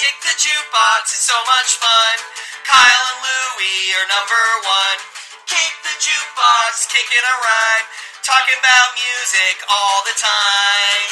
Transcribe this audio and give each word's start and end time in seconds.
Kick 0.00 0.16
the 0.22 0.32
jukebox, 0.32 1.12
it's 1.12 1.28
so 1.28 1.36
much 1.44 1.76
fun. 1.76 2.16
Kyle 2.64 3.04
and 3.12 3.20
Louie 3.20 3.92
are 4.00 4.08
number 4.08 4.44
one. 4.64 4.98
Kick 5.44 5.72
the 5.84 5.92
jukebox, 6.00 6.88
kicking 6.88 7.20
a 7.20 7.36
rhyme. 7.36 7.86
Talking 8.24 8.54
about 8.60 8.96
music 8.96 9.60
all 9.68 10.00
the 10.08 10.16
time. 10.16 11.08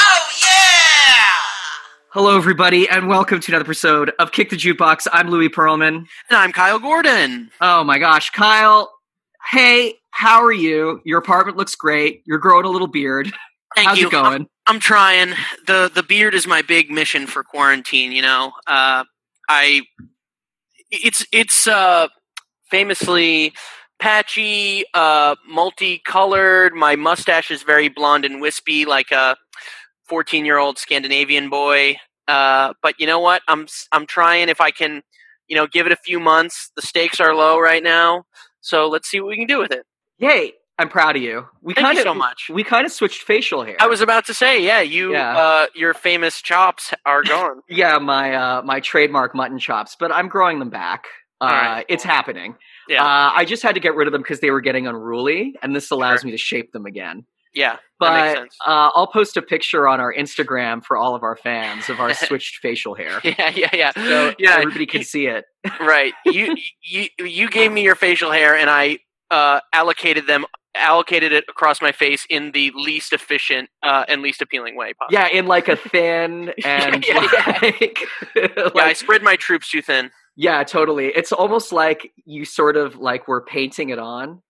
Oh 0.00 0.26
yeah! 0.42 1.30
Hello, 2.10 2.36
everybody, 2.36 2.88
and 2.88 3.06
welcome 3.06 3.38
to 3.38 3.52
another 3.52 3.66
episode 3.66 4.10
of 4.18 4.32
Kick 4.32 4.50
the 4.50 4.56
Jukebox. 4.56 5.06
I'm 5.12 5.30
Louis 5.30 5.48
Pearlman. 5.48 5.94
And 5.94 6.08
I'm 6.32 6.50
Kyle 6.50 6.80
Gordon. 6.80 7.52
Oh 7.60 7.84
my 7.84 8.00
gosh, 8.00 8.30
Kyle. 8.30 8.92
Hey, 9.52 9.94
how 10.10 10.42
are 10.42 10.50
you? 10.50 11.02
Your 11.04 11.20
apartment 11.20 11.56
looks 11.56 11.76
great. 11.76 12.24
You're 12.26 12.38
growing 12.38 12.66
a 12.66 12.70
little 12.70 12.88
beard. 12.88 13.32
Thank 13.76 13.88
How's 13.90 14.00
you. 14.00 14.08
it 14.08 14.12
going? 14.12 14.48
I'm 14.66 14.80
trying. 14.80 15.34
the 15.66 15.92
The 15.94 16.04
beard 16.04 16.34
is 16.34 16.46
my 16.48 16.62
big 16.62 16.90
mission 16.90 17.28
for 17.28 17.44
quarantine. 17.44 18.12
You 18.12 18.22
know, 18.22 18.52
uh, 18.66 19.04
I 19.48 19.82
it's 20.90 21.26
it's 21.32 21.68
uh, 21.68 22.08
famously 22.70 23.54
patchy, 24.00 24.84
uh, 24.94 25.36
multicolored. 25.48 26.74
My 26.74 26.96
mustache 26.96 27.50
is 27.52 27.62
very 27.64 27.88
blonde 27.88 28.24
and 28.26 28.40
wispy, 28.42 28.86
like 28.86 29.12
a 29.12 29.36
14 30.08 30.46
year 30.46 30.58
old 30.58 30.78
Scandinavian 30.78 31.50
boy. 31.50 31.96
Uh, 32.28 32.74
but 32.82 32.96
you 33.00 33.06
know 33.06 33.20
what? 33.20 33.42
I'm 33.48 33.64
s- 33.64 33.88
I'm 33.92 34.06
trying. 34.06 34.48
If 34.50 34.60
I 34.60 34.72
can, 34.72 35.02
you 35.48 35.56
know, 35.56 35.66
give 35.68 35.86
it 35.86 35.92
a 35.92 35.96
few 35.96 36.20
months. 36.20 36.70
The 36.76 36.82
stakes 36.82 37.20
are 37.20 37.34
low 37.34 37.60
right 37.60 37.82
now, 37.84 38.24
so 38.62 38.88
let's 38.88 39.08
see 39.08 39.20
what 39.20 39.30
we 39.30 39.36
can 39.36 39.48
do 39.48 39.60
with 39.60 39.72
it. 39.72 39.84
Yay! 40.18 40.54
I'm 40.78 40.88
proud 40.90 41.16
of 41.16 41.22
you. 41.22 41.46
We 41.62 41.72
Thank 41.74 41.86
kind 41.86 41.96
you 41.96 42.02
of 42.02 42.06
so 42.06 42.14
much. 42.14 42.50
We 42.52 42.62
kind 42.62 42.84
of 42.84 42.92
switched 42.92 43.22
facial 43.22 43.64
hair. 43.64 43.76
I 43.80 43.86
was 43.86 44.00
about 44.02 44.26
to 44.26 44.34
say, 44.34 44.62
yeah, 44.62 44.80
you, 44.82 45.12
Yeah. 45.12 45.36
Uh, 45.36 45.66
your 45.74 45.94
famous 45.94 46.42
chops 46.42 46.92
are 47.06 47.22
gone. 47.34 47.62
yeah, 47.68 47.98
my 47.98 48.34
uh, 48.34 48.62
my 48.62 48.80
trademark 48.80 49.34
mutton 49.34 49.58
chops, 49.58 49.96
but 49.98 50.12
I'm 50.12 50.28
growing 50.28 50.58
them 50.58 50.70
back. 50.70 51.04
Uh, 51.40 51.46
right, 51.46 51.84
It's 51.88 52.04
happening. 52.04 52.56
Yeah. 52.88 53.02
Uh, 53.04 53.30
I 53.34 53.44
just 53.44 53.62
had 53.62 53.74
to 53.74 53.80
get 53.80 53.94
rid 53.94 54.06
of 54.08 54.12
them 54.12 54.22
because 54.22 54.40
they 54.40 54.50
were 54.50 54.60
getting 54.62 54.86
unruly, 54.86 55.54
and 55.62 55.74
this 55.76 55.90
allows 55.90 56.20
Sure. 56.20 56.26
me 56.26 56.32
to 56.32 56.38
shape 56.38 56.72
them 56.72 56.86
again. 56.86 57.24
yeah, 57.54 57.76
But 57.98 58.38
uh, 58.66 58.90
I'll 58.94 59.06
post 59.06 59.36
a 59.38 59.42
picture 59.42 59.86
on 59.88 59.98
our 60.00 60.12
Instagram 60.14 60.82
for 60.84 60.96
all 60.96 61.14
of 61.14 61.22
our 61.22 61.36
fans 61.36 61.88
of 61.90 62.00
our 62.00 62.12
switched 62.26 62.56
facial 62.62 62.94
hair. 62.94 63.20
yeah, 63.24 63.50
yeah, 63.54 63.70
yeah, 63.74 63.92
So 63.94 64.34
yeah. 64.38 64.56
everybody 64.58 64.86
can 64.86 65.04
see 65.04 65.26
it. 65.26 65.44
right. 65.80 66.12
You, 66.26 66.54
you, 66.82 67.08
you 67.18 67.48
gave 67.50 67.70
me 67.72 67.82
your 67.82 67.94
facial 67.96 68.30
hair, 68.30 68.56
and 68.56 68.68
I 68.70 68.98
uh, 69.30 69.60
allocated 69.74 70.26
them, 70.26 70.46
allocated 70.78 71.32
it 71.32 71.44
across 71.48 71.80
my 71.82 71.92
face 71.92 72.26
in 72.30 72.52
the 72.52 72.70
least 72.74 73.12
efficient 73.12 73.68
uh, 73.82 74.04
and 74.08 74.22
least 74.22 74.42
appealing 74.42 74.76
way 74.76 74.92
possible. 74.94 75.18
Yeah, 75.18 75.28
in 75.28 75.46
like 75.46 75.68
a 75.68 75.76
thin 75.76 76.52
and 76.64 77.04
Yeah, 77.06 77.28
yeah, 77.32 77.58
like, 77.62 77.98
Yeah, 78.34 78.58
I 78.76 78.92
spread 78.92 79.22
my 79.22 79.36
troops 79.36 79.70
too 79.70 79.82
thin. 79.82 80.10
yeah, 80.36 80.62
totally. 80.64 81.06
It's 81.08 81.32
almost 81.32 81.72
like 81.72 82.12
you 82.24 82.44
sort 82.44 82.76
of 82.76 82.96
like 82.96 83.26
were 83.28 83.40
painting 83.40 83.90
it 83.90 83.98
on, 83.98 84.42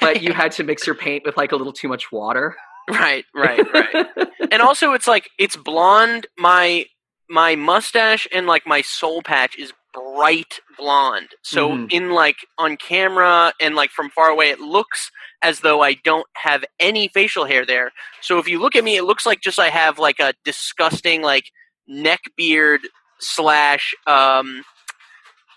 but 0.00 0.22
you 0.22 0.32
had 0.32 0.52
to 0.52 0.64
mix 0.64 0.86
your 0.86 0.94
paint 0.96 1.24
with 1.24 1.36
like 1.36 1.52
a 1.52 1.56
little 1.56 1.72
too 1.72 1.88
much 1.88 2.10
water. 2.10 2.56
right, 2.90 3.24
right, 3.34 3.60
right. 3.72 4.06
and 4.50 4.62
also 4.62 4.92
it's 4.94 5.06
like 5.06 5.28
it's 5.38 5.54
blonde 5.56 6.26
my 6.36 6.86
my 7.28 7.54
mustache 7.54 8.26
and 8.32 8.46
like 8.48 8.66
my 8.66 8.80
soul 8.82 9.22
patch 9.22 9.56
is 9.56 9.72
bright 9.92 10.60
blonde 10.78 11.28
so 11.42 11.70
Mhm. 11.70 11.92
in 11.92 12.10
like 12.10 12.36
on 12.58 12.76
camera 12.76 13.52
and 13.60 13.74
like 13.74 13.90
from 13.90 14.10
far 14.10 14.28
away 14.28 14.50
it 14.50 14.60
looks 14.60 15.10
as 15.42 15.60
though 15.60 15.80
i 15.82 15.94
don't 15.94 16.26
have 16.36 16.64
any 16.78 17.08
facial 17.08 17.44
hair 17.44 17.64
there 17.66 17.90
so 18.20 18.38
if 18.38 18.46
you 18.48 18.58
look 18.60 18.76
at 18.76 18.84
me 18.84 18.96
it 18.96 19.04
looks 19.04 19.26
like 19.26 19.40
just 19.40 19.58
i 19.58 19.68
have 19.68 19.98
like 19.98 20.20
a 20.20 20.32
disgusting 20.44 21.22
like 21.22 21.44
neck 21.88 22.20
beard 22.36 22.80
slash 23.18 23.94
um 24.06 24.62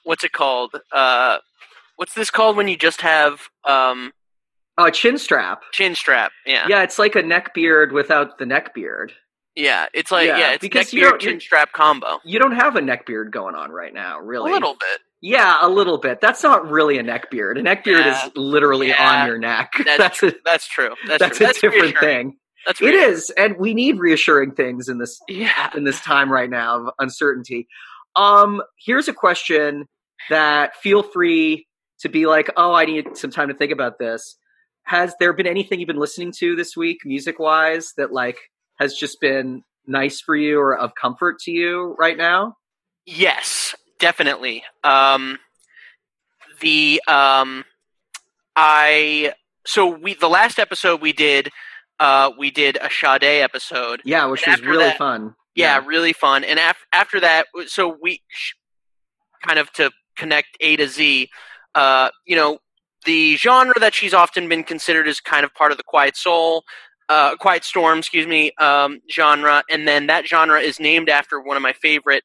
what's 0.04 0.24
it 0.24 0.32
called 0.34 0.72
uh 0.92 1.38
what's 1.98 2.14
this 2.14 2.30
called 2.32 2.58
when 2.58 2.68
you 2.68 2.76
just 2.78 3.02
have 3.02 3.42
um 3.66 4.12
Oh, 4.76 4.90
chin 4.90 5.20
strap. 5.20 5.62
chin 5.72 5.94
strap 5.94 6.32
yeah 6.48 6.66
Yeah, 6.68 6.82
it's 6.82 6.98
like 6.98 7.16
a 7.16 7.22
neck 7.22 7.54
beard 7.54 7.92
without 7.92 8.40
the 8.40 8.46
neck 8.48 8.74
beard. 8.74 9.14
Yeah, 9.56 9.86
it's 9.94 10.12
like 10.12 10.28
Yeah, 10.28 10.38
yeah, 10.38 10.52
it's 10.54 10.62
because 10.62 10.88
neck 10.88 10.94
you 10.94 11.00
beard 11.02 11.12
don't- 11.12 11.20
chin 11.22 11.40
strap 11.40 11.74
combo. 11.74 12.20
You 12.26 12.40
don't 12.40 12.56
have 12.56 12.76
a 12.76 12.82
neck 12.82 13.06
beard 13.06 13.32
going 13.32 13.56
on 13.56 13.72
right 13.72 13.94
now, 13.94 14.20
really. 14.20 14.50
A 14.52 14.54
little 14.54 14.74
bit. 14.74 15.02
Yeah, 15.22 15.58
a 15.62 15.70
little 15.70 16.00
bit. 16.00 16.20
That's 16.22 16.42
not 16.44 16.70
really 16.70 16.98
a 16.98 17.04
neck 17.04 17.30
beard. 17.32 17.58
A 17.58 17.62
neck 17.64 17.84
beard 17.84 18.06
Yeah. 18.06 18.26
is 18.26 18.32
literally 18.36 18.90
Yeah. 18.90 19.22
on 19.22 19.28
your 19.28 19.38
neck. 19.38 19.72
That's 19.86 19.98
That's, 19.98 20.24
a 20.24 20.34
That's 20.44 20.68
true. 20.68 20.96
That's, 21.08 21.20
that's 21.20 21.38
true. 21.38 21.48
a 21.48 21.72
different 21.72 21.96
reassuring. 21.96 22.30
thing. 22.32 22.38
That's 22.66 22.82
It 22.82 22.94
is, 22.94 23.30
and 23.32 23.58
we 23.58 23.74
need 23.74 24.00
reassuring 24.00 24.52
things 24.54 24.88
in 24.90 24.98
this 24.98 25.20
Yeah. 25.28 25.70
in 25.76 25.84
this 25.84 26.00
time 26.02 26.32
right 26.32 26.50
now 26.50 26.80
of 26.88 26.94
uncertainty. 27.00 27.68
Um, 28.16 28.62
here's 28.84 29.08
a 29.08 29.14
question 29.14 29.86
that 30.30 30.76
feel 30.78 31.04
free 31.04 31.68
to 32.00 32.10
be 32.10 32.26
like, 32.26 32.50
oh, 32.58 32.74
I 32.74 32.86
need 32.86 33.18
some 33.18 33.32
time 33.32 33.50
to 33.50 33.54
think 33.54 33.72
about 33.72 34.00
this. 34.00 34.38
Has 34.84 35.14
there 35.20 35.34
been 35.34 35.48
anything 35.48 35.80
you've 35.80 35.88
been 35.88 35.98
listening 35.98 36.34
to 36.40 36.56
this 36.56 36.76
week, 36.76 37.00
music 37.06 37.38
wise, 37.40 37.94
that 37.98 38.12
like 38.14 38.38
has 38.80 38.96
just 38.96 39.20
been 39.22 39.64
nice 39.88 40.22
for 40.22 40.36
you 40.36 40.60
or 40.60 40.78
of 40.78 40.94
comfort 40.96 41.40
to 41.40 41.52
you 41.52 41.96
right 42.00 42.18
now? 42.18 42.56
Yes, 43.06 43.76
definitely. 44.00 44.64
Um, 44.84 45.40
the 46.62 47.02
um, 47.08 47.66
I 48.56 49.34
so 49.66 49.88
we 49.88 50.14
the 50.14 50.30
last 50.30 50.60
episode 50.60 51.02
we 51.02 51.14
did 51.14 51.50
uh 52.00 52.32
we 52.38 52.52
did 52.52 52.78
a 52.78 52.90
Sade 52.90 53.24
episode. 53.24 54.02
Yeah, 54.06 54.26
which 54.26 54.46
was 54.48 54.62
really 54.62 54.86
that- 54.86 54.98
fun. 54.98 55.36
Yeah, 55.56 55.84
really 55.86 56.14
fun. 56.14 56.44
And 56.44 56.58
af- 56.58 56.84
after 56.92 57.20
that, 57.20 57.46
so 57.68 57.96
we 58.02 58.24
sh- 58.28 58.54
kind 59.46 59.60
of 59.60 59.72
to 59.74 59.92
connect 60.18 60.58
A 60.62 60.76
to 60.78 60.88
Z. 60.88 61.30
Uh, 61.76 62.10
you 62.26 62.36
know, 62.36 62.58
the 63.06 63.36
genre 63.36 63.80
that 63.80 63.94
she's 63.94 64.16
often 64.16 64.50
been 64.50 64.64
considered 64.64 65.08
as 65.08 65.20
kind 65.20 65.46
of 65.46 65.54
part 65.54 65.72
of 65.72 65.78
the 65.78 65.84
Quiet 65.84 66.18
Soul, 66.18 66.64
uh, 67.14 67.36
Quiet 67.38 67.64
Storm, 67.64 68.00
excuse 68.00 68.28
me, 68.28 68.52
um, 68.60 69.00
genre, 69.12 69.64
and 69.70 69.88
then 69.88 70.08
that 70.08 70.28
genre 70.28 70.60
is 70.60 70.80
named 70.80 71.10
after 71.10 71.40
one 71.40 71.58
of 71.58 71.64
my 71.64 71.74
favorite 71.74 72.24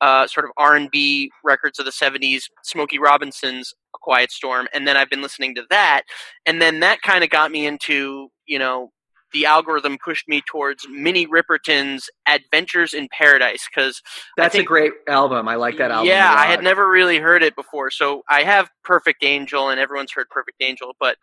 uh, 0.00 0.26
sort 0.26 0.44
of 0.46 0.52
R 0.56 0.76
and 0.76 0.90
B 0.90 1.30
records 1.44 1.78
of 1.78 1.84
the 1.84 1.90
'70s, 1.90 2.42
Smokey 2.62 2.98
Robinson's 2.98 3.72
"A 3.94 3.98
Quiet 4.00 4.30
Storm," 4.30 4.68
and 4.74 4.86
then 4.86 4.96
I've 4.96 5.10
been 5.10 5.22
listening 5.22 5.54
to 5.56 5.62
that, 5.70 6.02
and 6.46 6.60
then 6.62 6.80
that 6.80 7.00
kind 7.02 7.24
of 7.24 7.30
got 7.30 7.50
me 7.50 7.66
into 7.66 8.28
you 8.46 8.58
know 8.58 8.90
the 9.32 9.44
algorithm 9.44 9.98
pushed 10.02 10.26
me 10.26 10.40
towards 10.50 10.86
Minnie 10.88 11.26
Riperton's 11.26 12.08
Adventures 12.26 12.94
in 12.94 13.08
Paradise 13.12 13.66
because 13.68 14.00
That's 14.38 14.52
think- 14.54 14.64
a 14.64 14.66
great 14.66 14.92
album. 15.06 15.46
I 15.48 15.56
like 15.56 15.76
that 15.78 15.90
album. 15.90 16.08
yeah, 16.08 16.32
I 16.34 16.46
had 16.46 16.62
never 16.62 16.88
really 16.88 17.18
heard 17.18 17.42
it 17.42 17.54
before. 17.54 17.90
So 17.90 18.22
I 18.28 18.42
have 18.44 18.70
Perfect 18.84 19.22
Angel, 19.22 19.68
and 19.68 19.78
everyone's 19.78 20.12
heard 20.12 20.28
Perfect 20.30 20.62
Angel, 20.62 20.94
but 20.98 21.16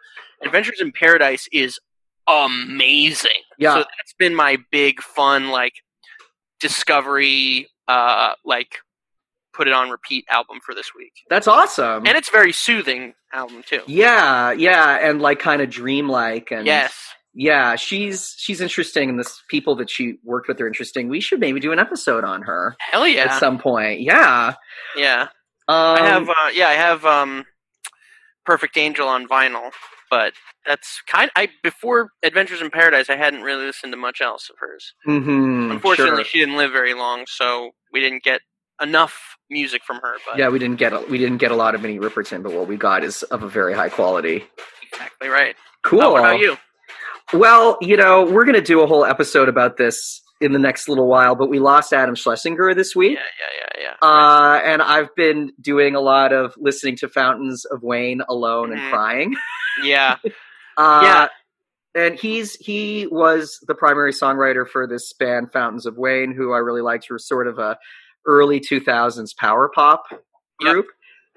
Adventures 0.44 0.82
in 0.82 0.92
Paradise 0.92 1.48
is 1.52 1.80
amazing. 2.28 3.32
Yeah. 3.58 3.74
So 3.76 3.80
that's 3.80 4.14
been 4.18 4.36
my 4.36 4.58
big 4.72 5.02
fun 5.02 5.50
like 5.50 5.74
discovery, 6.60 7.68
uh, 7.88 8.34
like 8.44 8.76
put 9.54 9.68
it 9.68 9.74
on 9.74 9.90
repeat 9.90 10.26
album 10.30 10.60
for 10.66 10.76
this 10.76 10.92
week, 10.96 11.14
That's 11.30 11.48
awesome. 11.48 12.06
and 12.06 12.18
it's 12.18 12.30
very 12.30 12.52
soothing 12.52 13.14
album 13.34 13.64
too. 13.66 13.82
yeah, 13.88 14.52
yeah, 14.52 14.98
and 15.02 15.22
like 15.22 15.40
kind 15.40 15.62
of 15.62 15.70
dreamlike 15.70 16.52
and 16.52 16.66
Yes. 16.66 16.94
Yeah, 17.38 17.76
she's 17.76 18.34
she's 18.38 18.62
interesting, 18.62 19.10
and 19.10 19.20
the 19.20 19.30
people 19.50 19.76
that 19.76 19.90
she 19.90 20.20
worked 20.24 20.48
with 20.48 20.60
are 20.62 20.68
interesting. 20.68 21.10
We 21.10 21.20
should 21.20 21.42
maybe 21.42 21.60
do 21.60 21.74
an 21.74 21.80
episode 21.80 22.24
on 22.24 22.44
her 22.44 22.78
Hell 22.80 23.06
yeah. 23.06 23.26
at 23.26 23.40
some 23.42 23.58
point. 23.60 24.00
Yeah, 24.00 24.54
yeah. 24.96 25.24
um, 25.68 25.98
I 25.98 26.00
have 26.00 26.30
uh, 26.30 26.34
yeah, 26.54 26.70
I 26.70 26.74
have 26.76 27.04
um 27.06 27.44
Perfect 28.46 28.78
Angel 28.78 29.06
on 29.10 29.28
vinyl, 29.28 29.72
but 30.10 30.34
that's 30.66 31.02
kind 31.08 31.30
I 31.36 31.50
before 31.64 32.10
Adventures 32.24 32.62
in 32.62 32.70
Paradise 32.70 33.10
I 33.10 33.16
hadn't 33.18 33.42
really 33.42 33.66
listened 33.66 33.94
to 33.94 33.98
much 33.98 34.22
else 34.22 34.50
of 34.50 34.56
hers. 34.60 34.94
mhm, 35.08 35.72
Unfortunately, 35.72 36.24
sure. 36.24 36.26
she 36.26 36.40
didn't 36.40 36.58
live 36.58 36.72
very 36.72 36.94
long, 36.94 37.26
so 37.28 37.72
we 37.92 38.00
didn't 38.00 38.24
get 38.24 38.42
enough 38.82 39.38
music 39.50 39.82
from 39.86 39.98
her, 39.98 40.16
but 40.28 40.38
yeah, 40.38 40.50
we 40.50 40.60
didn't 40.60 40.78
get 40.78 40.92
a, 40.94 41.00
we 41.10 41.18
didn't 41.18 41.38
get 41.38 41.52
a 41.52 41.56
lot 41.56 41.76
of 41.76 41.82
Minnie 41.82 42.00
Riperton, 42.00 42.44
but 42.44 42.52
what 42.54 42.68
we 42.68 42.76
got 42.78 43.04
is 43.04 43.24
of 43.24 43.44
a 43.44 43.48
very 43.50 43.74
high 43.74 43.90
quality. 43.90 44.44
exactly 44.92 45.30
right. 45.30 45.56
Cool. 45.84 46.02
Oh, 46.02 46.12
what 46.14 46.20
about 46.20 46.40
you? 46.40 46.58
Well, 47.34 47.78
you 47.82 47.98
know, 47.98 48.24
we're 48.26 48.44
going 48.46 48.56
to 48.56 48.62
do 48.62 48.82
a 48.82 48.88
whole 48.88 49.06
episode 49.06 49.50
about 49.50 49.78
this 49.78 50.22
in 50.42 50.52
the 50.52 50.60
next 50.60 50.90
little 50.90 51.08
while, 51.08 51.36
but 51.36 51.50
we 51.50 51.60
lost 51.60 51.94
Adam 51.94 52.16
Schlesinger 52.16 52.74
this 52.76 52.96
week. 52.96 53.18
yeah, 53.18 53.80
yeah, 53.80 53.82
yeah. 54.02 54.08
Uh, 54.08 54.60
and 54.66 54.82
I've 54.82 55.14
been 55.16 55.54
doing 55.62 55.96
a 55.96 56.02
lot 56.02 56.34
of 56.34 56.54
listening 56.58 56.98
to 56.98 57.08
Fountains 57.10 57.66
of 57.66 57.84
Wayne 57.84 58.22
alone 58.28 58.72
and 58.74 58.82
Mhm. 58.82 58.90
crying. 58.90 59.36
yeah, 59.84 60.18
Uh, 60.78 61.02
Yeah. 61.04 61.28
And 61.98 62.16
he's 62.20 62.56
he 62.56 63.08
was 63.08 63.58
the 63.66 63.74
primary 63.76 64.12
songwriter 64.12 64.68
for 64.68 64.86
this 64.86 65.14
band 65.14 65.54
Fountains 65.54 65.86
of 65.86 65.98
Wayne, 65.98 66.34
who 66.34 66.52
I 66.52 66.58
really 66.58 66.82
liked. 66.82 67.06
Who 67.08 67.14
were 67.16 67.20
sort 67.20 67.48
of 67.48 67.58
a 67.58 67.78
early 68.26 68.60
two 68.60 68.82
thousands 68.82 69.34
power 69.34 69.70
pop 69.74 70.04
Yep. 70.12 70.20
group, 70.74 70.88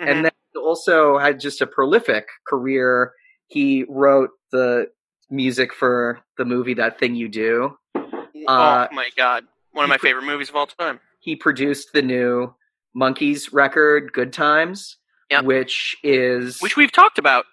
Mhm. 0.00 0.08
and 0.10 0.24
then 0.24 0.32
also 0.60 1.16
had 1.18 1.38
just 1.38 1.60
a 1.60 1.66
prolific 1.68 2.26
career. 2.48 3.12
He 3.46 3.84
wrote 3.88 4.30
the 4.50 4.90
music 5.30 5.72
for 5.72 6.18
the 6.38 6.44
movie 6.44 6.74
That 6.74 6.98
Thing 6.98 7.14
You 7.14 7.28
Do. 7.28 7.78
Uh, 8.48 8.88
oh 8.90 8.94
my 8.94 9.10
god, 9.16 9.44
one 9.72 9.84
of 9.84 9.88
my 9.88 9.98
favorite 9.98 10.24
movies 10.24 10.48
of 10.48 10.56
all 10.56 10.66
time. 10.66 10.98
He 11.20 11.36
produced 11.36 11.92
the 11.92 12.02
new 12.02 12.54
Monkees 12.96 13.50
record, 13.52 14.12
Good 14.12 14.32
Times, 14.32 14.96
Yep. 15.30 15.44
which 15.44 15.96
is 16.02 16.58
which 16.60 16.76
we've 16.76 16.90
talked 16.92 17.18
about 17.18 17.44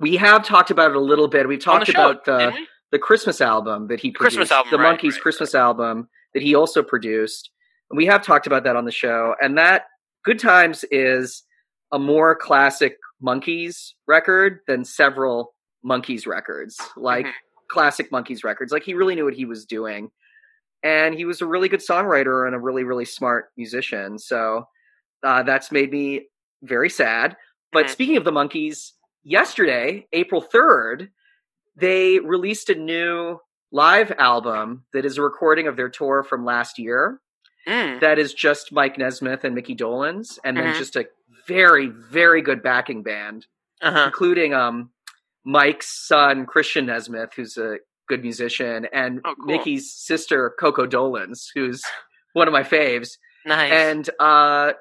we 0.00 0.16
have 0.16 0.44
talked 0.44 0.70
about 0.72 0.90
it 0.90 0.96
a 0.96 1.00
little 1.00 1.28
bit. 1.28 1.46
We've 1.46 1.66
on 1.68 1.80
the 1.80 1.86
talked 1.86 1.92
show, 1.92 2.10
about 2.10 2.24
the 2.24 2.52
the 2.90 2.98
Christmas 2.98 3.40
album 3.40 3.86
that 3.86 4.00
he 4.00 4.10
produced, 4.10 4.50
album, 4.52 4.70
the 4.70 4.78
right, 4.78 4.98
Monkees 4.98 5.12
right, 5.12 5.20
Christmas 5.22 5.54
album 5.54 6.08
that 6.34 6.42
he 6.42 6.54
also 6.54 6.82
produced. 6.82 7.50
And 7.90 7.96
we 7.96 8.04
have 8.06 8.22
talked 8.22 8.46
about 8.46 8.64
that 8.64 8.74
on 8.76 8.84
the 8.84 8.90
show. 8.92 9.34
And 9.40 9.56
that 9.58 9.84
Good 10.24 10.38
Times 10.40 10.84
is 10.90 11.44
a 11.92 11.98
more 11.98 12.34
classic 12.34 12.96
Monkees 13.22 13.92
record 14.08 14.60
than 14.66 14.84
several 14.84 15.54
Monkees 15.84 16.26
records, 16.26 16.78
like 16.96 17.26
Mhm. 17.26 17.32
classic 17.70 18.10
Monkees 18.10 18.44
records. 18.44 18.72
Like 18.72 18.82
he 18.82 18.94
really 18.94 19.14
knew 19.14 19.24
what 19.24 19.34
he 19.34 19.44
was 19.44 19.64
doing. 19.64 20.10
And 20.82 21.14
he 21.14 21.24
was 21.24 21.40
a 21.40 21.46
really 21.46 21.68
good 21.68 21.80
songwriter 21.80 22.46
and 22.46 22.54
a 22.54 22.58
really, 22.58 22.84
really 22.84 23.04
smart 23.04 23.50
musician. 23.56 24.18
So 24.18 24.66
uh, 25.22 25.42
that's 25.44 25.70
made 25.70 25.90
me 25.92 26.26
very 26.62 26.90
sad. 26.90 27.36
But 27.72 27.88
speaking 27.88 28.16
of 28.16 28.24
the 28.24 28.32
Monkees, 28.32 28.90
yesterday, 29.22 30.06
April 30.12 30.42
3rd, 30.42 31.08
they 31.76 32.18
released 32.18 32.68
a 32.68 32.74
new 32.74 33.38
live 33.70 34.12
album 34.18 34.84
that 34.92 35.04
is 35.06 35.16
a 35.16 35.22
recording 35.22 35.66
of 35.68 35.76
their 35.76 35.88
tour 35.88 36.22
from 36.22 36.44
last 36.44 36.78
year. 36.78 37.20
Mm. 37.66 38.00
That 38.00 38.18
is 38.18 38.34
just 38.34 38.72
Mike 38.72 38.98
Nesmith 38.98 39.44
and 39.44 39.54
Mickey 39.54 39.74
Dolenz, 39.74 40.38
and 40.44 40.56
then 40.56 40.74
Mhm. 40.74 40.78
just 40.78 40.96
a 40.96 41.06
very, 41.46 41.86
very 41.86 42.42
good 42.42 42.62
backing 42.62 43.02
band, 43.02 43.46
Uh-huh. 43.80 44.04
including 44.06 44.52
um, 44.52 44.90
Mike's 45.44 46.06
son 46.06 46.44
Christian 46.44 46.86
Nesmith, 46.86 47.32
who's 47.34 47.56
a 47.56 47.78
good 48.12 48.22
musician, 48.22 48.86
and 48.92 49.20
Oh, 49.24 49.34
cool. 49.34 49.46
Mickey's 49.46 49.86
sister 49.92 50.54
Coco 50.60 50.86
Dolenz, 50.86 51.46
who's 51.54 51.82
one 52.34 52.46
of 52.48 52.52
my 52.52 52.62
faves 52.62 53.10
Nice. 53.46 53.72
and 53.72 54.10
uh, 54.20 54.72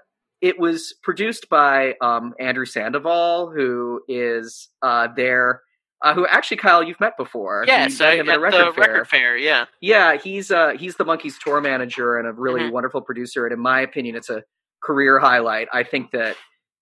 it 0.41 0.59
was 0.59 0.93
produced 1.03 1.49
by 1.49 1.95
um, 2.01 2.33
Andrew 2.39 2.65
Sandoval, 2.65 3.51
who 3.55 4.01
is 4.07 4.69
uh, 4.81 5.07
there. 5.15 5.61
Uh, 6.03 6.15
who 6.15 6.25
actually, 6.27 6.57
Kyle, 6.57 6.81
you've 6.81 6.99
met 6.99 7.15
before? 7.15 7.63
yes, 7.67 7.99
You 7.99 8.05
met 8.07 8.17
him 8.19 8.29
at 8.29 8.37
a 8.37 8.39
record 8.39 8.67
the 8.69 8.73
fair. 8.73 8.91
record 8.93 9.07
fair. 9.07 9.37
Yeah. 9.37 9.65
Yeah, 9.81 10.17
he's 10.17 10.49
uh, 10.49 10.71
he's 10.79 10.95
the 10.95 11.05
Monkees 11.05 11.37
tour 11.39 11.61
manager 11.61 12.17
and 12.17 12.27
a 12.27 12.31
really 12.33 12.61
Mhm. 12.61 12.71
wonderful 12.71 13.01
producer. 13.01 13.45
And 13.45 13.53
in 13.53 13.59
my 13.59 13.81
opinion, 13.81 14.15
it's 14.15 14.29
a 14.31 14.43
career 14.83 15.19
highlight. 15.19 15.67
I 15.71 15.83
think 15.83 16.09
that 16.11 16.35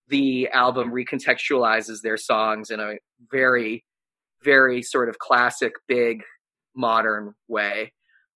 the 0.08 0.48
album 0.54 0.92
recontextualizes 0.94 2.02
their 2.02 2.16
songs 2.18 2.72
in 2.72 2.80
a 2.80 2.94
very, 3.30 3.84
very 4.42 4.82
sort 4.82 5.10
of 5.10 5.20
classic, 5.20 5.74
big, 5.88 6.24
modern 6.76 7.34
way. 7.48 7.94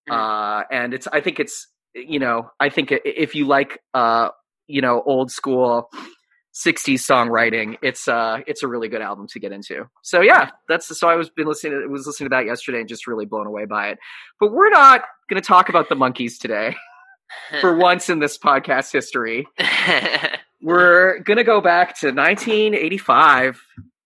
Mhm. 0.10 0.14
Uh, 0.14 0.64
and 0.72 0.94
it's 0.94 1.08
I 1.08 1.22
think 1.22 1.40
it's 1.40 1.68
you 1.94 2.20
know 2.20 2.50
I 2.60 2.70
think 2.70 2.92
if 2.92 3.36
you 3.36 3.46
like 3.46 3.80
uh, 3.94 4.30
you 4.68 4.82
know 4.82 5.02
old 5.06 5.32
school 5.32 5.90
60s 6.56 7.00
songwriting 7.00 7.78
it's 7.82 8.08
uh 8.08 8.38
it's 8.46 8.62
a 8.62 8.68
really 8.68 8.88
good 8.88 9.02
album 9.02 9.26
to 9.28 9.40
get 9.40 9.52
into 9.52 9.86
so 10.04 10.22
yeah 10.22 10.52
that's 10.70 10.96
so 10.98 11.10
i 11.10 11.16
was 11.16 11.30
been 11.32 11.48
listening 11.48 11.82
to, 11.82 11.88
was 11.88 12.06
listening 12.06 12.30
to 12.30 12.36
that 12.36 12.46
yesterday 12.46 12.80
and 12.80 12.88
just 12.88 13.08
really 13.08 13.26
blown 13.26 13.48
away 13.48 13.66
by 13.66 13.88
it 13.90 13.98
but 14.40 14.52
we're 14.52 14.70
not 14.70 15.02
going 15.30 15.42
to 15.42 15.48
talk 15.48 15.70
about 15.70 15.90
the 15.90 15.96
monkees 15.96 16.38
today 16.40 16.76
for 17.62 17.76
once 17.76 18.08
in 18.08 18.20
this 18.20 18.38
podcast 18.38 18.92
history 18.92 19.48
we're 20.62 21.18
going 21.20 21.38
to 21.38 21.44
go 21.44 21.60
back 21.60 22.00
to 22.00 22.08
1985 22.08 23.60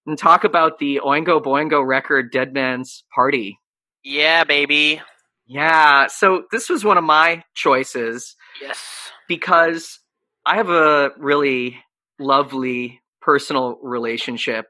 and 0.05 0.17
talk 0.17 0.45
about 0.45 0.79
the 0.79 1.01
oingo 1.03 1.43
boingo 1.43 1.85
record 1.85 2.31
dead 2.31 2.53
man's 2.53 3.03
party 3.13 3.59
yeah, 4.07 4.43
baby. 4.43 5.01
yeah 5.45 6.07
so 6.07 6.43
this 6.51 6.69
was 6.69 6.83
one 6.83 6.97
of 6.97 7.03
my 7.03 7.43
choices 7.55 8.35
Yes. 8.61 8.79
because 9.27 9.99
I 10.45 10.55
have 10.55 10.69
a 10.69 11.11
really 11.17 11.79
lovely 12.19 13.01
personal 13.21 13.77
relationship 13.83 14.65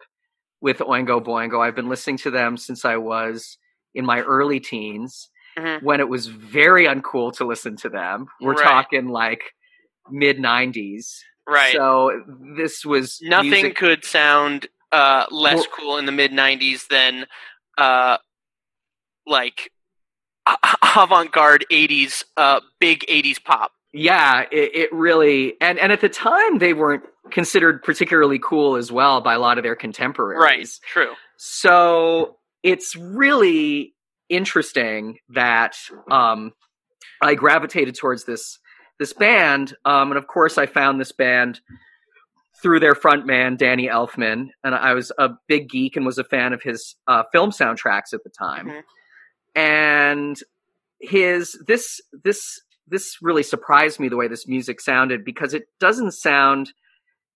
with 0.61 0.79
Oingo 0.79 1.23
Boingo. 1.23 1.59
I've 1.65 1.75
been 1.75 1.89
listening 1.89 2.17
to 2.25 2.31
them 2.31 2.57
since 2.57 2.83
I 2.83 2.97
was 2.97 3.57
in 3.93 4.05
my 4.05 4.21
early 4.21 4.59
teens 4.59 5.29
Mhm. 5.57 5.81
when 5.83 5.99
it 5.99 6.09
was 6.09 6.27
very 6.27 6.85
uncool 6.85 7.31
to 7.37 7.45
listen 7.45 7.75
to 7.77 7.89
them. 7.89 8.27
We're 8.41 8.53
Right. 8.53 8.63
talking 8.63 9.07
like 9.07 9.53
mid 10.09 10.39
90s. 10.39 11.23
Right. 11.47 11.73
So 11.73 12.23
this 12.57 12.83
was 12.85 13.19
Nothing 13.21 13.49
music- 13.51 13.75
could 13.77 14.03
sound 14.05 14.67
uh, 14.91 15.25
less 15.31 15.55
Well- 15.57 15.67
cool 15.77 15.97
in 15.97 16.05
the 16.05 16.11
mid 16.11 16.31
'90s 16.31 16.87
than 16.87 17.27
uh, 17.77 18.17
like 19.27 19.71
avant-garde 20.95 21.65
'80s, 21.71 22.23
uh, 22.37 22.61
big 22.79 23.05
'80s 23.07 23.43
pop. 23.43 23.71
yeah, 23.93 24.43
it, 24.51 24.75
it 24.75 24.93
really 24.93 25.55
and 25.61 25.77
and 25.79 25.91
at 25.91 26.01
the 26.01 26.09
time 26.09 26.57
they 26.59 26.73
weren't 26.73 27.03
considered 27.31 27.83
particularly 27.83 28.39
cool 28.41 28.75
as 28.77 28.91
well 28.91 29.19
by 29.21 29.33
a 29.33 29.39
lot 29.39 29.57
of 29.57 29.63
their 29.63 29.75
contemporaries. 29.75 30.39
Right. 30.41 30.67
True. 30.93 31.13
So 31.37 32.37
it's 32.63 32.95
really 32.95 33.93
interesting 34.29 35.17
that 35.29 35.75
um, 36.09 36.53
I 37.21 37.35
gravitated 37.35 37.95
towards 37.95 38.23
this 38.25 38.59
this 38.99 39.13
band, 39.13 39.75
um, 39.85 40.11
and 40.11 40.17
of 40.17 40.27
course 40.27 40.57
I 40.57 40.65
found 40.65 40.99
this 40.99 41.11
band 41.11 41.59
through 42.63 42.79
their 42.79 42.95
frontman 42.95 43.55
Danny 43.57 43.87
Elfman, 43.87 44.47
and 44.63 44.73
I 44.73 44.93
was 44.93 45.11
a 45.19 45.29
big 45.47 45.69
geek 45.69 45.95
and 45.95 46.05
was 46.05 46.17
a 46.17 46.23
fan 46.23 46.53
of 46.53 46.63
his 46.63 46.95
uh, 47.07 47.23
film 47.31 47.51
soundtracks 47.51 48.13
at 48.13 48.23
the 48.23 48.31
time, 48.31 48.67
Mhm. 48.67 48.81
And 49.57 50.37
his 51.01 51.57
this 51.67 51.99
this 52.23 52.61
this 52.87 53.17
really 53.21 53.43
surprised 53.43 53.99
me 53.99 54.07
the 54.07 54.15
way 54.15 54.27
this 54.27 54.47
music 54.47 54.79
sounded 54.79 55.25
because 55.25 55.53
it 55.53 55.63
doesn't 55.79 56.13
sound 56.13 56.71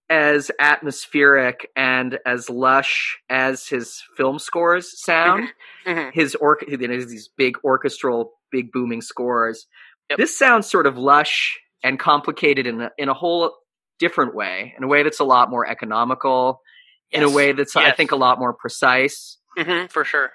as 0.09 0.51
atmospheric 0.59 1.69
and 1.75 2.19
as 2.25 2.49
lush 2.49 3.17
as 3.29 3.67
his 3.67 4.01
film 4.17 4.39
scores 4.39 5.01
sound. 5.03 5.49
Mhm. 5.85 6.11
His 6.13 6.35
or 6.35 6.59
these 6.67 7.29
big 7.35 7.55
orchestral, 7.63 8.33
big 8.51 8.71
booming 8.71 9.01
scores. 9.01 9.65
Yep. 10.11 10.19
This 10.19 10.37
sounds 10.37 10.69
sort 10.69 10.85
of 10.85 10.95
lush 10.95 11.57
and 11.83 11.97
complicated 11.97 12.67
in 12.67 12.81
a, 12.81 12.91
in 12.99 13.09
a 13.09 13.15
whole 13.15 13.55
different 13.97 14.35
way, 14.35 14.75
in 14.77 14.83
a 14.83 14.87
way 14.87 15.01
that's 15.01 15.19
a 15.19 15.23
lot 15.23 15.49
more 15.49 15.65
economical, 15.67 16.61
in 17.09 17.23
a 17.23 17.29
way 17.31 17.51
that's 17.53 17.75
I 17.75 17.93
think 17.93 18.11
a 18.11 18.15
lot 18.15 18.37
more 18.37 18.53
precise. 18.53 19.39
Mhm, 19.57 19.91
for 19.91 20.05
sure. 20.05 20.33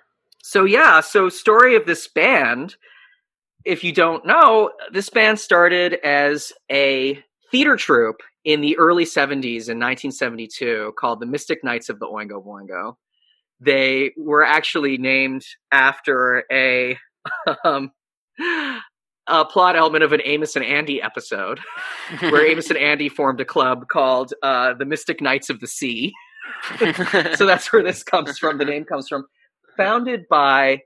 So 0.48 0.64
yeah, 0.64 1.00
so 1.00 1.28
story 1.28 1.74
of 1.74 1.86
this 1.86 2.06
band. 2.06 2.76
If 3.64 3.82
you 3.82 3.90
don't 3.92 4.24
know, 4.24 4.70
this 4.92 5.10
band 5.10 5.40
started 5.40 5.94
as 6.04 6.52
a 6.70 7.20
theater 7.50 7.74
troupe 7.74 8.20
in 8.44 8.60
the 8.60 8.78
early 8.78 9.04
70s 9.04 9.42
in 9.42 9.80
1972 9.80 10.92
called 10.96 11.18
the 11.18 11.26
Mystic 11.26 11.64
Knights 11.64 11.88
of 11.88 11.98
the 11.98 12.06
Oingo 12.06 12.46
Boingo. 12.46 12.94
They 13.58 14.12
were 14.16 14.44
actually 14.44 14.98
named 14.98 15.44
after 15.72 16.44
a 16.52 16.96
um, 17.64 17.90
a 19.26 19.44
plot 19.46 19.74
element 19.74 20.04
of 20.04 20.12
an 20.12 20.20
Amos 20.24 20.54
and 20.54 20.64
Andy 20.64 21.02
episode 21.02 21.58
where 22.20 22.46
Amos 22.50 22.70
and 22.70 22.78
Andy 22.78 23.08
formed 23.08 23.40
a 23.40 23.44
club 23.44 23.88
called 23.88 24.32
uh, 24.44 24.74
the 24.74 24.84
Mystic 24.84 25.20
Knights 25.20 25.50
of 25.50 25.58
the 25.58 25.66
Sea 25.66 26.12
so 27.36 27.46
that's 27.46 27.72
where 27.72 27.82
this 27.82 28.02
comes 28.02 28.38
from. 28.38 28.58
The 28.58 28.64
name 28.64 28.84
comes 28.84 29.08
from. 29.08 29.26
Founded 29.76 30.28
by 30.28 30.82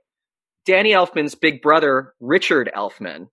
Danny 0.65 0.91
Elfman's 0.91 1.35
big 1.35 1.61
brother, 1.61 2.13
Richard 2.19 2.69
Elfman. 2.75 3.27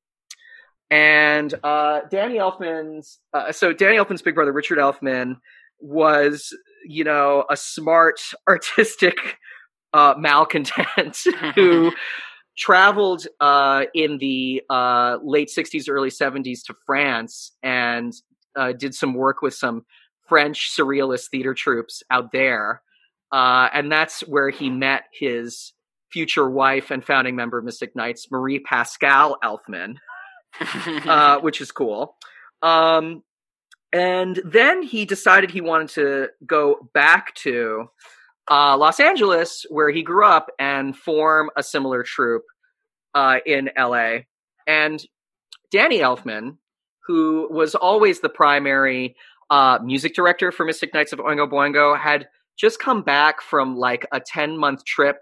And 0.90 1.52
uh, 1.62 2.00
Danny 2.10 2.36
Elfman's, 2.36 3.18
uh, 3.34 3.52
so 3.52 3.72
Danny 3.72 3.96
Elfman's 3.96 4.22
big 4.22 4.34
brother, 4.34 4.52
Richard 4.52 4.78
Elfman, 4.78 5.36
was, 5.80 6.56
you 6.86 7.04
know, 7.04 7.44
a 7.50 7.56
smart, 7.56 8.20
artistic 8.48 9.38
uh, 9.92 10.14
malcontent 10.16 11.18
who 11.54 11.92
traveled 12.56 13.26
uh, 13.40 13.84
in 13.94 14.18
the 14.18 14.62
uh, 14.70 15.18
late 15.22 15.48
60s, 15.48 15.88
early 15.88 16.10
70s 16.10 16.64
to 16.66 16.74
France 16.86 17.52
and 17.62 18.12
uh, 18.56 18.72
did 18.72 18.94
some 18.94 19.14
work 19.14 19.42
with 19.42 19.54
some 19.54 19.84
French 20.28 20.70
surrealist 20.76 21.28
theater 21.30 21.54
troops 21.54 22.02
out 22.10 22.32
there. 22.32 22.82
Uh, 23.30 23.68
and 23.72 23.92
that's 23.92 24.20
where 24.20 24.50
he 24.50 24.70
met 24.70 25.04
his 25.12 25.72
future 26.10 26.48
wife 26.48 26.90
and 26.90 27.04
founding 27.04 27.36
member 27.36 27.58
of 27.58 27.64
Mystic 27.64 27.94
Knights, 27.94 28.30
Marie 28.30 28.60
Pascal 28.60 29.38
Elfman, 29.42 29.96
uh, 30.60 31.40
which 31.40 31.60
is 31.60 31.70
cool. 31.70 32.16
Um, 32.62 33.22
and 33.92 34.40
then 34.44 34.82
he 34.82 35.04
decided 35.04 35.50
he 35.50 35.60
wanted 35.60 35.90
to 35.90 36.28
go 36.46 36.88
back 36.92 37.34
to 37.36 37.90
uh, 38.50 38.76
Los 38.76 39.00
Angeles, 39.00 39.66
where 39.68 39.90
he 39.90 40.02
grew 40.02 40.24
up, 40.24 40.48
and 40.58 40.96
form 40.96 41.50
a 41.56 41.62
similar 41.62 42.02
troupe 42.02 42.44
uh, 43.14 43.38
in 43.44 43.70
LA. 43.76 44.20
And 44.66 45.02
Danny 45.70 45.98
Elfman, 45.98 46.56
who 47.06 47.48
was 47.50 47.74
always 47.74 48.20
the 48.20 48.28
primary 48.28 49.16
uh, 49.50 49.78
music 49.82 50.14
director 50.14 50.52
for 50.52 50.64
Mystic 50.64 50.92
Knights 50.92 51.12
of 51.12 51.18
Oingo 51.18 51.50
Boingo, 51.50 51.98
had 51.98 52.28
just 52.58 52.78
come 52.80 53.02
back 53.02 53.40
from 53.40 53.76
like 53.76 54.06
a 54.12 54.20
10 54.20 54.56
month 54.58 54.84
trip 54.84 55.16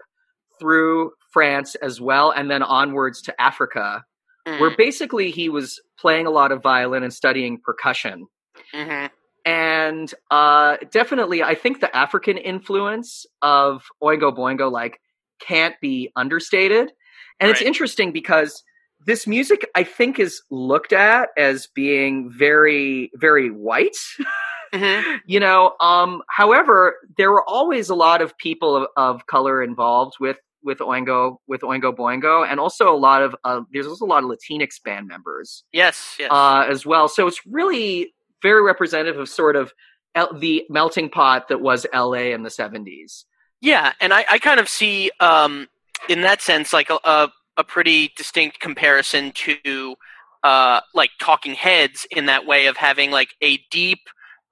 through 0.59 1.11
France 1.31 1.75
as 1.75 2.01
well, 2.01 2.31
and 2.31 2.49
then 2.49 2.63
onwards 2.63 3.21
to 3.23 3.41
Africa 3.41 4.03
Mm. 4.47 4.61
where 4.61 4.75
basically 4.77 5.29
he 5.29 5.49
was 5.49 5.77
playing 5.99 6.25
a 6.25 6.29
lot 6.29 6.53
of 6.53 6.63
violin 6.63 7.03
and 7.03 7.13
studying 7.13 7.59
percussion. 7.59 8.27
Mhm. 8.73 9.09
And 9.43 10.13
uh, 10.31 10.77
definitely, 10.89 11.43
I 11.43 11.53
think 11.53 11.81
the 11.81 11.93
African 11.93 12.37
influence 12.37 13.25
of 13.41 13.83
Oingo 14.01 14.33
Boingo 14.33 14.71
like 14.71 15.01
can't 15.41 15.75
be 15.81 16.11
understated. 16.15 16.93
And 17.41 17.51
it's 17.51 17.61
interesting 17.61 18.13
because 18.13 18.63
this 19.05 19.27
music, 19.27 19.69
I 19.75 19.83
think, 19.83 20.17
is 20.17 20.41
looked 20.49 20.93
at 20.93 21.29
as 21.37 21.67
being 21.67 22.31
very, 22.31 23.11
very 23.15 23.49
white. 23.49 23.97
Mhm. 24.73 25.19
you 25.25 25.39
know, 25.39 25.75
um, 25.79 26.21
however, 26.29 26.95
there 27.17 27.31
were 27.31 27.43
always 27.47 27.89
a 27.89 27.95
lot 27.95 28.21
of 28.21 28.37
people 28.37 28.75
of, 28.75 28.87
of 28.95 29.25
color 29.27 29.61
involved 29.63 30.15
with 30.19 30.37
with 30.63 30.79
Oingo 30.79 31.37
with 31.47 31.61
Oingo 31.61 31.95
Boingo, 31.95 32.45
and 32.49 32.59
also 32.59 32.93
a 32.93 32.97
lot 32.97 33.21
of 33.21 33.35
uh, 33.43 33.61
there's 33.71 33.87
also 33.87 34.05
a 34.05 34.07
lot 34.07 34.23
of 34.23 34.29
Latinx 34.29 34.81
band 34.83 35.07
members 35.07 35.63
Yes, 35.71 36.15
yes. 36.19 36.29
uh, 36.31 36.65
as 36.69 36.85
well. 36.85 37.07
So 37.07 37.27
it's 37.27 37.39
really 37.45 38.13
very 38.41 38.61
representative 38.61 39.19
of 39.19 39.29
sort 39.29 39.55
of 39.55 39.73
L- 40.15 40.33
the 40.37 40.65
melting 40.69 41.09
pot 41.09 41.47
that 41.49 41.61
was 41.61 41.85
LA 41.93 42.31
in 42.33 42.43
the 42.43 42.49
70s. 42.49 43.25
Yeah, 43.61 43.93
and 44.01 44.13
I, 44.13 44.25
I 44.29 44.39
kind 44.39 44.59
of 44.59 44.67
see 44.67 45.11
um, 45.19 45.67
in 46.09 46.21
that 46.21 46.41
sense 46.41 46.73
like 46.73 46.89
a, 46.89 46.99
a, 47.03 47.29
a 47.57 47.63
pretty 47.63 48.11
distinct 48.17 48.59
comparison 48.59 49.31
to 49.33 49.95
uh, 50.43 50.81
like 50.93 51.11
Talking 51.19 51.53
Heads 51.53 52.05
in 52.11 52.25
that 52.27 52.45
way 52.45 52.65
of 52.67 52.77
having 52.77 53.09
like 53.11 53.35
a 53.41 53.57
deep 53.71 53.99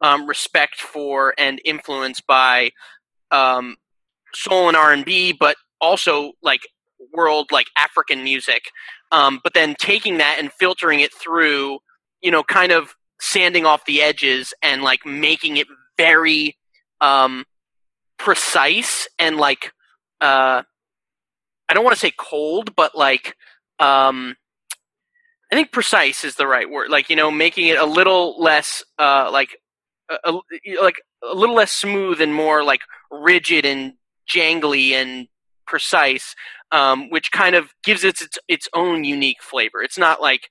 um, 0.06 0.28
respect 0.28 0.76
for 0.76 1.34
and 1.38 1.60
influence 1.66 2.22
by 2.22 2.72
um, 3.32 3.76
soul 4.34 4.68
and 4.68 4.78
R 4.78 4.94
and 4.94 5.04
B, 5.04 5.34
but 5.34 5.56
also 5.82 6.34
like 6.44 6.62
world 7.14 7.48
like 7.52 7.68
African 7.78 8.24
music. 8.24 8.66
Um, 9.12 9.40
but 9.44 9.54
then 9.54 9.76
taking 9.80 10.18
that 10.20 10.38
and 10.40 10.52
filtering 10.54 11.00
it 11.00 11.14
through, 11.14 11.80
you 12.22 12.32
know, 12.32 12.44
kind 12.44 12.72
of 12.72 12.96
sanding 13.20 13.66
off 13.66 13.86
the 13.86 14.02
edges 14.02 14.54
and 14.62 14.84
like 14.84 15.06
making 15.06 15.58
it 15.58 15.68
very 15.98 16.56
um, 17.02 17.46
precise 18.18 19.08
and 19.20 19.38
like 19.38 19.72
uh 20.22 20.62
I 21.68 21.74
don't 21.74 21.84
want 21.84 21.96
to 21.96 22.00
say 22.00 22.12
cold, 22.18 22.76
but 22.76 22.96
like 22.96 23.36
um 23.80 24.36
I 25.52 25.56
think 25.56 25.72
precise 25.72 26.24
is 26.24 26.36
the 26.36 26.48
right 26.48 26.70
word. 26.70 26.90
Like, 26.90 27.10
you 27.10 27.16
know, 27.16 27.30
making 27.32 27.68
it 27.68 27.78
a 27.78 27.86
little 27.86 28.42
less 28.42 28.84
uh 28.98 29.30
like 29.32 29.58
a, 30.10 30.32
a- 30.34 30.82
like 30.82 31.02
a 31.24 31.34
little 31.36 31.56
less 31.56 31.72
smooth 31.72 32.22
and 32.22 32.34
more 32.34 32.64
like 32.64 32.82
rigid 33.12 33.66
and 33.66 33.94
jangly 34.30 34.92
and 34.92 35.28
precise 35.68 36.36
um 36.72 37.10
which 37.10 37.32
kind 37.32 37.56
of 37.56 37.74
gives 37.84 38.04
it 38.04 38.22
its 38.22 38.38
its 38.48 38.68
own 38.74 39.04
unique 39.04 39.42
flavor. 39.42 39.82
It's 39.82 39.98
not 39.98 40.22
like 40.22 40.50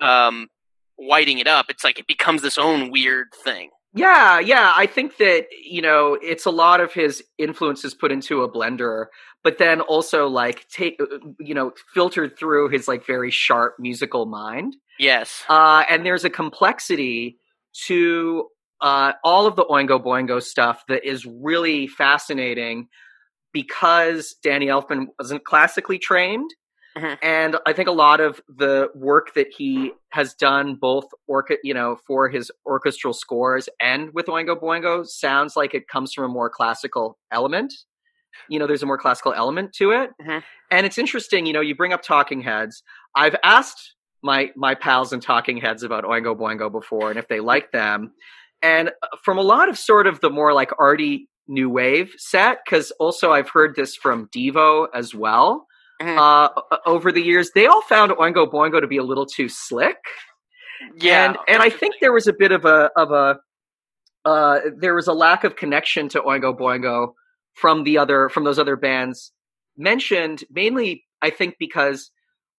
um 0.00 0.48
whiting 0.96 1.38
it 1.38 1.46
up. 1.46 1.66
It's 1.68 1.84
like 1.84 1.98
it 1.98 2.06
becomes 2.06 2.42
this 2.42 2.58
own 2.58 2.90
weird 2.90 3.28
thing. 3.44 3.70
Yeah, 3.94 4.38
yeah. 4.38 4.72
I 4.76 4.86
think 4.86 5.16
that, 5.16 5.46
you 5.50 5.82
know, 5.82 6.16
it's 6.22 6.46
a 6.46 6.50
lot 6.50 6.80
of 6.80 6.92
his 6.92 7.24
influences 7.38 7.92
put 7.92 8.12
into 8.12 8.42
a 8.42 8.48
blender, 8.52 9.06
but 9.42 9.58
then 9.58 9.80
also 9.80 10.28
like 10.28 10.68
take, 10.68 11.00
uh, 11.00 11.06
you 11.40 11.54
know, 11.54 11.72
filtered 11.92 12.38
through 12.38 12.68
his 12.68 12.86
like 12.86 13.04
very 13.04 13.32
sharp 13.32 13.74
musical 13.80 14.26
mind. 14.26 14.76
Yes. 14.98 15.42
Uh, 15.48 15.82
and 15.90 16.06
there's 16.06 16.24
a 16.24 16.30
complexity 16.30 17.38
to 17.86 18.46
uh, 18.80 19.12
all 19.24 19.46
of 19.46 19.56
the 19.56 19.64
Oingo 19.64 20.02
Boingo 20.02 20.42
stuff 20.42 20.84
that 20.88 21.04
is 21.04 21.26
really 21.26 21.86
fascinating 21.86 22.88
because 23.52 24.34
Danny 24.42 24.66
Elfman 24.66 25.06
wasn't 25.18 25.44
classically 25.44 25.98
trained. 25.98 26.50
Mhm. 26.96 27.18
And 27.22 27.56
I 27.66 27.72
think 27.72 27.88
a 27.88 27.92
lot 27.92 28.20
of 28.20 28.40
the 28.48 28.90
work 28.94 29.34
that 29.34 29.48
he 29.56 29.92
has 30.10 30.34
done, 30.34 30.74
both 30.74 31.04
orca, 31.28 31.56
you 31.62 31.72
know, 31.72 31.96
for 32.06 32.28
his 32.28 32.50
orchestral 32.66 33.12
scores 33.12 33.68
and 33.80 34.12
with 34.12 34.26
Oingo 34.26 34.60
Boingo, 34.60 35.06
sounds 35.06 35.56
like 35.56 35.72
it 35.74 35.86
comes 35.88 36.12
from 36.12 36.24
a 36.24 36.28
more 36.28 36.50
classical 36.50 37.16
element. 37.30 37.72
You 38.48 38.58
know, 38.58 38.66
there's 38.66 38.82
a 38.82 38.86
more 38.86 38.98
classical 38.98 39.32
element 39.32 39.72
to 39.74 39.92
it, 39.92 40.10
Mhm. 40.20 40.42
and 40.70 40.86
it's 40.86 40.98
interesting. 40.98 41.46
You 41.46 41.52
know, 41.52 41.60
you 41.60 41.74
bring 41.76 41.92
up 41.92 42.02
Talking 42.02 42.40
Heads. 42.42 42.82
I've 43.14 43.36
asked 43.44 43.94
my 44.22 44.52
my 44.56 44.74
pals 44.74 45.12
in 45.12 45.20
Talking 45.20 45.58
Heads 45.58 45.82
about 45.82 46.04
Oingo 46.04 46.36
Boingo 46.36 46.70
before, 46.72 47.10
and 47.10 47.18
if 47.18 47.28
they 47.28 47.40
like 47.40 47.70
them. 47.72 48.12
And 48.62 48.88
uh, 49.02 49.16
from 49.22 49.38
a 49.38 49.42
lot 49.42 49.68
of 49.68 49.78
sort 49.78 50.06
of 50.06 50.20
the 50.20 50.30
more 50.30 50.52
like 50.52 50.70
arty 50.78 51.28
new 51.48 51.68
wave 51.68 52.12
set, 52.16 52.58
because 52.64 52.90
also 53.00 53.32
I've 53.32 53.48
heard 53.50 53.74
this 53.76 53.96
from 53.96 54.28
Devo 54.34 54.86
as 54.94 55.14
well. 55.14 55.66
Mhm. 56.00 56.16
Uh, 56.16 56.78
over 56.86 57.12
the 57.12 57.20
years, 57.22 57.50
they 57.54 57.66
all 57.66 57.82
found 57.82 58.12
Oingo 58.12 58.50
Boingo 58.50 58.80
to 58.80 58.86
be 58.86 58.96
a 58.96 59.02
little 59.02 59.26
too 59.26 59.48
slick. 59.48 59.98
Yeah. 60.96 61.26
and 61.26 61.36
and 61.46 61.62
I 61.62 61.68
think 61.68 61.96
there 62.00 62.12
was 62.12 62.26
a 62.26 62.32
bit 62.32 62.52
of 62.52 62.64
a 62.64 62.90
of 62.96 63.10
a 63.10 63.38
uh, 64.24 64.60
there 64.78 64.94
was 64.94 65.08
a 65.08 65.12
lack 65.12 65.44
of 65.44 65.56
connection 65.56 66.08
to 66.10 66.20
Oingo 66.20 66.56
Boingo 66.58 67.12
from 67.54 67.84
the 67.84 67.98
other 67.98 68.28
from 68.30 68.44
those 68.44 68.58
other 68.58 68.76
bands 68.76 69.32
mentioned 69.76 70.44
mainly 70.50 71.04
I 71.20 71.30
think 71.30 71.56
because 71.58 72.10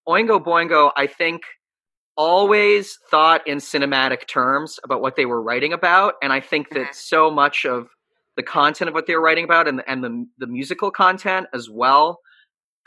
Oingo 0.08 0.42
Boingo 0.42 0.92
I 0.96 1.06
think 1.06 1.42
always 2.16 2.98
thought 3.10 3.46
in 3.46 3.58
cinematic 3.58 4.26
terms 4.26 4.78
about 4.84 5.00
what 5.00 5.16
they 5.16 5.24
were 5.26 5.42
writing 5.42 5.72
about 5.72 6.14
and 6.22 6.32
I 6.32 6.40
think 6.40 6.68
that 6.70 6.88
Mhm. 6.90 6.94
so 6.94 7.30
much 7.30 7.64
of 7.64 7.88
the 8.36 8.42
content 8.42 8.88
of 8.88 8.94
what 8.94 9.06
they 9.06 9.14
were 9.14 9.20
writing 9.22 9.44
about 9.44 9.66
and 9.68 9.82
and 9.86 10.04
the 10.04 10.26
the 10.38 10.46
musical 10.46 10.90
content 10.90 11.46
as 11.54 11.70
well 11.70 12.20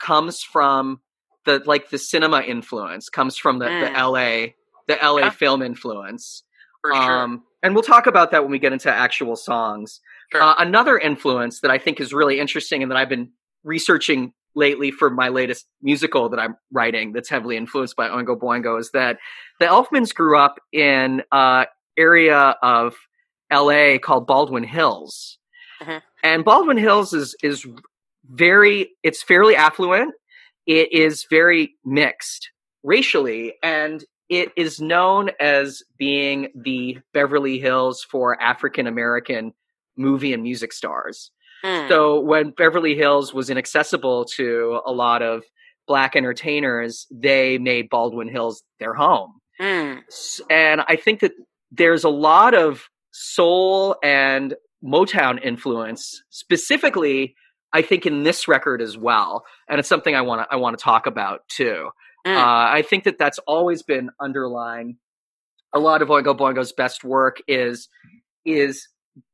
comes 0.00 0.42
from 0.42 1.00
the 1.44 1.62
like 1.66 1.90
the 1.90 1.98
cinema 1.98 2.40
influence 2.42 3.08
comes 3.08 3.36
from 3.36 3.58
the, 3.58 3.66
the 3.66 3.90
Mm. 3.90 3.96
LA 3.96 4.54
the 4.86 4.96
LA 5.02 5.18
Yeah. 5.26 5.30
film 5.30 5.62
influence 5.62 6.44
sure. 6.84 6.94
um, 6.94 7.42
and 7.62 7.74
we'll 7.74 7.82
talk 7.82 8.06
about 8.06 8.30
that 8.30 8.42
when 8.42 8.52
we 8.52 8.60
get 8.60 8.72
into 8.72 8.92
actual 8.92 9.34
songs. 9.34 10.00
Sure. 10.32 10.40
Uh, 10.42 10.54
another 10.58 10.98
influence 10.98 11.60
that 11.60 11.70
I 11.70 11.78
think 11.78 12.00
is 12.00 12.12
really 12.14 12.38
interesting 12.38 12.82
and 12.82 12.90
that 12.92 12.96
I've 12.98 13.08
been 13.08 13.32
researching 13.64 14.32
lately 14.56 14.90
for 14.90 15.10
my 15.10 15.28
latest 15.28 15.66
musical 15.82 16.28
that 16.30 16.40
I'm 16.40 16.56
writing 16.72 17.12
that's 17.12 17.28
heavily 17.28 17.56
influenced 17.56 17.94
by 17.94 18.08
Oingo 18.08 18.36
Boingo 18.36 18.80
is 18.80 18.90
that 18.92 19.18
the 19.60 19.66
Elfmans 19.66 20.14
grew 20.14 20.38
up 20.38 20.58
in 20.72 21.22
an 21.30 21.66
area 21.96 22.56
of 22.62 22.96
LA 23.52 23.98
called 23.98 24.26
Baldwin 24.26 24.64
Hills. 24.64 25.38
Mhm. 25.80 26.02
And 26.22 26.44
Baldwin 26.44 26.78
Hills 26.78 27.12
is 27.12 27.36
is 27.42 27.66
very 28.24 28.90
it's 29.02 29.22
fairly 29.22 29.54
affluent. 29.54 30.14
It 30.66 30.92
is 30.92 31.26
very 31.30 31.74
mixed 31.84 32.50
racially 32.82 33.54
and 33.62 34.04
it 34.28 34.50
is 34.56 34.80
known 34.80 35.30
as 35.38 35.82
being 35.98 36.48
the 36.56 36.98
Beverly 37.12 37.58
Hills 37.60 38.02
for 38.02 38.40
African 38.42 38.86
American 38.88 39.52
movie 39.96 40.32
and 40.32 40.42
music 40.42 40.72
stars. 40.72 41.30
Hmm. 41.62 41.88
So 41.88 42.20
when 42.20 42.50
Beverly 42.50 42.94
Hills 42.96 43.32
was 43.34 43.50
inaccessible 43.50 44.26
to 44.36 44.80
a 44.86 44.92
lot 44.92 45.22
of 45.22 45.42
black 45.86 46.16
entertainers, 46.16 47.06
they 47.10 47.58
made 47.58 47.88
Baldwin 47.88 48.28
Hills 48.28 48.62
their 48.80 48.94
home. 48.94 49.34
S- 50.08 50.40
And 50.50 50.82
I 50.86 50.96
think 50.96 51.20
that 51.20 51.32
there's 51.72 52.04
a 52.04 52.08
lot 52.10 52.54
of 52.54 52.88
soul 53.12 53.96
and 54.02 54.54
Motown 54.84 55.42
influence, 55.42 56.22
specifically, 56.30 57.34
I 57.72 57.82
think 57.82 58.06
in 58.06 58.22
this 58.22 58.46
record 58.48 58.80
as 58.82 58.96
well. 58.96 59.44
And 59.68 59.78
it's 59.78 59.88
something 59.88 60.14
I 60.14 60.20
want 60.22 60.42
to 60.42 60.46
I 60.52 60.56
want 60.56 60.78
to 60.78 60.82
talk 60.82 61.06
about 61.06 61.40
too. 61.48 61.90
Mm. 62.26 62.36
Uh, 62.36 62.72
I 62.72 62.82
think 62.82 63.04
that 63.04 63.18
that's 63.18 63.38
always 63.40 63.82
been 63.82 64.10
underlying 64.20 64.98
a 65.74 65.78
lot 65.78 66.02
of 66.02 66.08
Oingo 66.08 66.36
Boingo's 66.36 66.72
best 66.72 67.04
work 67.04 67.38
is 67.48 67.88
is 68.44 68.86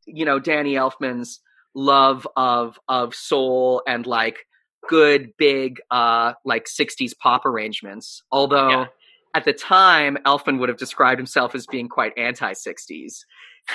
you 0.07 0.25
know 0.25 0.39
Danny 0.39 0.75
Elfman's 0.75 1.41
love 1.75 2.27
of 2.37 2.79
of 2.89 3.15
soul 3.15 3.83
and 3.87 4.07
like 4.07 4.47
good 4.89 5.33
big 5.39 5.81
uh 5.91 6.33
like 6.45 6.67
60s 6.67 7.17
pop 7.19 7.47
arrangements. 7.47 8.23
Although 8.31 8.71
Yeah. 8.71 8.87
at 9.35 9.45
the 9.45 9.53
time 9.53 10.19
Elfman 10.27 10.59
would 10.59 10.69
have 10.69 10.79
described 10.79 11.19
himself 11.19 11.55
as 11.55 11.67
being 11.67 11.89
quite 11.89 12.13
anti 12.19 12.53
60s 12.53 13.21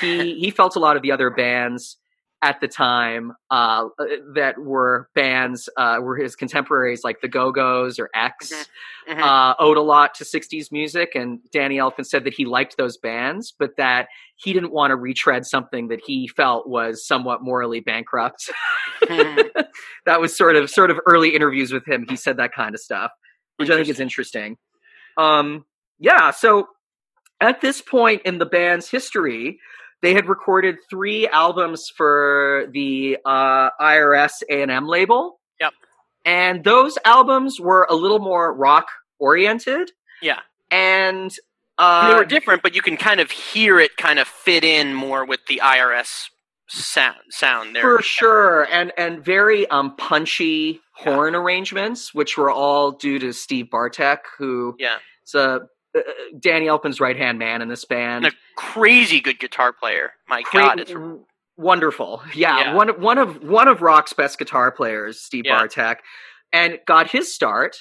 he 0.02 0.34
he 0.40 0.52
felt 0.52 0.76
a 0.76 0.80
lot 0.80 0.96
of 0.98 1.02
the 1.02 1.12
other 1.12 1.30
bands 1.30 1.98
at 2.44 2.62
the 2.62 2.68
time 2.68 3.34
uh 3.50 3.86
that 4.36 4.60
were 4.60 5.10
bands 5.16 5.70
uh 5.76 5.98
were 6.00 6.16
his 6.16 6.36
contemporaries 6.36 7.04
like 7.04 7.20
the 7.22 7.28
Go-Go's 7.28 7.98
or 7.98 8.10
X 8.14 8.54
Mhm. 9.10 9.22
uh, 9.22 9.56
owed 9.58 9.78
a 9.78 9.82
lot 9.82 10.14
to 10.16 10.26
60s 10.26 10.70
music. 10.72 11.14
And 11.16 11.40
Danny 11.52 11.78
Elfman 11.78 12.06
said 12.06 12.26
that 12.26 12.34
he 12.34 12.44
liked 12.46 12.76
those 12.76 12.98
bands, 12.98 13.54
but 13.58 13.78
that 13.78 14.10
he 14.36 14.52
didn't 14.52 14.74
want 14.74 14.92
to 14.92 14.98
retread 14.98 15.46
something 15.46 15.88
that 15.88 16.02
he 16.06 16.28
felt 16.28 16.68
was 16.68 17.08
somewhat 17.08 17.42
morally 17.42 17.80
bankrupt. 17.80 18.50
Hmm. 19.04 19.38
that 20.06 20.20
was 20.20 20.36
sort 20.38 20.58
of 20.58 20.70
sort 20.70 20.92
of 20.92 21.00
early 21.06 21.34
interviews 21.34 21.72
with 21.72 21.88
him. 21.88 22.06
He 22.10 22.18
said 22.18 22.36
that 22.38 22.52
kind 22.54 22.76
of 22.76 22.82
stuff, 22.82 23.12
which 23.56 23.70
I 23.70 23.76
think 23.76 23.88
is 23.88 24.00
interesting. 24.02 24.58
Um, 25.18 25.66
yeah, 26.00 26.32
so 26.32 26.68
at 27.40 27.62
this 27.62 27.82
point 27.82 28.24
in 28.26 28.40
the 28.40 28.46
band's 28.46 28.90
history, 28.90 29.60
they 30.02 30.14
had 30.14 30.28
recorded 30.30 30.76
three 30.90 31.28
albums 31.28 31.90
for 31.96 32.68
the 32.72 33.18
uh, 33.26 33.70
IRS 33.82 34.44
A&M 34.50 34.88
label. 34.88 35.40
Yep. 35.60 35.74
And 36.26 36.64
those 36.64 36.98
albums 37.06 37.60
were 37.60 37.88
a 37.90 37.96
little 37.96 38.20
more 38.20 38.54
rock 38.54 38.88
oriented. 39.20 39.92
Yeah. 40.22 40.40
and 40.72 41.32
uh, 41.80 42.10
they 42.12 42.16
were 42.18 42.26
different, 42.26 42.64
but 42.64 42.74
you 42.76 42.82
can 42.82 42.98
kind 42.98 43.20
of 43.20 43.30
hear 43.30 43.80
it 43.80 43.96
kind 43.98 44.18
of 44.18 44.28
fit 44.28 44.64
in 44.64 44.96
more 44.96 45.26
with 45.26 45.42
the 45.48 45.62
IRS 45.64 46.30
sound 46.70 47.16
sound 47.30 47.74
there. 47.76 47.82
for 47.82 48.02
sure 48.02 48.68
and 48.70 48.92
and 48.98 49.24
very 49.24 49.66
um 49.70 49.96
punchy 49.96 50.82
horn 50.96 51.34
arrangements 51.34 52.14
which 52.14 52.38
were 52.38 52.52
all 52.52 52.92
due 52.92 53.18
to 53.20 53.32
steve 53.32 53.70
bartek 53.72 54.20
who 54.38 54.76
Yeah. 54.78 54.98
is 55.26 55.34
a 55.34 55.62
uh, 55.98 56.02
danny 56.40 56.66
elfman's 56.68 57.00
right 57.00 57.18
hand 57.18 57.40
man 57.40 57.62
in 57.62 57.68
this 57.68 57.86
band 57.86 58.26
And 58.26 58.34
a 58.34 58.38
crazy 58.56 59.20
good 59.20 59.40
guitar 59.40 59.74
player. 59.74 60.14
My 60.28 60.42
Great- 60.44 60.62
God, 60.66 60.80
it's 60.80 60.94
wonderful 61.58 62.22
yeah, 62.36 62.60
Yeah. 62.60 62.74
one 62.76 62.90
of 62.90 63.00
one 63.00 63.18
of 63.18 63.44
one 63.44 63.68
of 63.68 63.82
rock's 63.82 64.14
best 64.14 64.38
guitar 64.38 64.72
players 64.72 65.20
steve 65.20 65.44
Yeah. 65.46 65.58
bartek 65.58 66.00
and 66.54 66.80
got 66.86 67.10
his 67.10 67.34
start 67.34 67.78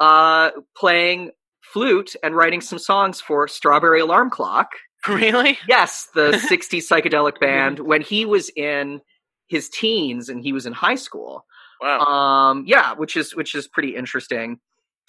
uh 0.00 0.50
playing 0.76 1.32
flute 1.60 2.14
and 2.22 2.36
writing 2.36 2.60
some 2.60 2.78
songs 2.78 3.20
for 3.20 3.48
strawberry 3.48 4.00
alarm 4.00 4.30
clock 4.30 4.70
really. 5.08 5.58
Yes, 5.68 6.08
the 6.14 6.30
60s 6.50 6.88
psychedelic 6.88 7.38
band 7.40 7.78
when 7.78 8.02
he 8.02 8.24
was 8.24 8.50
in 8.56 9.00
his 9.46 9.68
teens 9.68 10.28
and 10.28 10.42
he 10.42 10.52
was 10.52 10.66
in 10.66 10.72
high 10.72 10.96
school. 10.96 11.44
Wow. 11.80 12.00
Um, 12.00 12.64
yeah, 12.66 12.94
which 12.94 13.16
is 13.16 13.34
which 13.36 13.54
is 13.54 13.68
pretty 13.68 13.94
interesting. 13.94 14.58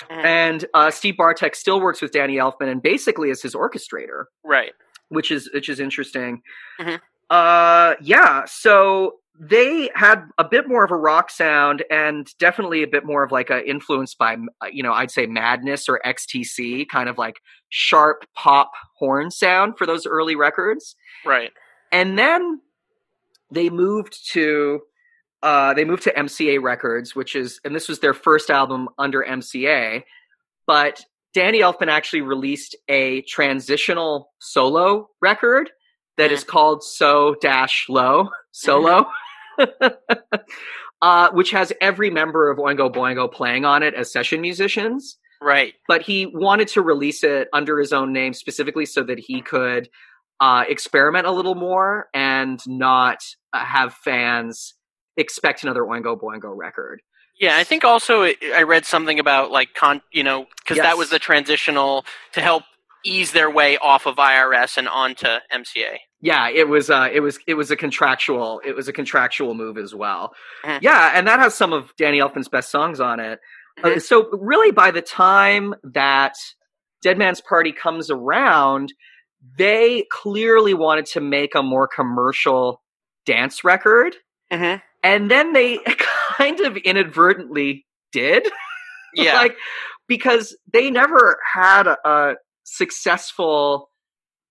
And 0.10 0.66
uh, 0.74 0.92
Steve 0.92 1.18
Bartek 1.18 1.56
still 1.56 1.82
works 1.82 2.02
with 2.02 2.12
Danny 2.12 2.36
Elfman 2.36 2.70
and 2.72 2.82
basically 2.82 3.30
is 3.30 3.42
his 3.42 3.54
orchestrator, 3.56 4.26
right. 4.44 4.72
which 5.10 5.32
is 5.32 5.50
which 5.54 5.70
is 5.70 5.80
interesting. 5.80 6.42
Mhm. 6.80 7.00
Uh, 7.30 7.96
yeah, 8.02 8.44
so 8.46 9.16
they 9.42 9.90
had 9.96 10.24
a 10.38 10.44
bit 10.44 10.68
more 10.68 10.84
of 10.84 10.92
a 10.92 10.96
rock 10.98 11.30
sound 11.30 11.84
and 11.90 12.34
definitely 12.40 12.84
a 12.84 12.88
bit 12.88 13.06
more 13.06 13.24
of 13.24 13.32
like 13.32 13.50
a 13.50 13.68
influence 13.70 14.14
by 14.16 14.36
you 14.72 14.84
know 14.84 14.94
I'd 14.94 15.12
say 15.12 15.26
Madness 15.28 15.88
or 15.88 16.02
XTC, 16.06 16.88
kind 16.90 17.08
of 17.08 17.18
like 17.18 17.40
sharp 17.70 18.26
pop 18.36 18.72
horn 18.96 19.32
sound 19.32 19.78
for 19.78 19.86
those 19.86 20.06
early 20.08 20.36
records 20.36 20.96
Right. 21.26 21.52
and 21.92 22.18
then 22.18 22.62
they 23.52 23.70
moved 23.70 24.18
to 24.32 24.82
uh, 25.42 25.74
they 25.74 25.86
moved 25.86 26.04
to 26.04 26.14
MCA 26.14 26.62
Records, 26.62 27.16
which 27.16 27.36
is 27.36 27.60
and 27.64 27.76
this 27.76 27.88
was 27.88 28.00
their 28.00 28.14
first 28.14 28.50
album 28.50 28.90
under 28.98 29.24
MCA. 29.24 30.04
But 30.68 31.04
Danny 31.34 31.60
Elfman 31.60 31.88
actually 31.88 32.22
released 32.22 32.76
a 32.88 33.22
transitional 33.24 34.32
solo 34.40 35.10
record 35.22 35.70
that 36.18 36.32
is 36.32 36.44
called 36.44 36.84
So 36.84 37.36
Dash 37.42 37.86
Low 37.88 38.30
Solo, 38.52 39.06
uh, 41.02 41.30
which 41.32 41.52
has 41.52 41.72
every 41.82 42.10
member 42.10 42.50
of 42.52 42.58
Oingo 42.58 42.94
Boingo 42.94 43.32
playing 43.32 43.66
on 43.66 43.84
it 43.84 43.94
as 43.94 44.12
session 44.12 44.42
musicians 44.42 45.18
Right. 45.42 45.74
but 45.88 46.02
he 46.02 46.26
wanted 46.26 46.68
to 46.70 46.82
release 46.82 47.24
it 47.24 47.48
under 47.54 47.80
his 47.80 47.94
own 47.94 48.12
name 48.12 48.34
specifically 48.34 48.86
so 48.86 49.04
that 49.04 49.20
he 49.20 49.42
could 49.42 49.90
uh, 50.42 50.66
experiment 50.68 51.28
a 51.28 51.32
little 51.32 51.56
more 51.56 52.08
and 52.14 52.60
not 52.68 53.20
uh, 53.54 53.60
have 53.64 53.94
fans 53.94 54.74
expect 55.20 55.64
another 55.64 55.82
Oingo 55.82 56.20
Boingo 56.20 56.56
record. 56.56 57.02
Yeah, 57.40 57.58
I 57.58 57.64
think 57.64 57.84
also 57.86 58.24
it, 58.24 58.38
I 58.56 58.64
read 58.64 58.86
something 58.86 59.20
about 59.20 59.52
like 59.52 59.74
con, 59.74 60.02
you 60.12 60.24
know, 60.24 60.46
because 60.64 60.78
Yes. 60.78 60.86
that 60.86 60.98
was 60.98 61.10
the 61.10 61.20
transitional 61.20 62.06
to 62.34 62.42
help 62.42 62.64
ease 63.06 63.32
their 63.32 63.50
way 63.50 63.78
off 63.78 64.06
of 64.06 64.18
IRS 64.18 64.78
and 64.78 64.88
onto 64.90 65.28
MCA. 65.54 65.98
Yeah, 66.22 66.50
it 66.50 66.68
was 66.68 66.90
uh, 66.90 67.08
it 67.12 67.22
was 67.22 67.40
it 67.48 67.54
was 67.54 67.72
a 67.72 67.78
contractual 67.78 68.62
it 68.66 68.76
was 68.76 68.88
a 68.90 68.94
contractual 68.94 69.54
move 69.54 69.78
as 69.78 69.96
well. 69.96 70.34
Mhm. 70.66 70.80
Yeah, 70.82 71.12
and 71.16 71.26
that 71.28 71.40
has 71.40 71.56
some 71.56 71.72
of 71.72 71.96
Danny 71.98 72.20
Elfman's 72.20 72.50
best 72.50 72.70
songs 72.72 73.00
on 73.00 73.20
it. 73.22 73.40
Uh, 73.82 73.90
Mhm. 73.92 74.02
so 74.02 74.30
really, 74.34 74.72
by 74.72 74.92
the 74.92 75.02
time 75.02 75.76
that 75.84 76.34
Dead 77.02 77.18
Man's 77.18 77.40
Party 77.40 77.72
comes 77.72 78.12
around, 78.12 78.92
they 79.58 80.06
clearly 80.12 80.74
wanted 80.74 81.06
to 81.06 81.22
make 81.22 81.56
a 81.56 81.64
more 81.64 81.88
commercial 81.88 82.82
dance 83.26 83.64
record. 83.64 84.18
Mm-hmm. 84.52 84.82
And 85.04 85.30
then 85.30 85.54
they 85.54 85.78
kind 86.38 86.60
of 86.62 86.78
inadvertently 86.78 87.86
did 88.12 88.48
Yeah. 89.16 89.34
like 89.36 89.56
because 90.08 90.56
they 90.72 90.92
never 90.92 91.40
had 91.54 91.88
a, 91.88 91.98
a 92.08 92.36
successful 92.64 93.90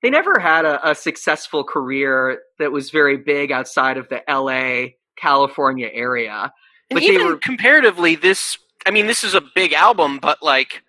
they 0.02 0.10
never 0.10 0.38
had 0.38 0.64
a, 0.64 0.90
a 0.90 0.94
successful 0.94 1.64
career 1.64 2.38
that 2.58 2.70
was 2.72 2.90
very 2.90 3.16
big 3.16 3.50
outside 3.52 3.96
of 3.98 4.08
the 4.08 4.22
la 4.28 4.88
california 5.16 5.88
area 5.92 6.52
and 6.90 6.96
but 6.96 7.00
they 7.00 7.14
even 7.14 7.26
were- 7.26 7.36
comparatively, 7.36 8.14
this 8.14 8.56
I 8.86 8.90
mean, 8.92 9.06
this 9.06 9.22
is 9.22 9.34
a 9.34 9.42
big 9.54 9.74
album, 9.74 10.18
but 10.22 10.42
like, 10.42 10.82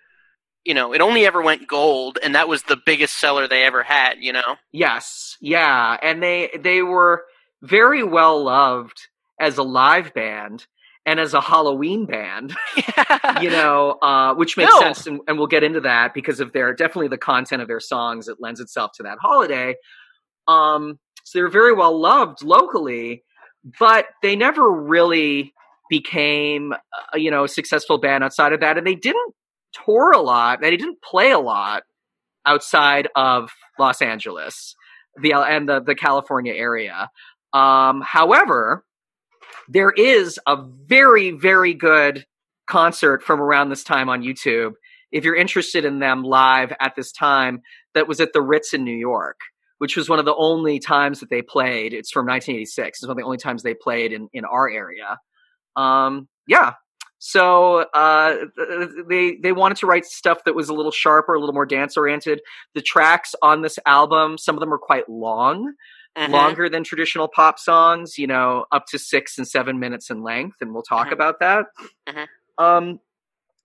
you 0.63 0.74
know, 0.74 0.93
it 0.93 1.02
only 1.02 1.26
ever 1.26 1.41
went 1.41 1.67
gold, 1.67 2.17
and 2.24 2.36
that 2.36 2.48
was 2.48 2.63
the 2.63 2.78
biggest 2.86 3.15
seller 3.19 3.48
they 3.50 3.63
ever 3.63 3.84
had. 3.84 4.13
You 4.22 4.32
know. 4.34 4.56
yes 4.72 5.36
yeah 5.41 5.98
and 6.02 6.24
they 6.24 6.50
they 6.58 6.82
were 6.82 7.26
very 7.62 8.04
well 8.04 8.41
loved 8.43 9.08
as 9.39 9.58
a 9.58 9.63
live 9.63 10.13
band 10.13 10.65
and 11.06 11.19
as 11.19 11.34
a 11.34 11.41
halloween 11.41 12.06
band 12.06 12.54
you 13.41 13.49
know, 13.49 13.91
uh, 14.02 14.34
which 14.36 14.58
makes 14.58 14.71
No. 14.73 14.80
sense, 14.80 15.08
and, 15.08 15.21
and 15.28 15.38
we'll 15.38 15.47
get 15.47 15.63
into 15.63 15.82
that 15.82 16.13
because 16.13 16.39
of 16.39 16.52
their 16.54 16.73
definitely 16.73 17.08
the 17.08 17.17
content 17.17 17.62
of 17.62 17.67
their 17.67 17.80
songs. 17.80 18.28
It 18.28 18.38
lends 18.39 18.60
itself 18.60 18.91
to 18.95 19.04
that 19.04 19.17
holiday. 19.21 19.75
Um, 20.47 20.99
so 21.23 21.39
they're 21.39 21.49
very 21.49 21.73
well 21.73 21.99
loved 21.99 22.43
locally, 22.43 23.23
but 23.80 24.06
they 24.21 24.36
never 24.36 24.69
really 24.69 25.54
became, 25.89 26.73
uh, 26.73 27.17
you 27.17 27.32
know, 27.32 27.43
a 27.43 27.47
successful 27.47 27.97
band 27.97 28.23
outside 28.23 28.54
of 28.54 28.60
that, 28.62 28.78
and 28.78 28.86
they 28.86 28.95
didn't 28.95 29.34
tour 29.86 30.12
a 30.12 30.21
lot. 30.21 30.62
They 30.62 30.75
didn't 30.75 31.02
play 31.02 31.32
a 31.32 31.39
lot 31.39 31.84
outside 32.45 33.08
of 33.15 33.52
Los 33.78 34.02
Angeles, 34.02 34.75
the 35.21 35.34
and 35.34 35.67
the 35.69 35.82
the 35.82 35.95
California 35.95 36.54
area. 36.54 37.10
Um, 37.54 38.02
however, 38.06 38.84
there 39.69 39.91
is 39.91 40.39
a 40.47 40.58
very 40.88 41.32
very 41.32 41.73
good 41.73 42.25
concert 42.67 43.23
from 43.23 43.41
around 43.41 43.69
this 43.69 43.84
time 43.84 44.10
on 44.10 44.21
YouTube. 44.21 44.73
If 45.12 45.23
you're 45.23 45.36
interested 45.36 45.86
in 45.86 45.99
them 45.99 46.23
live 46.23 46.73
at 46.79 46.95
this 46.95 47.12
time, 47.12 47.62
that 47.95 48.08
was 48.08 48.19
at 48.19 48.34
the 48.34 48.41
Ritz 48.41 48.73
in 48.73 48.84
New 48.84 48.95
York, 48.95 49.39
which 49.79 49.97
was 49.97 50.08
one 50.08 50.19
of 50.19 50.25
the 50.25 50.36
only 50.36 50.79
times 50.79 51.19
that 51.19 51.29
they 51.29 51.41
played. 51.41 51.93
It's 51.93 52.12
from 52.12 52.27
1986. 52.27 52.99
It's 52.99 53.08
one 53.08 53.12
of 53.12 53.17
the 53.17 53.25
only 53.25 53.38
times 53.38 53.63
they 53.63 53.73
played 53.73 54.13
in, 54.13 54.27
in 54.34 54.45
our 54.45 54.69
area. 54.69 55.17
Um, 55.75 56.27
yeah. 56.47 56.73
So 57.17 57.79
uh, 57.93 58.36
they 59.10 59.38
they 59.43 59.51
wanted 59.51 59.77
to 59.79 59.88
write 59.88 60.05
stuff 60.05 60.45
that 60.45 60.55
was 60.55 60.69
a 60.69 60.73
little 60.73 60.91
sharper, 60.91 61.34
a 61.34 61.39
little 61.39 61.53
more 61.53 61.65
dance 61.65 61.97
oriented. 61.97 62.39
The 62.75 62.82
tracks 62.82 63.36
on 63.41 63.62
this 63.62 63.77
album, 63.86 64.38
some 64.38 64.55
of 64.55 64.62
them 64.62 64.73
are 64.73 64.77
quite 64.77 65.10
long, 65.10 65.73
Mhm. 66.17 66.30
longer 66.32 66.69
than 66.69 66.84
traditional 66.84 67.28
pop 67.28 67.60
songs, 67.60 68.17
you 68.17 68.28
know, 68.28 68.65
up 68.72 68.86
to 68.88 69.00
six 69.00 69.38
and 69.38 69.48
seven 69.48 69.80
minutes 69.80 70.10
in 70.10 70.22
length, 70.22 70.58
and 70.60 70.74
we'll 70.74 70.84
talk 70.84 71.08
Mhm. 71.08 71.13
about 71.13 71.39
that. 71.39 71.65
Mhm. 72.08 72.28
Um, 72.58 73.00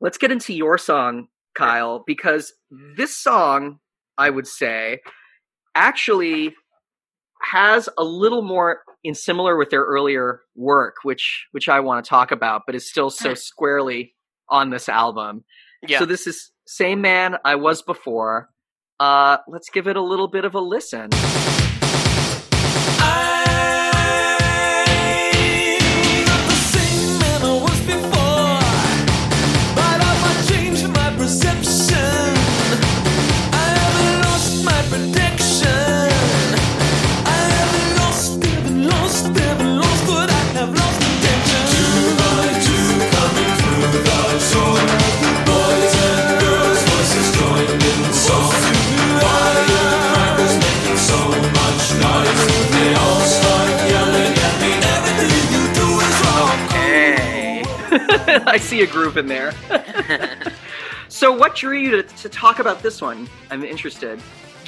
let's 0.00 0.18
get 0.18 0.30
into 0.30 0.52
your 0.54 0.78
song, 0.78 1.28
Kyle, 1.54 2.04
because 2.06 2.52
this 2.70 3.16
song, 3.16 3.80
I 4.18 4.30
would 4.30 4.46
say, 4.46 5.00
actually 5.74 6.54
has 7.42 7.88
a 7.98 8.04
little 8.04 8.42
more 8.42 8.82
in 9.02 9.14
similar 9.14 9.56
with 9.56 9.70
their 9.70 9.82
earlier 9.82 10.40
work, 10.54 10.96
which 11.02 11.46
which 11.52 11.68
I 11.68 11.80
want 11.80 12.04
to 12.04 12.08
talk 12.08 12.30
about, 12.30 12.62
but 12.66 12.74
is 12.74 12.88
still 12.88 13.10
so 13.10 13.34
squarely 13.34 14.14
on 14.48 14.70
this 14.70 14.88
album. 14.88 15.44
Yeah. 15.86 15.98
So 15.98 16.06
this 16.06 16.26
is 16.26 16.52
same 16.66 17.00
man 17.00 17.36
I 17.44 17.56
was 17.56 17.82
before. 17.82 18.50
Uh, 19.00 19.38
let's 19.48 19.68
give 19.70 19.88
it 19.88 19.96
a 19.96 20.00
little 20.00 20.28
bit 20.28 20.44
of 20.44 20.54
a 20.54 20.60
listen. 20.60 21.10
I 58.46 58.58
see 58.58 58.82
a 58.82 58.86
groove 58.86 59.16
in 59.16 59.26
there. 59.26 59.52
so, 61.08 61.32
what 61.32 61.54
drew 61.54 61.78
you 61.78 61.90
to, 61.90 62.02
to 62.02 62.28
talk 62.28 62.58
about 62.58 62.82
this 62.82 63.00
one? 63.00 63.28
I'm 63.50 63.64
interested. 63.64 64.20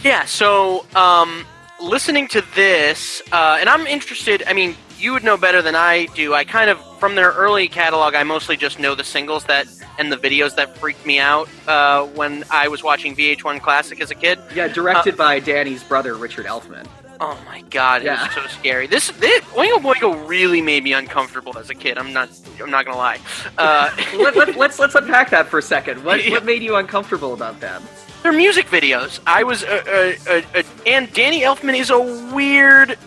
Yeah, 0.02 0.24
so 0.24 0.86
um, 0.94 1.44
listening 1.80 2.28
to 2.28 2.42
this, 2.54 3.22
uh, 3.32 3.58
and 3.60 3.68
I'm 3.68 3.86
interested. 3.86 4.44
I 4.46 4.52
mean, 4.52 4.76
you 4.98 5.12
would 5.12 5.24
know 5.24 5.36
better 5.36 5.62
than 5.62 5.74
I 5.74 6.06
do. 6.14 6.34
I 6.34 6.44
kind 6.44 6.70
of, 6.70 6.80
from 6.98 7.14
their 7.14 7.32
early 7.32 7.68
catalog, 7.68 8.14
I 8.14 8.22
mostly 8.22 8.56
just 8.56 8.78
know 8.78 8.94
the 8.94 9.04
singles 9.04 9.44
that 9.44 9.66
and 9.98 10.12
the 10.12 10.16
videos 10.16 10.54
that 10.56 10.76
freaked 10.76 11.04
me 11.06 11.18
out 11.18 11.48
uh, 11.66 12.04
when 12.08 12.44
I 12.50 12.68
was 12.68 12.82
watching 12.82 13.16
VH1 13.16 13.60
Classic 13.60 14.00
as 14.00 14.10
a 14.10 14.14
kid. 14.14 14.38
Yeah, 14.54 14.68
directed 14.68 15.16
by 15.16 15.40
Danny's 15.40 15.82
brother 15.82 16.14
Richard 16.14 16.46
Elfman. 16.46 16.86
Oh 17.20 17.38
my 17.46 17.62
god, 17.70 18.02
it 18.02 18.06
Yeah. 18.06 18.24
was 18.26 18.34
so 18.34 18.46
scary. 18.46 18.86
This, 18.86 19.10
this 19.12 19.42
Oingo 19.46 19.78
Boingo 19.78 20.28
really 20.28 20.60
made 20.60 20.84
me 20.84 20.92
uncomfortable 20.92 21.56
as 21.58 21.70
a 21.70 21.74
kid. 21.74 21.98
I'm 21.98 22.12
not, 22.12 22.28
I'm 22.62 22.70
not 22.70 22.84
gonna 22.84 22.96
lie. 22.98 23.18
Uh, 23.56 23.90
let, 24.18 24.36
let, 24.36 24.56
let's 24.56 24.78
let's 24.78 24.94
unpack 24.94 25.30
that 25.30 25.48
for 25.48 25.58
a 25.58 25.62
second. 25.62 26.04
What 26.04 26.22
Yeah. 26.24 26.32
what 26.32 26.44
made 26.44 26.62
you 26.62 26.76
uncomfortable 26.76 27.32
about 27.34 27.60
them? 27.60 27.82
their 28.22 28.32
music 28.32 28.66
videos. 28.66 29.20
I 29.26 29.44
was, 29.44 29.62
uh, 29.62 29.82
uh, 30.26 30.30
uh, 30.32 30.58
uh, 30.58 30.62
and 30.84 31.12
Danny 31.12 31.42
Elfman 31.42 31.78
is 31.78 31.90
a 31.90 32.34
weird 32.34 32.98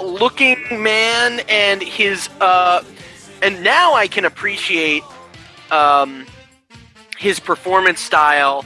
looking 0.00 0.56
man, 0.82 1.40
and 1.48 1.80
his, 1.80 2.28
uh, 2.40 2.82
and 3.40 3.62
now 3.62 3.94
I 3.94 4.08
can 4.08 4.24
appreciate, 4.24 5.04
um, 5.70 6.26
his 7.18 7.38
performance 7.38 8.00
style 8.00 8.64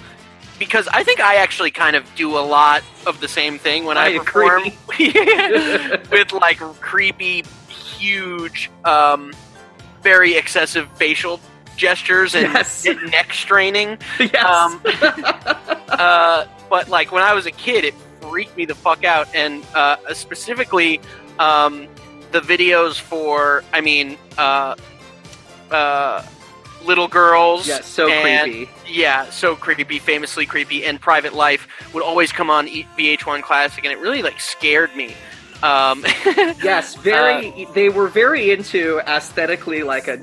because 0.59 0.88
I 0.88 1.03
think 1.05 1.21
I 1.21 1.37
actually 1.37 1.71
kind 1.71 1.97
of 1.97 2.05
do 2.14 2.37
a 2.37 2.40
lot 2.40 2.83
of 3.07 3.21
the 3.21 3.29
same 3.29 3.59
thing 3.59 3.85
when 3.85 3.97
I, 3.99 4.16
I 4.16 4.18
perform 4.18 4.64
with 6.11 6.33
like 6.33 6.59
creepy, 6.81 7.44
huge, 7.68 8.71
um, 8.85 9.33
very 10.03 10.35
excessive 10.37 10.88
facial 10.97 11.40
gestures 11.77 12.35
and 12.35 12.53
Yes. 12.53 12.85
neck 13.11 13.33
straining. 13.33 13.99
yes. 14.18 14.44
Um, 14.44 14.81
uh, 15.88 16.47
but 16.68 16.88
like 16.88 17.12
when 17.12 17.23
I 17.23 17.35
was 17.35 17.47
a 17.47 17.51
kid, 17.53 17.85
it 17.85 17.94
freaked 18.21 18.57
me 18.57 18.64
the 18.64 18.75
fuck 18.75 19.05
out, 19.05 19.29
and 19.35 19.64
uh, 19.75 19.97
specifically 20.12 21.01
um, 21.38 21.87
the 22.33 22.40
videos 22.40 23.01
for, 23.01 23.62
I 23.73 23.81
mean, 23.81 24.18
uh, 24.37 24.75
uh, 25.71 26.23
little 26.85 27.09
girls. 27.09 27.67
Yeah, 27.69 27.81
so 27.81 28.09
and- 28.09 28.51
creepy. 28.51 28.71
Yeah, 28.87 29.29
so 29.31 29.55
creepy, 29.57 29.99
famously 29.99 30.47
creepy, 30.47 30.85
and 30.85 31.01
Private 31.01 31.35
Life 31.35 31.67
would 31.93 32.03
always 32.03 32.33
come 32.33 32.51
on 32.51 32.69
E- 32.69 32.87
VH1 32.97 33.43
Classic, 33.43 33.85
and 33.85 33.93
it 33.93 33.99
really 33.99 34.23
like 34.23 34.41
scared 34.41 34.95
me. 34.97 35.14
Um, 35.62 36.05
Yes, 36.62 36.95
very. 36.95 37.67
they 37.75 37.88
were 37.88 38.09
very 38.09 38.51
into 38.51 39.01
aesthetically 39.01 39.83
like 39.83 40.07
a 40.09 40.21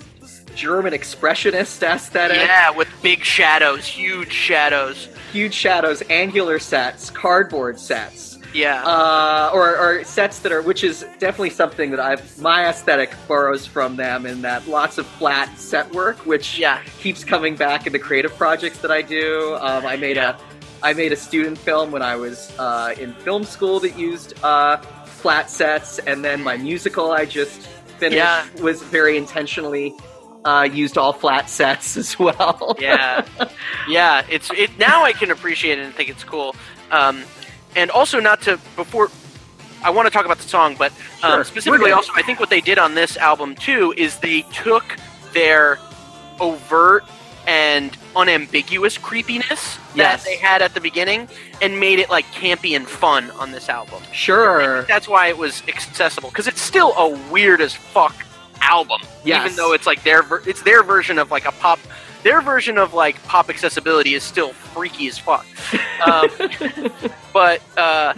German 0.56 0.94
expressionist 0.94 1.84
aesthetic. 1.84 2.38
yeah, 2.38 2.70
with 2.72 2.88
big 3.04 3.24
shadows, 3.24 3.86
huge 3.86 4.32
shadows. 4.32 5.10
Huge 5.34 5.54
shadows, 5.54 6.02
angular 6.10 6.60
sets, 6.60 7.10
cardboard 7.10 7.78
sets, 7.78 8.35
Yeah, 8.56 8.84
uh, 8.86 9.52
or, 9.54 9.78
or 9.78 10.04
sets 10.06 10.40
that 10.40 10.52
are, 10.52 10.62
which 10.62 10.84
is 10.84 11.02
definitely 11.20 11.50
something 11.50 11.92
that 11.92 12.00
I've 12.00 12.40
my 12.42 12.68
aesthetic 12.68 13.14
borrows 13.28 13.66
from 13.66 13.96
them, 13.98 14.26
in 14.26 14.42
that 14.44 14.66
lots 14.68 14.98
of 14.98 15.06
flat 15.06 15.60
set 15.60 15.94
work, 15.94 16.26
which 16.26 16.58
yeah, 16.58 16.82
keeps 17.00 17.24
coming 17.24 17.56
back 17.56 17.86
in 17.86 17.94
the 17.94 18.00
creative 18.00 18.36
projects 18.38 18.80
that 18.80 18.92
I 18.92 19.02
do. 19.02 19.56
Um, 19.60 19.86
I 19.86 19.98
made 19.98 20.16
Yeah. 20.16 20.38
a 20.38 20.86
I 20.86 20.94
made 20.94 21.12
a 21.12 21.16
student 21.16 21.58
film 21.58 21.92
when 21.92 22.02
I 22.02 22.16
was 22.16 22.52
uh, 22.60 22.94
in 23.00 23.14
film 23.16 23.44
school 23.44 23.80
that 23.82 23.98
used 23.98 24.34
uh, 24.44 24.78
flat 25.06 25.50
sets, 25.50 26.00
and 26.00 26.24
then 26.24 26.42
my 26.44 26.56
musical 26.58 27.12
I 27.12 27.26
just 27.26 27.62
finished 28.00 28.18
Yeah. 28.18 28.46
was 28.62 28.82
very 28.84 29.18
intentionally 29.18 29.94
uh, 30.46 30.68
used 30.72 30.98
all 30.98 31.12
flat 31.12 31.50
sets 31.50 31.98
as 31.98 32.18
well. 32.20 32.76
yeah, 32.80 33.26
yeah. 33.90 34.24
It's 34.30 34.50
it 34.52 34.78
now. 34.78 35.04
I 35.04 35.12
can 35.12 35.32
appreciate 35.32 35.80
it 35.80 35.86
and 35.86 35.94
think 35.94 36.10
it's 36.10 36.24
cool. 36.24 36.56
Um, 36.92 37.24
and 37.76 37.92
also, 37.92 38.20
not 38.20 38.42
to 38.44 38.58
before 38.76 39.10
I 39.84 39.90
want 39.90 40.08
to 40.08 40.12
talk 40.12 40.26
about 40.26 40.38
the 40.38 40.48
song, 40.48 40.76
but 40.78 40.92
um, 41.22 41.44
specifically, 41.44 41.92
also, 41.92 42.12
I 42.16 42.22
think 42.24 42.40
what 42.40 42.50
they 42.50 42.62
did 42.62 42.78
on 42.80 42.96
this 42.96 43.18
album 43.18 43.56
too 43.56 43.94
is 43.98 44.18
they 44.20 44.42
took 44.54 44.84
their 45.34 45.78
overt 46.40 47.04
and 47.48 47.96
unambiguous 48.16 48.98
creepiness 48.98 49.78
Yes. 49.94 50.24
that 50.24 50.30
they 50.30 50.38
had 50.38 50.62
at 50.62 50.74
the 50.74 50.82
beginning 50.82 51.30
and 51.62 51.80
made 51.80 52.00
it 52.00 52.10
like 52.10 52.26
campy 52.28 52.76
and 52.76 52.88
fun 52.88 53.30
on 53.32 53.52
this 53.52 53.70
album. 53.70 54.02
Sure. 54.12 54.82
That's 54.84 55.08
why 55.08 55.28
it 55.28 55.38
was 55.38 55.62
accessible 55.68 56.30
because 56.30 56.48
it's 56.48 56.62
still 56.62 56.94
a 56.98 57.10
weird 57.32 57.62
as 57.62 57.74
fuck 57.76 58.16
album, 58.66 59.02
Yes. 59.24 59.46
even 59.46 59.56
though 59.56 59.74
it's 59.74 59.86
like 59.88 60.04
their 60.04 60.22
ver- 60.24 60.44
it's 60.46 60.62
their 60.64 60.84
version 60.84 61.18
of 61.20 61.32
like 61.32 61.46
a 61.46 61.52
pop. 61.54 61.80
Their 62.24 62.42
version 62.42 62.78
of 62.80 62.94
like 62.94 63.22
pop 63.24 63.50
accessibility 63.50 64.16
is 64.16 64.24
still 64.24 64.52
freaky 64.54 65.08
as 65.08 65.18
fuck. 65.20 65.46
Um, 66.06 66.28
but 67.34 67.62
uh, 67.78 68.14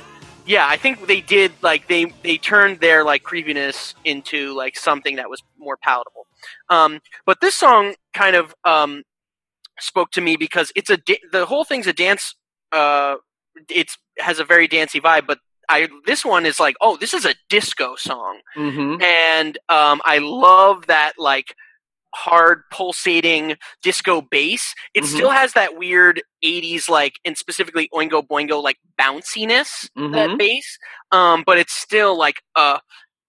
yeah, 0.46 0.66
I 0.68 0.78
think 0.78 1.08
they 1.08 1.20
did 1.22 1.52
like 1.62 1.88
they 1.88 2.06
they 2.24 2.38
turned 2.38 2.80
their 2.80 3.04
like 3.04 3.24
creepiness 3.24 3.96
into 4.06 4.54
like 4.56 4.78
something 4.78 5.18
that 5.18 5.30
was 5.30 5.44
more 5.58 5.76
palatable. 5.78 6.26
Um, 6.70 7.02
but 7.26 7.42
this 7.42 7.56
song 7.56 7.96
kind 8.14 8.36
of 8.38 8.56
um, 8.64 9.04
spoke 9.80 10.12
to 10.12 10.22
me 10.22 10.38
because 10.38 10.72
it's 10.76 10.90
a 10.90 10.98
da- 10.98 11.22
the 11.34 11.46
whole 11.46 11.66
thing's 11.66 11.88
a 11.88 11.94
dance. 11.94 12.34
Uh, 12.72 13.16
it's 13.70 13.98
has 14.20 14.40
a 14.40 14.46
very 14.46 14.68
dancey 14.70 15.02
vibe, 15.02 15.28
but 15.28 15.40
I 15.70 15.90
this 16.06 16.24
one 16.26 16.46
is 16.46 16.60
like 16.60 16.76
oh 16.82 16.98
this 16.98 17.14
is 17.14 17.26
a 17.26 17.36
disco 17.50 17.96
song 17.96 18.40
hmm 18.56 18.96
and 19.02 19.58
um, 19.70 20.02
I 20.06 20.20
love 20.20 20.88
that 20.88 21.14
like 21.18 21.54
hard 22.16 22.64
pulsating 22.72 23.56
disco 23.84 24.22
bass. 24.22 24.74
It 24.94 25.04
Mhm. 25.04 25.08
still 25.08 25.30
has 25.32 25.54
that 25.54 25.78
weird 25.78 26.22
'80s 26.42 26.90
like, 26.90 27.14
and 27.26 27.38
specifically 27.38 27.90
Oingo 27.94 28.26
Boingo 28.26 28.64
like 28.64 28.78
bounciness 29.00 29.90
that 30.14 30.30
Mhm. 30.32 30.38
bass. 30.40 30.78
Um, 31.12 31.44
but 31.46 31.58
it's 31.60 31.74
still 31.74 32.18
like 32.18 32.42
a 32.56 32.80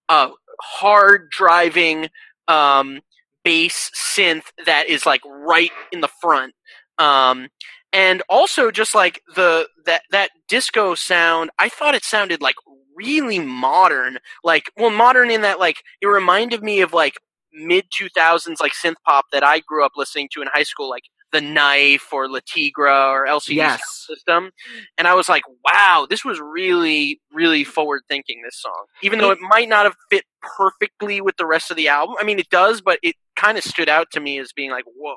a 0.09 0.29
hard 0.61 1.29
driving 1.29 2.09
um, 2.47 3.01
bass 3.43 3.91
synth 3.95 4.45
that 4.65 4.87
is 4.89 5.05
like 5.05 5.21
right 5.25 5.71
in 5.91 6.01
the 6.01 6.09
front. 6.21 6.53
Um, 6.97 7.49
and 7.93 8.21
also 8.29 8.71
just 8.71 8.93
like 8.95 9.21
the 9.35 9.67
that 9.85 10.03
that 10.11 10.31
disco 10.47 10.95
sound, 10.95 11.49
I 11.59 11.69
thought 11.69 11.95
it 11.95 12.03
sounded 12.03 12.41
like 12.41 12.55
really 12.95 13.39
modern. 13.39 14.19
Like, 14.43 14.71
well, 14.77 14.89
modern 14.89 15.31
in 15.31 15.41
that 15.41 15.59
like 15.59 15.77
it 16.01 16.07
reminded 16.07 16.63
me 16.63 16.81
of 16.81 16.93
like 16.93 17.15
mid 17.53 17.85
2000s 17.91 18.61
like 18.61 18.73
synth 18.73 18.95
pop 19.05 19.25
that 19.31 19.43
I 19.43 19.59
grew 19.59 19.83
up 19.83 19.93
listening 19.95 20.29
to 20.33 20.41
in 20.41 20.47
high 20.53 20.63
school, 20.63 20.89
like 20.89 21.03
The 21.31 21.41
Knife 21.41 22.11
or 22.11 22.27
Le 22.27 22.41
Tigre 22.41 22.87
or 22.89 23.25
LCD 23.27 23.55
Yes. 23.55 24.05
System. 24.07 24.51
And 24.97 25.07
I 25.07 25.13
was 25.13 25.29
like, 25.29 25.43
wow, 25.63 26.07
this 26.09 26.25
was 26.25 26.39
really, 26.39 27.21
really 27.31 27.63
forward 27.63 28.01
thinking, 28.07 28.41
this 28.43 28.59
song. 28.61 28.85
Even 29.03 29.19
though 29.19 29.31
it 29.31 29.39
might 29.41 29.69
not 29.69 29.85
have 29.85 29.95
fit 30.09 30.23
perfectly 30.41 31.21
with 31.21 31.37
the 31.37 31.45
rest 31.45 31.69
of 31.71 31.77
the 31.77 31.87
album. 31.87 32.15
I 32.19 32.23
mean, 32.23 32.39
it 32.39 32.49
does, 32.49 32.81
but 32.81 32.99
it 33.03 33.15
kind 33.35 33.57
of 33.57 33.63
stood 33.63 33.89
out 33.89 34.07
to 34.11 34.19
me 34.19 34.39
as 34.39 34.51
being 34.53 34.71
like, 34.71 34.85
whoa. 34.97 35.15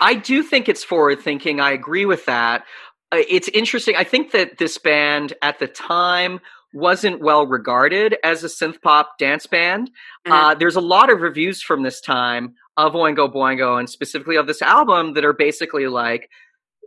I 0.00 0.14
do 0.14 0.42
think 0.42 0.68
it's 0.68 0.84
forward 0.84 1.20
thinking. 1.20 1.60
I 1.60 1.70
agree 1.72 2.04
with 2.06 2.26
that. 2.26 2.64
Uh, 3.12 3.18
it's 3.28 3.48
interesting. 3.48 3.94
I 3.96 4.04
think 4.04 4.32
that 4.32 4.58
this 4.58 4.78
band 4.78 5.34
at 5.42 5.58
the 5.58 5.66
time 5.68 6.40
wasn't 6.74 7.20
well 7.20 7.46
regarded 7.46 8.16
as 8.24 8.42
a 8.42 8.46
synth 8.46 8.80
pop 8.80 9.18
dance 9.18 9.46
band. 9.46 9.90
Mhm. 10.26 10.32
Uh, 10.32 10.54
there's 10.54 10.76
a 10.76 10.80
lot 10.80 11.10
of 11.10 11.20
reviews 11.20 11.62
from 11.62 11.82
this 11.82 12.00
time 12.00 12.54
of 12.76 12.92
Oingo 12.94 13.32
Boingo 13.32 13.78
and 13.78 13.88
specifically 13.88 14.36
of 14.36 14.46
this 14.46 14.62
album 14.62 15.14
that 15.14 15.24
are 15.24 15.32
basically 15.32 15.86
like 15.88 16.28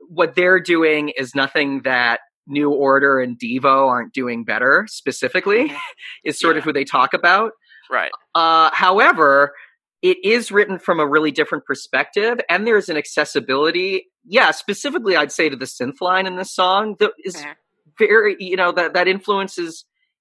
what 0.10 0.36
they're 0.36 0.60
doing 0.60 1.10
is 1.10 1.36
nothing 1.36 1.82
that 1.84 2.20
New 2.48 2.72
Order 2.72 3.20
and 3.20 3.40
Devo 3.40 3.88
aren't 3.88 4.14
doing 4.14 4.44
better. 4.44 4.86
Specifically, 4.90 5.72
is 6.24 6.40
sort 6.40 6.58
of 6.58 6.64
who 6.64 6.74
they 6.74 6.84
talk 6.84 7.14
about. 7.14 7.52
Right. 7.90 8.12
Uh, 8.36 8.70
however, 8.74 9.54
it 10.02 10.18
is 10.24 10.52
written 10.52 10.78
from 10.78 11.00
a 11.00 11.08
really 11.08 11.32
different 11.32 11.66
perspective, 11.66 12.40
and 12.50 12.68
there's 12.68 12.90
an 12.90 12.98
accessibility. 12.98 14.08
Yeah, 14.28 14.52
specifically, 14.52 15.16
I'd 15.16 15.32
say 15.32 15.50
to 15.50 15.56
the 15.56 15.66
synth 15.66 16.02
line 16.02 16.28
in 16.28 16.36
this 16.36 16.54
song 16.54 16.96
that 17.00 17.12
is 17.24 17.36
Mhm. 17.38 17.56
very, 17.98 18.36
you 18.40 18.56
know, 18.56 18.72
that 18.72 18.94
that 18.94 19.08
influence 19.08 19.58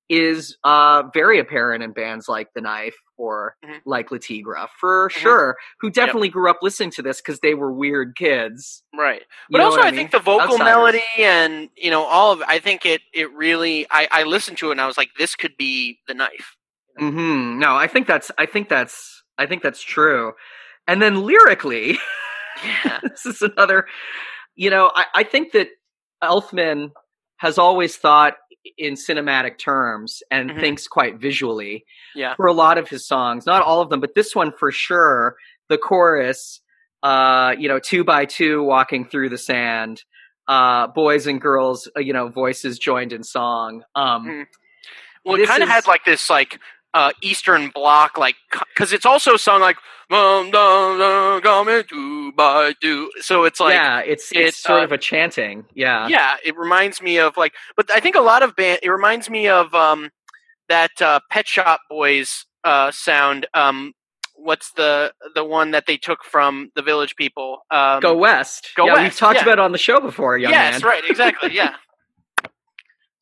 is 0.08 0.56
uh, 0.64 1.04
very 1.14 1.38
apparent 1.38 1.82
in 1.82 1.92
bands 1.92 2.28
like 2.28 2.48
The 2.54 2.60
Knife 2.60 2.96
or 3.16 3.56
Mhm. 3.64 3.80
like 3.86 4.10
Le 4.10 4.18
Tigre 4.18 4.68
for 4.78 5.08
Mhm. 5.08 5.12
sure, 5.18 5.56
who 5.80 5.88
definitely 5.90 6.28
grew 6.28 6.50
up 6.50 6.58
listening 6.62 6.90
to 6.92 7.02
this 7.02 7.18
because 7.22 7.40
they 7.40 7.54
were 7.54 7.72
weird 7.72 8.14
kids. 8.16 8.82
Right. 8.94 9.22
But 9.50 9.60
also, 9.62 9.80
I, 9.80 9.86
mean? 9.86 9.94
think 9.94 10.10
the 10.10 10.18
vocal 10.18 10.42
Outsiders. 10.54 10.64
melody 10.64 11.02
and 11.18 11.70
you 11.76 11.90
know 11.90 12.02
all 12.02 12.32
of 12.32 12.42
I 12.46 12.58
think 12.58 12.84
it 12.84 13.00
it 13.14 13.32
really 13.32 13.86
I 13.90 14.08
I 14.10 14.22
listened 14.24 14.58
to 14.58 14.68
it 14.68 14.72
and 14.72 14.80
I 14.80 14.86
was 14.86 14.98
like, 14.98 15.10
this 15.16 15.34
could 15.36 15.56
be 15.56 16.00
the 16.06 16.14
knife. 16.14 16.56
Mm-hmm. 17.00 17.58
No, 17.58 17.74
I 17.74 17.86
think 17.86 18.06
that's 18.06 18.30
I 18.36 18.46
think 18.46 18.68
that's 18.68 19.22
I 19.38 19.46
think 19.46 19.62
that's 19.62 19.80
true. 19.82 20.34
And 20.86 21.00
then 21.00 21.22
lyrically, 21.22 21.98
Yeah. 22.84 23.00
this 23.02 23.24
is 23.24 23.40
another 23.42 23.86
you 24.54 24.68
know 24.70 24.92
I, 24.94 25.06
I 25.14 25.22
think 25.24 25.52
that 25.52 25.68
elfman 26.22 26.90
has 27.38 27.58
always 27.58 27.96
thought 27.96 28.36
in 28.78 28.94
cinematic 28.94 29.58
terms 29.58 30.22
and 30.30 30.50
Mhm. 30.50 30.60
thinks 30.60 30.86
quite 30.88 31.16
visually 31.16 31.84
Yeah. 32.14 32.34
for 32.34 32.46
a 32.46 32.52
lot 32.52 32.78
of 32.78 32.88
his 32.88 33.06
songs 33.06 33.46
not 33.46 33.62
all 33.62 33.80
of 33.80 33.90
them 33.90 34.00
but 34.00 34.14
this 34.14 34.34
one 34.34 34.52
for 34.52 34.72
sure 34.72 35.36
the 35.68 35.78
chorus 35.78 36.60
uh 37.02 37.54
you 37.58 37.68
know 37.68 37.78
two 37.78 38.04
by 38.04 38.24
two 38.24 38.62
walking 38.62 39.04
through 39.04 39.28
the 39.28 39.38
sand 39.38 40.02
uh 40.48 40.86
boys 40.88 41.26
and 41.26 41.40
girls 41.40 41.88
uh, 41.96 42.00
you 42.00 42.12
know 42.12 42.28
voices 42.28 42.78
joined 42.78 43.12
in 43.12 43.22
song 43.22 43.82
um 43.94 44.26
Mhm. 44.26 44.46
Well, 45.26 45.40
it 45.40 45.48
kind 45.48 45.62
of 45.62 45.70
had 45.70 45.86
like 45.86 46.04
this 46.04 46.28
like 46.28 46.60
uh, 46.94 47.10
Eastern 47.22 47.70
Bloc, 47.74 48.16
like 48.16 48.36
because 48.72 48.92
it's 48.92 49.04
also 49.04 49.36
sung 49.36 49.60
like 49.60 49.76
"Dum, 50.08 50.50
dum, 50.50 50.98
dum, 50.98 51.40
coming 51.42 51.82
to 51.90 52.32
by 52.32 52.72
do. 52.80 53.10
So 53.20 53.44
it's 53.44 53.60
like 53.60 53.74
yeah, 53.74 53.98
it's 54.00 54.32
it, 54.32 54.38
it's 54.38 54.62
sort 54.62 54.80
uh, 54.80 54.84
of 54.84 54.92
a 54.92 54.98
chanting. 54.98 55.66
Yeah. 55.74 56.06
yeah, 56.08 56.36
it 56.44 56.56
reminds 56.56 57.02
me 57.02 57.18
of 57.18 57.36
like, 57.36 57.52
but 57.76 57.90
I 57.90 58.00
think 58.00 58.14
a 58.14 58.20
lot 58.20 58.42
of 58.42 58.54
band. 58.56 58.78
It 58.82 58.90
reminds 58.90 59.28
me 59.28 59.48
of 59.48 59.74
um, 59.74 60.10
that 60.68 61.02
uh, 61.02 61.20
Pet 61.30 61.46
Shop 61.48 61.80
Boys 61.90 62.46
uh, 62.62 62.92
sound. 62.92 63.46
Um, 63.54 63.92
what's 64.36 64.72
the 64.72 65.12
the 65.34 65.44
one 65.44 65.72
that 65.72 65.86
they 65.86 65.96
took 65.96 66.22
from 66.22 66.70
the 66.76 66.82
Village 66.82 67.16
People? 67.16 67.58
Um, 67.72 68.00
Go 68.00 68.16
West. 68.16 68.70
Go 68.76 68.86
yeah, 68.86 69.02
We've 69.02 69.16
talked 69.16 69.36
yeah. 69.36 69.42
about 69.42 69.58
on 69.58 69.72
the 69.72 69.78
show 69.78 70.00
before, 70.00 70.38
young 70.38 70.52
yes, 70.52 70.80
man. 70.80 70.88
right, 70.88 71.04
exactly, 71.08 71.54
yeah. 71.54 71.74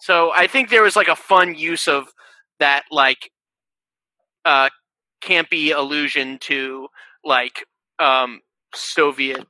So 0.01 0.33
I 0.35 0.49
think 0.49 0.69
there 0.69 0.83
was 0.83 0.97
like 0.97 1.07
a 1.07 1.15
fun 1.15 1.55
use 1.55 1.87
of 1.87 2.09
that, 2.59 2.83
like, 2.91 3.31
uh, 4.45 4.71
campy 5.23 5.75
allusion 5.75 6.39
to 6.39 6.89
like 7.25 7.65
um 7.99 8.41
Soviet 8.75 9.47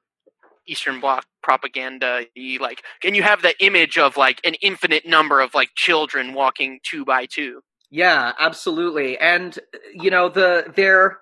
Eastern 0.66 1.00
Bloc 1.00 1.24
propaganda. 1.42 2.24
Like, 2.60 2.82
and 3.04 3.16
you 3.16 3.22
have 3.22 3.42
the 3.42 3.54
image 3.64 3.98
of 3.98 4.16
like 4.16 4.40
an 4.44 4.54
infinite 4.62 5.06
number 5.06 5.40
of 5.40 5.54
like 5.54 5.70
children 5.74 6.34
walking 6.34 6.80
two 6.82 7.04
by 7.04 7.26
two. 7.26 7.62
Yeah, 7.90 8.32
absolutely. 8.38 9.18
And 9.18 9.58
you 9.94 10.10
know, 10.10 10.28
the 10.28 10.72
their 10.74 11.18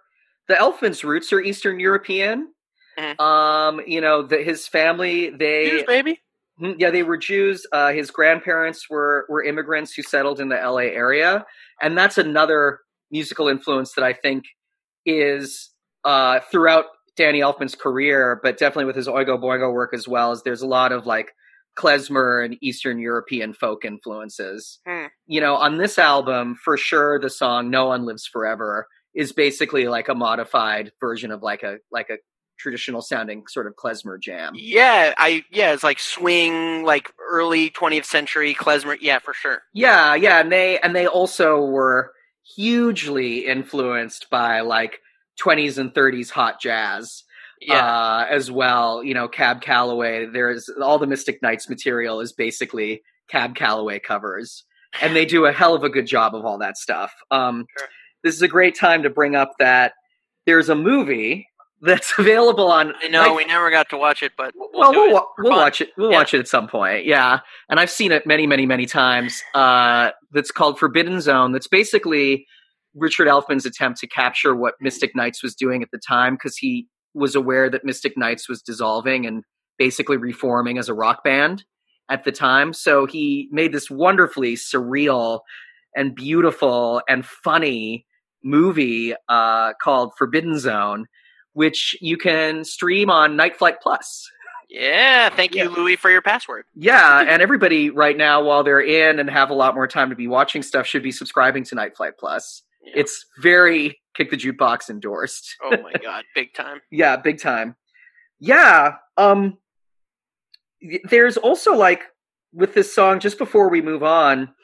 the 0.49 0.55
Elfman's 0.55 1.05
roots 1.05 1.33
are 1.33 1.41
Eastern 1.41 1.81
European. 1.81 2.53
Mhm. 2.99 3.21
Um, 3.21 3.81
you 3.87 4.01
know, 4.01 4.23
the, 4.23 4.39
his 4.39 4.67
family 4.67 5.31
they 5.31 5.71
Jews, 5.71 5.83
baby. 5.87 6.21
Mhm, 6.61 6.77
Yeah, 6.79 6.91
they 6.91 7.03
were 7.03 7.17
Jews. 7.17 7.67
Uh, 7.73 7.93
his 7.93 8.11
grandparents 8.11 8.91
were 8.91 9.27
were 9.29 9.43
immigrants 9.43 9.95
who 9.95 10.03
settled 10.03 10.41
in 10.41 10.49
the 10.49 10.57
LA 10.57 10.93
area, 10.93 11.47
and 11.81 11.97
that's 11.97 12.19
another 12.19 12.81
musical 13.11 13.49
influence 13.49 13.93
that 13.95 14.05
I 14.05 14.13
think 14.13 14.45
is 15.07 15.71
uh, 16.05 16.41
throughout 16.51 16.87
Danny 17.17 17.41
Elfman's 17.41 17.75
career, 17.75 18.41
but 18.43 18.59
definitely 18.59 18.87
with 18.87 18.97
his 18.97 19.09
Oingo 19.09 19.41
Boingo 19.41 19.73
work 19.73 19.93
as 19.95 20.09
well. 20.09 20.33
Is 20.33 20.43
there's 20.43 20.63
a 20.63 20.67
lot 20.67 20.93
of 20.93 21.07
like 21.07 21.33
klezmer 21.79 22.45
and 22.45 22.57
Eastern 22.63 22.99
European 22.99 23.53
folk 23.53 23.85
influences. 23.85 24.81
Hmm. 24.87 25.07
You 25.27 25.41
know, 25.41 25.57
on 25.57 25.79
this 25.79 25.99
album, 25.99 26.57
for 26.63 26.77
sure, 26.77 27.21
the 27.21 27.31
song 27.31 27.71
"No 27.71 27.87
One 27.87 28.07
Lives 28.07 28.27
Forever" 28.27 28.87
is 29.15 29.33
basically 29.33 29.89
like 29.89 30.09
a 30.09 30.15
modified 30.15 30.93
version 31.01 31.31
of 31.31 31.43
like 31.43 31.63
a 31.63 31.79
like 31.91 32.11
a 32.11 32.17
traditional 32.59 33.01
sounding 33.01 33.45
sort 33.49 33.67
of 33.67 33.75
klezmer 33.75 34.21
jam. 34.21 34.53
Yeah, 34.55 35.15
I 35.17 35.45
yeah, 35.51 35.73
it's 35.73 35.83
like 35.83 35.99
swing, 35.99 36.85
like 36.85 37.11
early 37.31 37.71
twentieth 37.71 38.05
century 38.05 38.55
klezmer. 38.55 38.97
Yeah, 39.01 39.19
for 39.19 39.35
sure. 39.35 39.63
Yeah, 39.75 40.15
yeah, 40.15 40.41
and 40.41 40.53
they 40.53 40.79
and 40.79 40.95
they 40.95 41.07
also 41.07 41.65
were 41.65 42.13
hugely 42.45 43.47
influenced 43.47 44.29
by 44.31 44.61
like 44.61 45.01
20s 45.43 45.79
and 45.79 45.93
30s 45.95 46.31
hot 46.31 46.61
jazz 46.61 47.25
Yeah, 47.61 47.85
uh, 47.85 48.27
as 48.31 48.51
well. 48.51 49.03
You 49.05 49.15
know, 49.15 49.29
Cab 49.29 49.61
Calloway. 49.61 50.27
There's 50.27 50.69
all 50.83 50.99
the 50.99 51.07
Mystic 51.07 51.43
Knights 51.43 51.69
material 51.69 52.21
is 52.21 52.33
basically 52.33 53.03
Cab 53.29 53.55
Calloway 53.55 53.99
covers, 53.99 54.65
and 55.01 55.15
they 55.15 55.25
do 55.25 55.47
a 55.47 55.53
hell 55.53 55.75
of 55.75 55.85
a 55.85 55.89
good 55.91 56.07
job 56.07 56.35
of 56.35 56.45
all 56.45 56.59
that 56.59 56.77
stuff. 56.77 57.13
Um, 57.31 57.67
Sure. 57.79 57.89
This 58.23 58.35
is 58.35 58.43
a 58.43 58.49
great 58.49 58.77
time 58.79 59.03
to 59.05 59.11
bring 59.11 59.35
up 59.35 59.53
that 59.59 59.93
there's 60.47 60.69
a 60.69 60.75
movie 60.75 61.47
that's 61.83 62.13
available 62.19 62.71
on. 62.71 62.93
I 63.03 63.09
know 63.09 63.23
like, 63.23 63.37
we 63.37 63.45
never 63.47 63.71
got 63.71 63.89
to 63.91 63.97
watch 63.97 64.23
it, 64.23 64.33
but 64.37 64.53
we'll, 64.57 64.69
well, 64.75 64.93
we'll, 64.93 65.17
it. 65.17 65.23
we'll 65.39 65.57
watch 65.57 65.81
it. 65.81 65.91
We'll 65.97 66.11
Yeah. 66.11 66.19
watch 66.19 66.35
it 66.35 66.41
at 66.41 66.49
some 66.49 66.69
point. 66.69 67.05
Yeah, 67.07 67.41
and 67.69 67.81
I've 67.81 67.91
seen 67.91 68.13
it 68.13 68.27
many, 68.27 68.47
many, 68.47 68.67
many 68.67 68.87
times. 68.87 69.43
Uh, 69.55 70.11
that's 70.33 70.51
called 70.51 70.79
Forbidden 70.79 71.21
Zone. 71.21 71.53
That's 71.53 71.67
basically 71.69 72.47
Richard 72.95 73.29
Elfman's 73.29 73.67
attempt 73.67 74.01
to 74.01 74.07
capture 74.07 74.55
what 74.55 74.75
Mystic 74.81 75.15
Knights 75.15 75.43
was 75.43 75.55
doing 75.55 75.83
at 75.83 75.91
the 75.93 75.99
time 76.07 76.35
because 76.35 76.57
he 76.57 76.87
was 77.15 77.35
aware 77.35 77.69
that 77.71 77.85
Mystic 77.85 78.17
Knights 78.17 78.49
was 78.49 78.63
dissolving 78.63 79.27
and 79.27 79.43
basically 79.79 80.17
reforming 80.17 80.79
as 80.79 80.89
a 80.89 80.95
rock 80.95 81.25
band 81.25 81.65
at 82.11 82.25
the 82.25 82.33
time. 82.33 82.73
So 82.73 83.07
he 83.07 83.49
made 83.51 83.73
this 83.73 83.91
wonderfully 83.91 84.55
surreal 84.55 85.41
and 85.97 86.15
beautiful 86.15 87.03
and 87.09 87.25
funny 87.25 88.07
movie 88.45 89.15
uh, 89.29 89.73
called 89.83 90.13
Forbidden 90.17 90.59
Zone, 90.59 91.07
which 91.53 91.97
you 92.01 92.17
can 92.17 92.65
stream 92.65 93.11
on 93.11 93.37
Night 93.37 93.57
Flight 93.57 93.77
Plus. 93.83 94.29
Yeah, 94.69 95.31
thank 95.31 95.55
you, 95.57 95.65
Yeah. 95.65 95.69
Louis, 95.71 95.97
for 95.97 96.11
your 96.11 96.23
password. 96.23 96.65
Yeah, 96.77 97.23
and 97.27 97.43
everybody 97.43 97.91
right 97.91 98.17
now, 98.17 98.45
while 98.45 98.63
they're 98.63 98.81
in 98.81 99.19
and 99.19 99.29
have 99.29 99.51
a 99.51 99.55
lot 99.55 99.75
more 99.75 99.89
time 99.89 100.11
to 100.11 100.17
be 100.17 100.29
watching 100.29 100.63
stuff, 100.63 100.87
should 100.87 101.03
be 101.03 101.11
subscribing 101.11 101.65
to 101.65 101.75
Night 101.75 101.97
Flight 101.97 102.13
Plus. 102.19 102.63
Yeah. 102.83 102.93
It's 103.01 103.27
very 103.43 104.01
kick 104.15 104.31
the 104.31 104.37
jukebox 104.37 104.89
endorsed. 104.89 105.57
Oh 105.63 105.71
my 105.83 105.93
god, 106.03 106.25
big 106.35 106.55
time. 106.55 106.81
Yeah, 106.91 107.17
big 107.17 107.41
time. 107.41 107.75
Yeah. 108.39 108.95
Um 109.17 109.59
there's 111.05 111.37
also 111.37 111.75
like 111.75 112.03
with 112.53 112.75
this 112.75 112.95
song 112.95 113.21
just 113.21 113.39
before 113.39 113.69
we 113.71 113.83
move 113.83 114.03
on, 114.03 114.55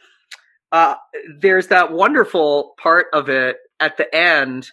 uh 0.72 0.94
there's 1.40 1.66
that 1.68 1.92
wonderful 1.92 2.74
part 2.78 3.06
of 3.12 3.28
it 3.28 3.56
at 3.80 3.96
the 3.96 4.12
end 4.14 4.70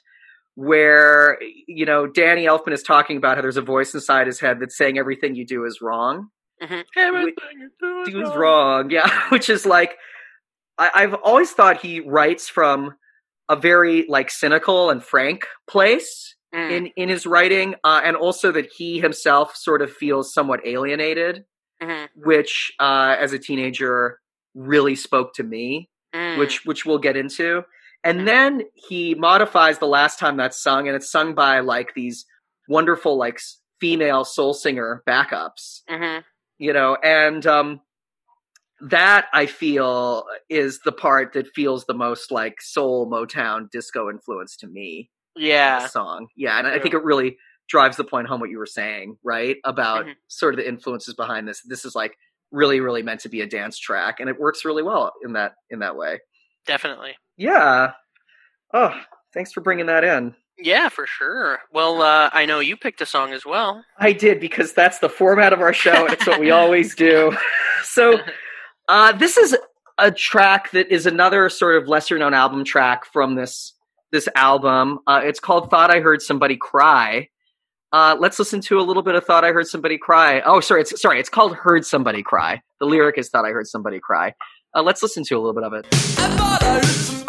where 0.56 1.38
you 1.68 1.86
know 1.86 2.08
Danny 2.08 2.46
Elfman 2.46 2.74
is 2.74 2.84
talking 2.84 3.18
about 3.18 3.38
how 3.38 3.42
there's 3.42 3.58
a 3.58 3.62
voice 3.62 3.94
inside 3.94 4.28
his 4.28 4.39
head 4.39 4.60
that's 4.60 4.78
saying 4.78 4.98
everything 4.98 5.36
you 5.36 5.46
do 5.46 5.66
is 5.66 5.80
wrong 5.82 6.30
hmm 6.62 6.82
Everything 6.96 7.34
you 7.60 7.70
do 7.80 8.04
he 8.12 8.16
was 8.16 8.34
wrong. 8.36 8.89
Yeah, 8.89 9.10
which 9.30 9.50
is 9.50 9.66
like 9.66 9.96
I, 10.78 10.92
I've 10.94 11.13
always 11.16 11.52
thought 11.52 11.82
he 11.82 12.00
writes 12.00 12.48
from 12.50 12.96
a 13.50 13.56
very 13.56 14.06
like 14.08 14.30
cynical 14.32 14.89
and 14.89 15.04
frank 15.04 15.46
place 15.68 16.36
Mm. 16.56 16.70
in 16.72 16.86
in 16.98 17.10
his 17.10 17.26
writing, 17.26 17.74
uh, 17.84 18.02
and 18.04 18.16
also 18.16 18.52
that 18.52 18.68
he 18.78 19.00
himself 19.00 19.56
sort 19.56 19.82
of 19.82 19.92
feels 19.92 20.32
somewhat 20.36 20.60
alienated, 20.63 21.46
Mhm. 21.82 22.10
which 22.16 22.72
uh, 22.80 23.16
as 23.20 23.34
a 23.34 23.39
teenager 23.39 24.20
really 24.54 24.96
spoke 24.96 25.34
to 25.34 25.44
me, 25.44 25.89
Mm. 26.13 26.38
which 26.38 26.63
which 26.63 26.86
we'll 26.86 27.00
get 27.00 27.18
into. 27.18 27.63
And 28.04 28.28
then 28.28 28.63
he 28.74 29.16
modifies 29.16 29.80
the 29.80 29.88
last 29.88 30.20
time 30.20 30.36
that's 30.38 30.62
sung, 30.62 30.88
and 30.88 30.96
it's 30.96 31.10
sung 31.12 31.34
by 31.36 31.60
like 31.62 31.94
these 31.96 32.26
wonderful 32.68 33.18
like 33.18 33.39
female 33.80 34.24
soul 34.26 34.54
singer 34.54 35.04
backups. 35.08 35.82
Mhm. 35.89 36.24
you 36.60 36.72
know 36.72 36.96
and 37.04 37.46
um 37.48 37.82
that 38.82 39.28
i 39.34 39.46
feel 39.46 40.26
is 40.50 40.80
the 40.86 40.92
part 40.92 41.34
that 41.34 41.48
feels 41.56 41.86
the 41.86 41.94
most 41.94 42.32
like 42.32 42.62
soul 42.62 43.10
motown 43.10 43.70
disco 43.72 44.10
influence 44.10 44.56
to 44.58 44.68
me 44.68 45.10
yeah, 45.36 45.88
song. 45.88 46.28
Yeah 46.36 46.60
and 46.60 46.68
i 46.68 46.78
think 46.80 46.94
it 46.94 47.04
really 47.04 47.38
drives 47.68 47.98
the 47.98 48.04
point 48.04 48.28
home 48.28 48.39
what 48.39 48.50
you 48.52 48.58
were 48.60 48.66
saying 48.68 49.18
right? 49.24 49.58
About 49.66 50.06
Mhm. 50.06 50.13
sort 50.28 50.54
of 50.54 50.58
the 50.60 50.68
influences 50.68 51.16
behind 51.16 51.48
this. 51.48 51.62
This 51.63 51.86
is 51.86 51.96
like 51.96 52.16
really 52.52 52.80
really 52.82 53.02
meant 53.02 53.22
to 53.22 53.30
be 53.30 53.42
a 53.42 53.48
dance 53.48 53.78
track 53.80 54.20
and 54.20 54.30
it 54.30 54.39
works 54.39 54.63
really 54.63 54.84
well 54.84 55.12
in 55.26 55.34
that 55.34 55.54
in 55.72 55.80
that 55.80 55.96
way 55.96 56.20
definitely. 56.65 57.13
yeah 57.38 57.91
oh 58.73 58.93
thanks 59.34 59.52
for 59.52 59.62
bringing 59.62 59.88
that 59.88 60.04
in 60.04 60.34
Yeah, 60.58 60.89
for 60.89 61.08
sure. 61.08 61.60
Well, 61.71 62.02
uh, 62.04 62.30
I 62.32 62.45
know 62.45 62.60
you 62.60 62.78
picked 62.78 63.02
a 63.02 63.08
song 63.08 63.34
as 63.34 63.43
well. 63.43 63.84
I 63.97 64.13
did 64.13 64.39
because 64.39 64.71
that's 64.73 64.99
the 64.99 65.10
format 65.10 65.52
of 65.52 65.62
our 65.62 65.73
show. 65.73 66.06
and 66.06 66.13
It's 66.13 66.28
what 66.28 66.39
we 66.39 66.52
always 66.62 66.93
do. 66.95 67.36
So, 67.84 68.19
uh, 68.88 69.12
this 69.13 69.36
is 69.38 69.58
a 69.97 70.12
track 70.12 70.69
that 70.71 70.91
is 70.91 71.08
another 71.08 71.49
sort 71.49 71.82
of 71.82 71.88
lesser 71.89 72.19
known 72.19 72.36
album 72.36 72.63
track 72.65 73.04
from 73.06 73.34
this 73.36 73.73
this 74.12 74.30
album. 74.36 74.99
Uh, 75.08 75.21
it's 75.23 75.39
called 75.39 75.71
"Thought 75.71 75.89
I 75.89 75.99
Heard 76.02 76.21
Somebody 76.21 76.56
Cry." 76.56 77.30
Uh, 77.91 78.15
let's 78.19 78.38
listen 78.39 78.62
to 78.62 78.80
a 78.80 78.86
little 78.86 79.04
bit 79.04 79.15
of 79.15 79.26
"Thought 79.26 79.43
I 79.43 79.52
Heard 79.52 79.67
Somebody 79.67 79.97
Cry." 79.97 80.41
Oh, 80.41 80.60
sorry, 80.62 80.82
it's 80.82 81.02
sorry, 81.02 81.19
it's 81.19 81.30
called 81.30 81.56
"Heard 81.56 81.84
Somebody 81.84 82.21
Cry." 82.21 82.62
The 82.80 82.86
lyric 82.86 83.17
is 83.17 83.30
"Thought 83.30 83.45
I 83.45 83.49
Heard 83.49 83.67
Somebody 83.67 83.99
Cry." 83.99 84.36
Uh, 84.76 84.82
let's 84.82 85.04
listen 85.04 85.24
to 85.24 85.36
a 85.36 85.40
little 85.40 85.54
bit 85.54 85.64
of 85.64 85.74
it. 85.74 87.23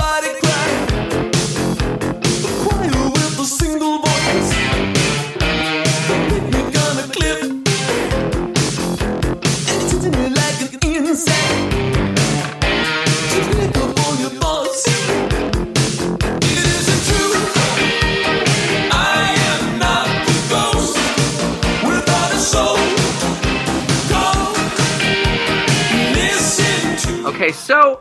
Okay, 27.44 27.52
so 27.52 28.00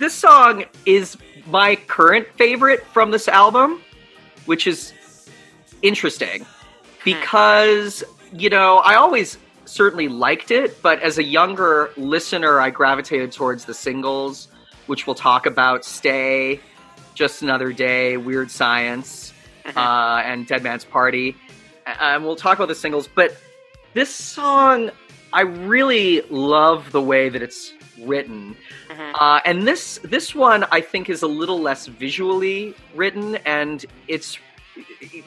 this 0.00 0.12
song 0.12 0.64
is 0.84 1.16
my 1.46 1.76
current 1.76 2.26
favorite 2.36 2.84
from 2.86 3.12
this 3.12 3.28
album, 3.28 3.80
which 4.46 4.66
is 4.66 4.92
interesting 5.80 6.44
because, 7.04 8.02
you 8.32 8.50
know, 8.50 8.78
I 8.78 8.96
always 8.96 9.38
certainly 9.64 10.08
liked 10.08 10.50
it, 10.50 10.82
but 10.82 11.00
as 11.02 11.18
a 11.18 11.22
younger 11.22 11.92
listener, 11.96 12.58
I 12.60 12.70
gravitated 12.70 13.30
towards 13.30 13.64
the 13.64 13.74
singles, 13.74 14.48
which 14.88 15.06
we'll 15.06 15.14
talk 15.14 15.46
about 15.46 15.84
Stay, 15.84 16.58
Just 17.14 17.42
Another 17.42 17.72
Day, 17.72 18.16
Weird 18.16 18.50
Science, 18.50 19.32
Mhm. 19.66 19.76
uh, 19.76 20.22
and 20.22 20.48
Dead 20.48 20.64
Man's 20.64 20.84
Party. 20.84 21.36
And 21.86 22.24
we'll 22.24 22.34
talk 22.34 22.58
about 22.58 22.66
the 22.66 22.74
singles, 22.74 23.06
but 23.06 23.36
this 23.94 24.12
song, 24.12 24.90
I 25.32 25.42
really 25.42 26.22
love 26.22 26.90
the 26.90 27.00
way 27.00 27.28
that 27.28 27.40
it's 27.40 27.72
written. 28.00 28.56
Mhm. 28.88 29.12
Uh, 29.14 29.40
and 29.44 29.66
this 29.66 29.98
this 30.04 30.34
one 30.34 30.64
I 30.70 30.80
think 30.80 31.08
is 31.08 31.22
a 31.22 31.26
little 31.26 31.60
less 31.60 31.86
visually 31.86 32.74
written, 32.94 33.36
and 33.44 33.84
it's 34.08 34.38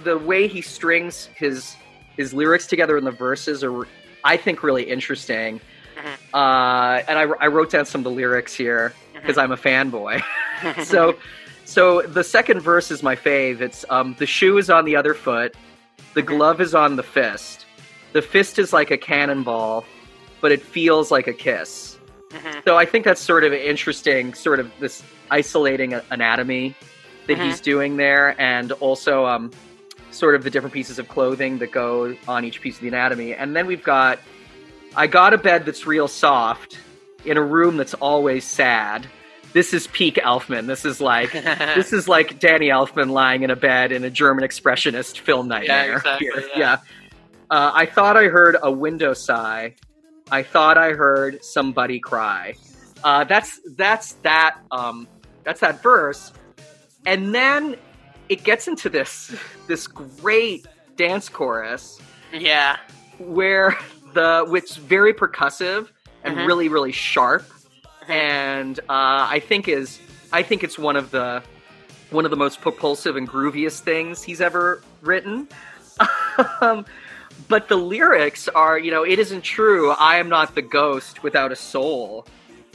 the 0.04 0.18
way 0.18 0.48
he 0.48 0.62
strings 0.62 1.30
his 1.36 1.76
his 2.18 2.34
lyrics 2.34 2.68
together 2.68 2.98
in 2.98 3.04
the 3.04 3.12
verses 3.12 3.64
are 3.64 3.88
I 4.24 4.38
think 4.38 4.64
really 4.64 4.84
interesting. 4.84 5.60
Mhm. 5.96 6.14
Uh, 6.34 7.04
and 7.08 7.18
I, 7.20 7.24
I 7.40 7.48
wrote 7.48 7.72
down 7.72 7.86
some 7.86 8.00
of 8.00 8.06
the 8.06 8.12
lyrics 8.12 8.54
here 8.54 8.94
because 9.14 9.38
I'm 9.38 9.52
a 9.52 9.58
fanboy. 9.58 10.22
so 10.84 11.16
so 11.66 12.02
the 12.02 12.24
second 12.24 12.62
verse 12.62 12.92
is 12.92 13.04
my 13.04 13.16
fave. 13.16 13.62
It's 13.62 13.86
um, 13.90 14.16
the 14.20 14.26
shoe 14.26 14.58
is 14.58 14.70
on 14.70 14.86
the 14.86 14.96
other 14.96 15.14
foot, 15.14 15.56
the 16.14 16.22
glove 16.22 16.62
is 16.62 16.76
on 16.76 16.96
the 16.96 17.04
fist. 17.04 17.66
The 18.14 18.22
fist 18.22 18.60
is 18.60 18.74
like 18.74 18.92
a 18.92 18.98
cannonball, 18.98 19.86
but 20.40 20.52
it 20.52 20.62
feels 20.62 21.10
like 21.10 21.28
a 21.28 21.34
kiss. 21.34 21.93
Mhm. 22.34 22.64
So 22.66 22.78
I 22.78 22.86
think 22.86 23.06
that's 23.06 23.22
sort 23.22 23.44
of 23.44 23.54
interesting, 23.54 24.34
sort 24.34 24.60
of 24.60 24.72
this 24.80 25.04
isolating 25.32 25.94
anatomy 26.12 26.76
that 27.28 27.38
he's 27.38 27.62
doing 27.62 27.96
there, 27.98 28.36
and 28.40 28.72
also 28.74 29.26
um, 29.26 29.52
sort 30.12 30.36
of 30.36 30.44
the 30.44 30.50
different 30.50 30.74
pieces 30.74 31.00
of 31.00 31.08
clothing 31.08 31.58
that 31.60 31.72
go 31.72 32.16
on 32.28 32.44
each 32.44 32.60
piece 32.62 32.76
of 32.76 32.82
the 32.82 32.88
anatomy. 32.90 33.34
And 33.34 33.56
then 33.56 33.66
we've 33.66 33.84
got, 33.84 34.20
I 34.96 35.08
got 35.08 35.34
a 35.34 35.38
bed 35.38 35.66
that's 35.66 35.88
real 35.88 36.08
soft 36.08 36.78
in 37.26 37.38
a 37.38 37.42
room 37.42 37.78
that's 37.78 37.94
always 37.96 38.44
sad. 38.44 39.08
This 39.54 39.74
is 39.74 39.88
peak 39.88 40.16
Elfman. 40.16 40.66
This 40.68 40.84
is 40.84 41.00
like 41.00 41.32
this 41.76 41.94
is 41.94 42.08
like 42.08 42.40
Danny 42.40 42.68
Elfman 42.70 43.12
lying 43.12 43.44
in 43.44 43.52
a 43.52 43.56
bed 43.56 43.92
in 43.92 44.04
a 44.04 44.10
German 44.10 44.44
expressionist 44.44 45.20
film 45.20 45.48
nightmare. 45.48 45.98
exactly, 45.98 46.28
here. 46.34 46.44
yeah. 46.56 46.78
Uh, 47.50 47.72
I 47.74 47.86
thought 47.86 48.18
I 48.18 48.26
heard 48.26 48.58
a 48.62 48.72
window 48.72 49.14
sigh. 49.14 49.76
I 50.32 50.44
thought 50.44 50.78
I 50.78 50.92
heard 50.92 51.44
somebody 51.44 52.00
cry. 52.00 52.56
Uh, 53.04 53.24
that's 53.24 53.60
that's 53.76 54.14
that 54.24 54.58
um, 54.72 55.08
that's 55.44 55.60
that 55.60 55.84
verse, 55.84 56.32
and 57.06 57.34
then 57.36 57.76
it 58.30 58.44
gets 58.44 58.68
into 58.68 58.90
this 58.90 59.36
this 59.68 59.88
great 59.88 60.66
dance 60.96 61.28
chorus 61.28 62.00
yeah. 62.32 62.78
where 63.20 63.78
the 64.14 64.46
which 64.48 64.76
very 64.76 65.14
percussive 65.14 65.90
and 66.24 66.38
Mhm. 66.38 66.48
really 66.48 66.70
really 66.70 66.92
sharp 66.92 67.44
and 68.08 68.80
uh, 68.82 69.28
I 69.30 69.42
think 69.46 69.68
is 69.68 70.00
I 70.32 70.44
think 70.44 70.64
it's 70.64 70.78
one 70.80 70.96
of 70.96 71.12
the 71.12 71.44
one 72.12 72.26
of 72.26 72.32
the 72.32 72.38
most 72.38 72.62
propulsive 72.62 73.16
and 73.16 73.28
grooviest 73.28 73.82
things 73.82 74.24
he's 74.24 74.40
ever 74.40 74.82
written. 75.02 75.48
um, 76.62 76.86
but 77.48 77.68
the 77.68 77.76
lyrics 77.78 78.48
are, 78.50 78.78
you 78.80 78.92
know, 78.92 79.04
it 79.04 79.20
isn't 79.20 79.42
true. 79.44 79.92
I 79.92 80.18
am 80.18 80.30
not 80.30 80.56
the 80.56 80.62
ghost 80.62 81.24
without 81.24 81.52
a 81.52 81.56
soul. 81.56 82.26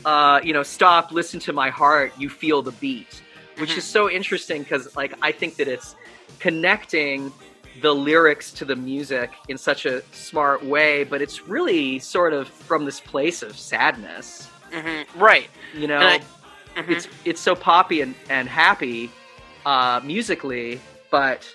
Uh, 0.05 0.41
you 0.43 0.53
know, 0.53 0.63
stop, 0.63 1.11
listen 1.13 1.41
to 1.41 1.53
my 1.53 1.71
heart. 1.71 2.13
You 2.19 2.29
feel 2.29 2.63
the 2.63 2.73
beat, 2.73 3.21
which 3.57 3.71
Mhm. 3.71 3.79
is 3.79 3.85
so 3.85 4.09
interesting 4.11 4.63
because, 4.63 4.95
like, 4.97 5.13
I 5.23 5.33
think 5.33 5.57
that 5.57 5.69
it's 5.69 5.97
connecting 6.39 7.33
the 7.81 7.95
lyrics 7.95 8.51
to 8.53 8.65
the 8.65 8.75
music 8.77 9.31
in 9.49 9.57
such 9.59 9.87
a 9.87 10.03
smart 10.13 10.65
way, 10.65 11.05
but 11.05 11.23
it's 11.23 11.47
really 11.49 11.99
sort 11.99 12.33
of 12.33 12.49
from 12.49 12.85
this 12.85 13.01
place 13.01 13.43
of 13.43 13.57
sadness. 13.59 14.49
hmm 14.73 15.03
Right. 15.17 15.49
You 15.75 15.87
know, 15.89 16.01
I- 16.01 16.21
Mhm. 16.77 16.91
it's 16.91 17.09
it's 17.25 17.41
so 17.41 17.55
poppy 17.55 18.01
and, 18.03 18.15
and 18.29 18.49
happy 18.49 19.11
uh, 19.67 20.01
musically, 20.05 20.81
but 21.11 21.47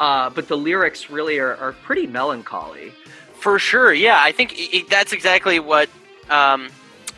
uh, 0.00 0.30
but 0.30 0.48
the 0.48 0.56
lyrics 0.56 1.10
really 1.10 1.38
are, 1.38 1.56
are 1.56 1.72
pretty 1.72 2.06
melancholy. 2.06 2.92
For 3.34 3.58
sure, 3.58 3.92
yeah. 3.92 4.18
I 4.20 4.32
think 4.32 4.54
it, 4.56 4.88
that's 4.88 5.12
exactly 5.12 5.58
what. 5.58 5.88
Um, 6.30 6.68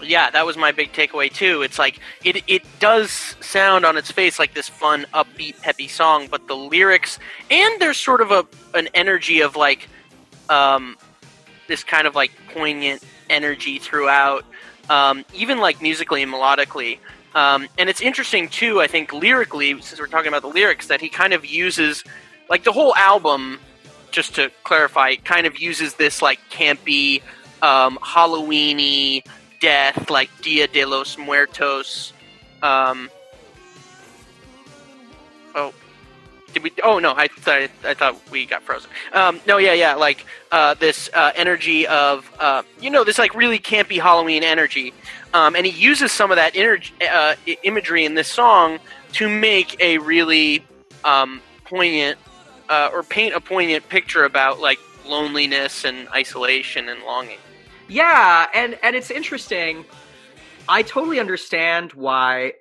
yeah, 0.02 0.30
that 0.30 0.44
was 0.44 0.56
my 0.56 0.72
big 0.72 0.92
takeaway 0.92 1.32
too. 1.32 1.62
It's 1.62 1.78
like 1.78 2.00
it 2.24 2.42
it 2.46 2.62
does 2.80 3.37
sound 3.40 3.84
on 3.84 3.96
its 3.96 4.10
face 4.10 4.38
like 4.38 4.54
this 4.54 4.68
fun, 4.68 5.06
upbeat, 5.14 5.60
peppy 5.62 5.88
song, 5.88 6.28
but 6.30 6.46
the 6.46 6.56
lyrics 6.56 7.18
and 7.50 7.80
there's 7.80 7.98
sort 7.98 8.20
of 8.20 8.30
a 8.30 8.46
an 8.74 8.88
energy 8.94 9.40
of 9.40 9.56
like 9.56 9.88
um, 10.48 10.96
this 11.68 11.84
kind 11.84 12.06
of 12.06 12.14
like 12.14 12.32
poignant 12.52 13.02
energy 13.30 13.78
throughout, 13.78 14.44
um, 14.90 15.24
even 15.34 15.58
like 15.58 15.80
musically 15.80 16.22
and 16.22 16.32
melodically. 16.32 16.98
Um, 17.34 17.68
and 17.78 17.88
it's 17.88 18.00
interesting 18.00 18.48
too. 18.48 18.80
I 18.80 18.87
think 18.87 19.12
lyrically, 19.12 19.80
since 19.80 20.00
we're 20.00 20.06
talking 20.06 20.28
about 20.28 20.42
the 20.42 20.48
lyrics, 20.48 20.87
that 20.88 21.00
he 21.00 21.08
kind 21.08 21.32
of 21.32 21.44
uses 21.44 22.04
like 22.48 22.64
the 22.64 22.72
whole 22.72 22.94
album 22.96 23.59
just 24.11 24.37
to 24.37 24.50
clarify, 24.62 25.16
kind 25.16 25.46
of 25.46 25.59
uses 25.59 25.94
this 25.94 26.22
like 26.22 26.38
campy, 26.50 27.20
um, 27.62 27.98
Halloweeny 27.98 29.24
death, 29.61 30.11
like 30.11 30.30
Dia 30.42 30.68
de 30.68 30.85
los 30.85 31.18
Muertos. 31.18 32.12
Um, 32.62 33.11
oh, 35.54 35.74
did 36.52 36.62
we? 36.62 36.72
Oh 36.83 36.98
no, 36.98 37.12
I 37.16 37.28
thought 37.28 37.70
I 37.85 37.94
thought 37.94 38.30
we 38.30 38.46
got 38.46 38.62
frozen. 38.62 38.90
Um, 39.12 39.40
no, 39.46 39.59
yeah, 39.59 39.72
yeah, 39.72 39.94
like 39.94 40.24
uh, 40.52 40.74
this 40.74 41.11
uh, 41.12 41.33
energy 41.35 41.87
of 41.87 42.30
uh, 42.38 42.62
you 42.80 42.90
know 42.90 43.04
this 43.04 43.18
like 43.18 43.35
really 43.35 43.59
campy 43.59 44.00
Halloween 44.00 44.44
energy, 44.44 44.94
um, 45.35 45.57
and 45.57 45.66
he 45.66 45.72
uses 45.72 46.12
some 46.12 46.30
of 46.30 46.37
that 46.37 46.54
energy, 46.54 46.92
uh, 47.11 47.35
imagery 47.64 48.04
in 48.04 48.14
this 48.14 48.28
song 48.28 48.78
to 49.14 49.28
make 49.28 49.76
a 49.80 49.98
really 49.98 50.64
um, 51.04 51.40
poignant 51.64 52.18
uh, 52.68 52.90
or 52.92 53.03
paint 53.03 53.35
a 53.35 53.40
poignant 53.40 53.88
picture 53.88 54.24
about 54.24 54.61
like 54.61 54.79
loneliness 55.07 55.85
and 55.85 56.09
isolation 56.11 56.88
and 56.88 57.03
longing. 57.05 57.38
Yeah, 57.88 58.46
and 58.55 58.79
and 58.83 58.96
it's 58.96 59.11
interesting. 59.11 59.85
I 60.68 60.83
totally 60.83 61.20
understand 61.20 61.92
why 61.92 62.55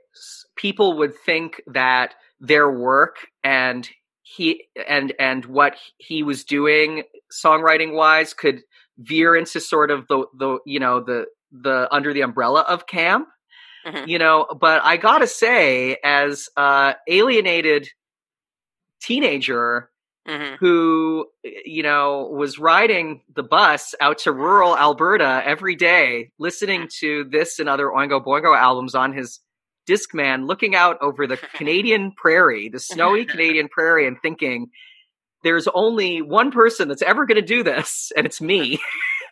people 0.56 0.98
would 0.98 1.14
think 1.26 1.62
that 1.68 2.16
their 2.40 2.70
work 2.70 3.16
and 3.44 3.90
he 4.22 4.66
and 4.88 5.14
and 5.20 5.46
what 5.46 5.78
he 5.98 6.24
was 6.24 6.44
doing 6.44 7.04
songwriting 7.32 7.94
wise 7.94 8.34
could 8.34 8.62
veer 8.98 9.36
into 9.36 9.60
sort 9.60 9.92
of 9.92 10.08
the 10.08 10.26
the 10.38 10.60
you 10.66 10.80
know 10.80 11.00
the 11.00 11.26
the 11.52 11.88
under 11.92 12.14
the 12.14 12.22
umbrella 12.22 12.62
of 12.68 12.88
camp 12.88 13.28
Mhm. 13.86 14.08
you 14.08 14.18
know 14.18 14.48
but 14.60 14.82
i 14.84 14.96
gotta 14.98 15.28
say 15.28 15.98
as 16.04 16.48
uh 16.56 16.94
alienated 17.08 17.90
teenager 19.02 19.90
hmm 20.28 20.56
who 20.60 21.28
you 21.44 21.84
know 21.84 22.30
was 22.32 22.58
riding 22.58 23.22
the 23.36 23.44
bus 23.44 23.94
out 24.00 24.20
to 24.20 24.32
rural 24.32 24.78
Alberta 24.78 25.42
every 25.46 25.76
day, 25.76 26.32
listening 26.40 26.88
to 27.00 27.26
this 27.26 27.60
and 27.60 27.68
other 27.68 27.88
Oingo 27.88 28.24
Boingo 28.24 28.58
albums 28.58 28.96
on 28.96 29.12
his 29.14 29.40
Discman, 29.88 30.48
looking 30.48 30.76
out 30.76 30.98
over 31.02 31.28
the 31.28 31.38
Canadian 31.56 32.14
prairie, 32.14 32.70
the 32.70 32.80
snowy 32.80 33.26
Canadian 33.34 33.68
prairie, 33.68 34.08
and 34.08 34.18
thinking, 34.22 34.70
"There's 35.44 35.68
only 35.74 36.22
one 36.22 36.52
person 36.52 36.88
that's 36.88 37.02
ever 37.02 37.26
going 37.26 37.42
to 37.42 37.48
do 37.48 37.64
this, 37.64 38.12
and 38.16 38.26
it's 38.26 38.42
me." 38.42 38.80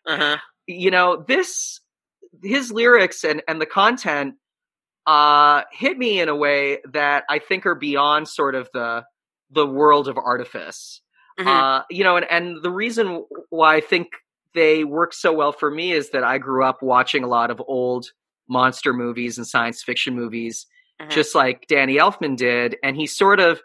Uh-huh. 0.07 0.37
you 0.65 0.89
know 0.89 1.23
this 1.27 1.79
his 2.41 2.71
lyrics 2.71 3.23
and 3.23 3.43
and 3.47 3.61
the 3.61 3.67
content 3.67 4.33
uh 5.05 5.61
hit 5.71 5.95
me 5.95 6.19
in 6.19 6.27
a 6.27 6.35
way 6.35 6.79
that 6.91 7.23
i 7.29 7.37
think 7.37 7.67
are 7.67 7.75
beyond 7.75 8.27
sort 8.27 8.55
of 8.55 8.67
the 8.73 9.03
the 9.51 9.65
world 9.67 10.07
of 10.07 10.17
artifice 10.17 11.01
Mhm. 11.39 11.47
uh 11.47 11.83
you 11.89 12.03
know 12.03 12.17
and 12.17 12.25
and 12.29 12.61
the 12.63 12.69
reason 12.71 13.25
why 13.49 13.75
i 13.75 13.81
think 13.81 14.07
they 14.53 14.83
work 14.83 15.13
so 15.13 15.31
well 15.33 15.51
for 15.53 15.71
me 15.71 15.91
is 15.93 16.09
that 16.11 16.23
i 16.23 16.37
grew 16.37 16.63
up 16.63 16.81
watching 16.81 17.23
a 17.23 17.27
lot 17.27 17.49
of 17.51 17.61
old 17.67 18.07
monster 18.49 18.91
movies 18.93 19.37
and 19.37 19.47
science 19.47 19.81
fiction 19.83 20.15
movies 20.15 20.65
Mhm. 21.01 21.09
just 21.09 21.33
like 21.35 21.65
danny 21.67 21.97
elfman 21.97 22.35
did 22.35 22.75
and 22.83 22.95
he 22.97 23.07
sort 23.07 23.39
of 23.39 23.61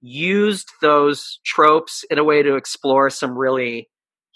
used 0.00 0.70
those 0.80 1.40
tropes 1.44 2.04
in 2.10 2.18
a 2.18 2.24
way 2.24 2.42
to 2.42 2.54
explore 2.56 3.10
some 3.10 3.36
really 3.36 3.88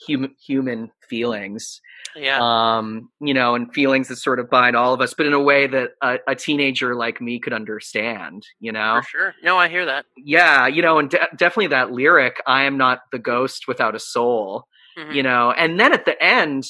human 0.07 0.34
human 0.45 0.90
feelings 1.09 1.80
yeah. 2.16 2.38
um 2.40 3.09
you 3.20 3.32
know 3.32 3.55
and 3.55 3.72
feelings 3.72 4.09
that 4.09 4.16
sort 4.16 4.40
of 4.40 4.51
bind 4.51 4.74
all 4.74 4.92
of 4.92 5.01
us 5.01 5.14
but 5.14 5.24
in 5.26 5.32
a 5.32 5.40
way 5.40 5.66
that 5.66 5.90
a, 6.03 6.16
a 6.28 6.34
teenager 6.34 6.95
like 6.97 7.20
me 7.20 7.38
could 7.38 7.53
understand 7.53 8.42
you 8.59 8.72
know 8.72 9.01
for 9.03 9.09
sure. 9.09 9.34
No, 9.42 9.57
I 9.57 9.68
hear 9.68 9.86
that. 9.86 10.05
yeah 10.16 10.66
you 10.66 10.82
know 10.82 10.99
and 10.99 11.11
de- 11.11 11.28
definitely 11.36 11.68
that 11.68 11.92
lyric 11.92 12.42
i 12.47 12.64
am 12.64 12.76
not 12.76 13.01
the 13.12 13.18
ghost 13.18 13.68
without 13.68 13.95
a 13.95 14.01
soul 14.01 14.64
Mhm. 14.99 15.14
you 15.14 15.22
know 15.24 15.51
and 15.53 15.78
then 15.80 15.92
at 15.92 16.05
the 16.05 16.20
end 16.22 16.64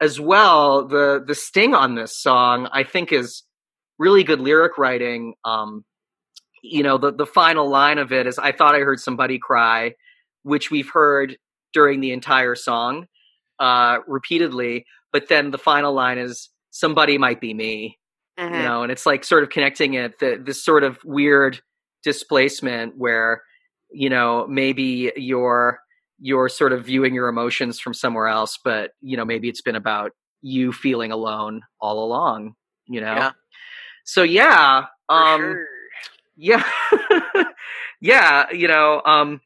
as 0.00 0.20
well 0.20 0.86
the 0.86 1.22
the 1.26 1.34
sting 1.34 1.74
on 1.74 1.94
this 1.96 2.16
song 2.16 2.68
i 2.72 2.84
think 2.84 3.12
is 3.12 3.42
really 3.98 4.22
good 4.24 4.38
lyric 4.40 4.78
writing 4.78 5.34
um 5.44 5.84
you 6.62 6.82
know 6.84 6.98
the 6.98 7.12
the 7.12 7.26
final 7.26 7.68
line 7.68 7.98
of 7.98 8.12
it 8.12 8.26
is 8.28 8.38
i 8.38 8.52
thought 8.52 8.74
i 8.76 8.78
heard 8.80 9.00
somebody 9.00 9.38
cry 9.40 9.92
which 10.44 10.70
we've 10.70 10.90
heard 10.90 11.36
during 11.74 12.00
the 12.00 12.12
entire 12.12 12.54
song 12.54 13.06
uh 13.60 13.98
repeatedly 14.06 14.86
but 15.12 15.28
then 15.28 15.50
the 15.50 15.58
final 15.58 15.92
line 15.92 16.18
is 16.18 16.48
somebody 16.70 17.18
might 17.18 17.40
be 17.40 17.52
me 17.54 17.98
Mhm. 18.38 18.56
you 18.56 18.62
know 18.64 18.82
and 18.82 18.90
it's 18.90 19.06
like 19.06 19.22
sort 19.24 19.44
of 19.44 19.50
connecting 19.50 19.94
it 19.94 20.18
the, 20.18 20.42
this 20.44 20.64
sort 20.64 20.82
of 20.82 20.98
weird 21.04 21.60
displacement 22.02 22.96
where 22.98 23.42
you 23.92 24.08
know 24.10 24.46
maybe 24.48 25.12
you're 25.16 25.78
you're 26.18 26.48
sort 26.48 26.72
of 26.72 26.84
viewing 26.84 27.14
your 27.14 27.28
emotions 27.28 27.78
from 27.78 27.94
somewhere 27.94 28.26
else 28.26 28.58
but 28.64 28.90
you 29.00 29.16
know 29.16 29.24
maybe 29.24 29.48
it's 29.48 29.62
been 29.62 29.76
about 29.76 30.10
you 30.42 30.72
feeling 30.72 31.12
alone 31.12 31.62
all 31.80 32.04
along 32.04 32.54
you 32.86 33.00
know 33.00 33.14
Yeah. 33.14 33.30
so 34.04 34.22
yeah 34.24 34.86
um 35.08 35.40
sure. 35.40 35.66
yeah 36.36 36.64
yeah 38.00 38.50
you 38.52 38.68
know 38.68 39.00
um 39.06 39.40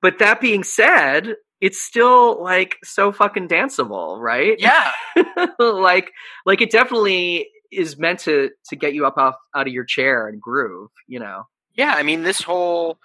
but 0.00 0.18
that 0.20 0.40
being 0.40 0.62
said 0.64 1.34
it's 1.60 1.80
still 1.80 2.42
like 2.42 2.76
so 2.84 3.12
fucking 3.12 3.48
danceable 3.48 4.18
right 4.20 4.56
Yeah. 4.58 4.92
like 5.58 6.10
like 6.46 6.60
it 6.60 6.70
definitely 6.70 7.48
is 7.72 7.98
meant 7.98 8.20
to 8.20 8.50
to 8.68 8.76
get 8.76 8.94
you 8.94 9.06
up 9.06 9.18
off 9.18 9.34
out 9.56 9.66
of 9.66 9.72
your 9.72 9.84
chair 9.84 10.28
and 10.28 10.40
groove 10.40 10.90
you 11.06 11.18
know 11.20 11.44
Yeah, 11.74 11.94
I 11.96 12.02
mean 12.02 12.22
this 12.22 12.40
whole 12.42 12.98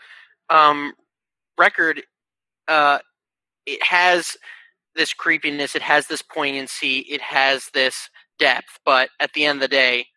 um, 0.49 0.93
record, 1.58 2.04
uh, 2.68 2.99
it 3.66 3.84
has 3.84 4.38
this 4.95 5.14
creepiness, 5.14 5.76
it 5.76 5.82
has 5.82 6.08
this 6.08 6.22
poignancy, 6.22 6.99
it 6.99 7.22
has 7.22 7.70
this 7.74 8.10
depth. 8.39 8.80
But 8.86 9.10
at 9.20 9.34
the 9.34 9.45
end 9.45 9.58
of 9.58 9.62
the 9.62 9.68
day, 9.76 10.08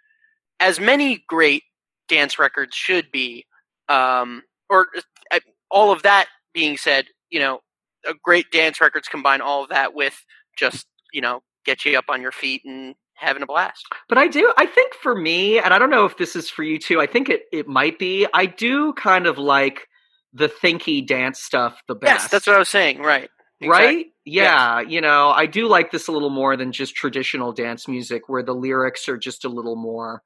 as 0.60 0.80
many 0.80 1.24
great 1.28 1.62
dance 2.08 2.38
records 2.38 2.76
should 2.76 3.10
be, 3.12 3.46
um, 3.88 4.42
or 4.70 4.88
uh, 5.32 5.40
all 5.70 5.92
of 5.92 6.02
that 6.02 6.26
being 6.54 6.76
said, 6.76 7.06
you 7.30 7.40
know, 7.40 7.60
a 8.08 8.14
great 8.22 8.50
dance 8.50 8.80
records 8.80 9.08
combine 9.08 9.40
all 9.40 9.62
of 9.62 9.70
that 9.70 9.94
with 9.94 10.24
just 10.56 10.86
you 11.12 11.20
know 11.20 11.42
get 11.64 11.84
you 11.84 11.98
up 11.98 12.06
on 12.08 12.22
your 12.22 12.32
feet 12.32 12.62
and 12.64 12.94
having 13.14 13.42
a 13.42 13.46
blast. 13.46 13.84
But 14.08 14.18
I 14.18 14.28
do. 14.28 14.52
I 14.56 14.66
think 14.66 14.94
for 14.94 15.14
me, 15.14 15.58
and 15.58 15.72
I 15.72 15.78
don't 15.78 15.90
know 15.90 16.04
if 16.04 16.16
this 16.16 16.36
is 16.36 16.48
for 16.48 16.62
you 16.62 16.78
too. 16.78 17.00
I 17.00 17.06
think 17.06 17.28
it 17.28 17.42
it 17.52 17.66
might 17.66 17.98
be. 17.98 18.26
I 18.32 18.46
do 18.46 18.92
kind 18.92 19.26
of 19.26 19.38
like 19.38 19.88
the 20.32 20.48
thinky 20.48 21.06
dance 21.06 21.40
stuff 21.40 21.80
the 21.88 21.94
best. 21.94 22.22
Yes, 22.24 22.30
that's 22.30 22.46
what 22.46 22.56
I 22.56 22.58
was 22.58 22.68
saying. 22.68 23.00
Right. 23.00 23.30
Exactly. 23.58 23.86
Right? 23.86 24.06
Yeah, 24.26 24.80
you 24.80 25.00
know, 25.00 25.30
I 25.30 25.46
do 25.46 25.66
like 25.66 25.90
this 25.90 26.08
a 26.08 26.12
little 26.12 26.30
more 26.30 26.56
than 26.56 26.72
just 26.72 26.94
traditional 26.94 27.52
dance 27.52 27.88
music 27.88 28.28
where 28.28 28.42
the 28.42 28.52
lyrics 28.52 29.08
are 29.08 29.16
just 29.16 29.46
a 29.46 29.48
little 29.48 29.76
more 29.76 30.20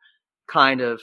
kind 0.48 0.80
of 0.80 1.00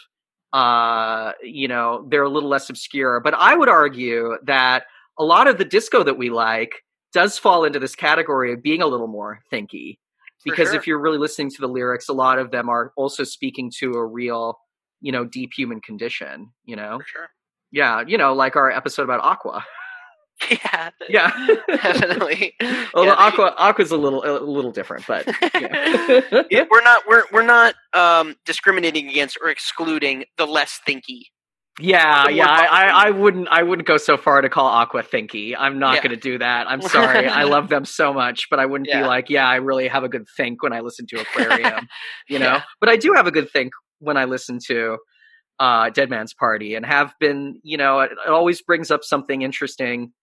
uh, 0.53 1.33
you 1.43 1.67
know, 1.67 2.05
they're 2.09 2.23
a 2.23 2.29
little 2.29 2.49
less 2.49 2.69
obscure. 2.69 3.19
But 3.19 3.33
I 3.33 3.55
would 3.55 3.69
argue 3.69 4.37
that 4.43 4.83
a 5.19 5.23
lot 5.23 5.47
of 5.47 5.57
the 5.57 5.65
disco 5.65 6.03
that 6.03 6.17
we 6.17 6.29
like 6.29 6.83
does 7.13 7.37
fall 7.37 7.63
into 7.63 7.79
this 7.79 7.95
category 7.95 8.53
of 8.53 8.61
being 8.61 8.81
a 8.81 8.87
little 8.87 9.07
more 9.07 9.39
thinky. 9.51 9.97
Because 10.45 10.69
sure. 10.69 10.77
if 10.77 10.87
you're 10.87 10.99
really 10.99 11.17
listening 11.17 11.49
to 11.51 11.57
the 11.59 11.67
lyrics, 11.67 12.07
a 12.09 12.13
lot 12.13 12.39
of 12.39 12.51
them 12.51 12.69
are 12.69 12.93
also 12.95 13.23
speaking 13.23 13.71
to 13.79 13.93
a 13.93 14.05
real, 14.05 14.57
you 15.01 15.11
know, 15.11 15.25
deep 15.25 15.51
human 15.57 15.81
condition, 15.81 16.51
you 16.63 16.75
know? 16.75 16.99
Sure. 17.05 17.27
Yeah, 17.71 18.03
you 18.07 18.17
know, 18.17 18.33
like 18.33 18.55
our 18.55 18.71
episode 18.71 19.03
about 19.03 19.21
Aqua. 19.23 19.65
Yeah. 20.51 20.91
Yeah. 21.09 21.31
Definitely. 21.67 22.53
Although 22.93 23.09
Yeah, 23.09 23.15
they- 23.15 23.23
Aqua 23.23 23.55
Aqua's 23.57 23.89
a 23.89 23.97
little 23.97 24.23
a 24.23 24.37
little 24.45 24.71
different, 24.71 25.07
but 25.07 25.25
yeah. 25.55 26.21
Yeah, 26.51 26.65
we're 26.69 26.83
not 26.83 26.99
we're 27.07 27.23
we're 27.33 27.41
not 27.41 27.73
um, 27.93 28.35
discriminating 28.45 29.09
against 29.09 29.39
or 29.41 29.49
excluding 29.49 30.25
the 30.37 30.45
less 30.45 30.79
thinky. 30.87 31.23
Yeah, 31.79 32.27
yeah. 32.29 32.47
I, 32.49 33.07
I. 33.07 33.11
Wouldn't 33.11 33.47
I 33.49 33.63
wouldn't 33.63 33.87
go 33.87 33.97
so 33.97 34.17
far 34.17 34.41
to 34.41 34.49
call 34.49 34.67
Aqua 34.67 35.03
thinky. 35.03 35.55
I'm 35.57 35.79
not 35.79 35.95
Yeah. 35.95 36.01
going 36.01 36.11
to 36.11 36.17
do 36.31 36.37
that. 36.39 36.67
I'm 36.69 36.81
sorry. 36.97 37.27
I 37.27 37.43
love 37.43 37.69
them 37.69 37.85
so 37.85 38.13
much, 38.13 38.47
but 38.49 38.59
I 38.59 38.65
wouldn't 38.65 38.89
Yeah. 38.89 39.01
be 39.01 39.07
like, 39.07 39.29
yeah, 39.29 39.47
I 39.47 39.55
really 39.57 39.87
have 39.87 40.03
a 40.03 40.09
good 40.09 40.25
think 40.35 40.63
when 40.63 40.73
I 40.73 40.79
listen 40.79 41.05
to 41.09 41.21
Aquarium, 41.21 41.87
you 42.29 42.39
know. 42.39 42.45
Yeah. 42.53 42.63
But 42.79 42.89
I 42.89 42.97
do 42.97 43.13
have 43.13 43.27
a 43.27 43.31
good 43.31 43.49
think 43.51 43.73
when 43.99 44.17
I 44.17 44.25
listen 44.25 44.59
to 44.67 44.97
uh, 45.59 45.89
Dead 45.89 46.09
Man's 46.09 46.33
Party, 46.33 46.75
and 46.75 46.85
have 46.85 47.13
been, 47.19 47.59
you 47.63 47.77
know, 47.77 47.99
it, 48.01 48.11
it 48.11 48.29
always 48.29 48.61
brings 48.61 48.91
up 48.91 49.03
something 49.03 49.41
interesting, 49.41 50.13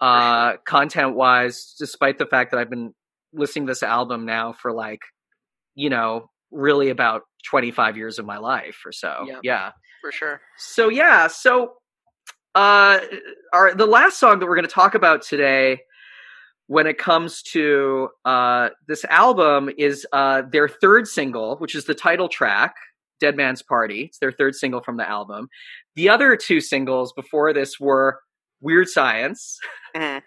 uh, 0.00 0.56
content 0.66 1.14
wise, 1.14 1.74
despite 1.78 2.18
the 2.18 2.26
fact 2.26 2.50
that 2.50 2.58
I've 2.58 2.70
been 2.70 2.92
listening 3.32 3.66
to 3.66 3.70
this 3.70 3.82
album 3.84 4.26
now 4.26 4.52
for 4.52 4.72
like, 4.72 5.00
you 5.76 5.90
know, 5.90 6.28
really 6.50 6.90
about 6.90 7.22
25 7.48 7.96
years 7.96 8.18
of 8.18 8.26
my 8.26 8.38
life 8.38 8.78
or 8.84 8.90
so. 8.90 9.24
Yeah. 9.28 9.38
yeah. 9.44 9.70
For 10.00 10.12
sure. 10.12 10.40
So 10.56 10.88
yeah, 10.88 11.26
so 11.26 11.74
uh 12.54 12.98
our 13.52 13.74
the 13.74 13.86
last 13.86 14.18
song 14.18 14.38
that 14.40 14.46
we're 14.46 14.56
going 14.56 14.66
to 14.66 14.74
talk 14.74 14.94
about 14.94 15.22
today 15.22 15.80
when 16.66 16.86
it 16.86 16.98
comes 16.98 17.42
to 17.42 18.08
uh 18.24 18.70
this 18.88 19.04
album 19.06 19.70
is 19.78 20.06
uh 20.12 20.42
their 20.50 20.68
third 20.68 21.06
single, 21.06 21.56
which 21.56 21.74
is 21.74 21.84
the 21.84 21.94
title 21.94 22.28
track, 22.28 22.74
Dead 23.20 23.36
Man's 23.36 23.62
Party. 23.62 24.02
It's 24.04 24.18
their 24.18 24.32
third 24.32 24.54
single 24.54 24.80
from 24.82 24.96
the 24.96 25.08
album. 25.08 25.48
The 25.96 26.08
other 26.08 26.36
two 26.36 26.60
singles 26.60 27.12
before 27.12 27.52
this 27.52 27.78
were 27.78 28.20
Weird 28.60 28.88
Science, 28.88 29.58
Mhm. 29.94 30.22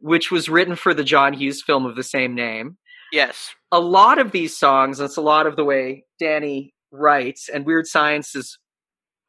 which 0.00 0.30
was 0.30 0.48
written 0.48 0.74
for 0.76 0.94
the 0.94 1.04
John 1.04 1.32
Hughes 1.32 1.62
film 1.62 1.86
of 1.86 1.96
the 1.96 2.02
same 2.02 2.34
name 2.34 2.76
Yes. 3.12 3.54
a 3.72 3.80
lot 3.80 4.18
of 4.18 4.32
these 4.32 4.56
songs, 4.56 4.98
that's 4.98 5.16
a 5.16 5.20
lot 5.22 5.46
of 5.46 5.56
the 5.56 5.64
way 5.64 6.04
Danny 6.20 6.74
writes, 6.92 7.48
and 7.48 7.64
Weird 7.66 7.86
Science 7.86 8.34
is 8.36 8.58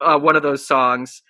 uh, 0.02 0.20
one 0.20 0.36
of 0.36 0.44
those 0.44 0.66
songs, 0.66 1.22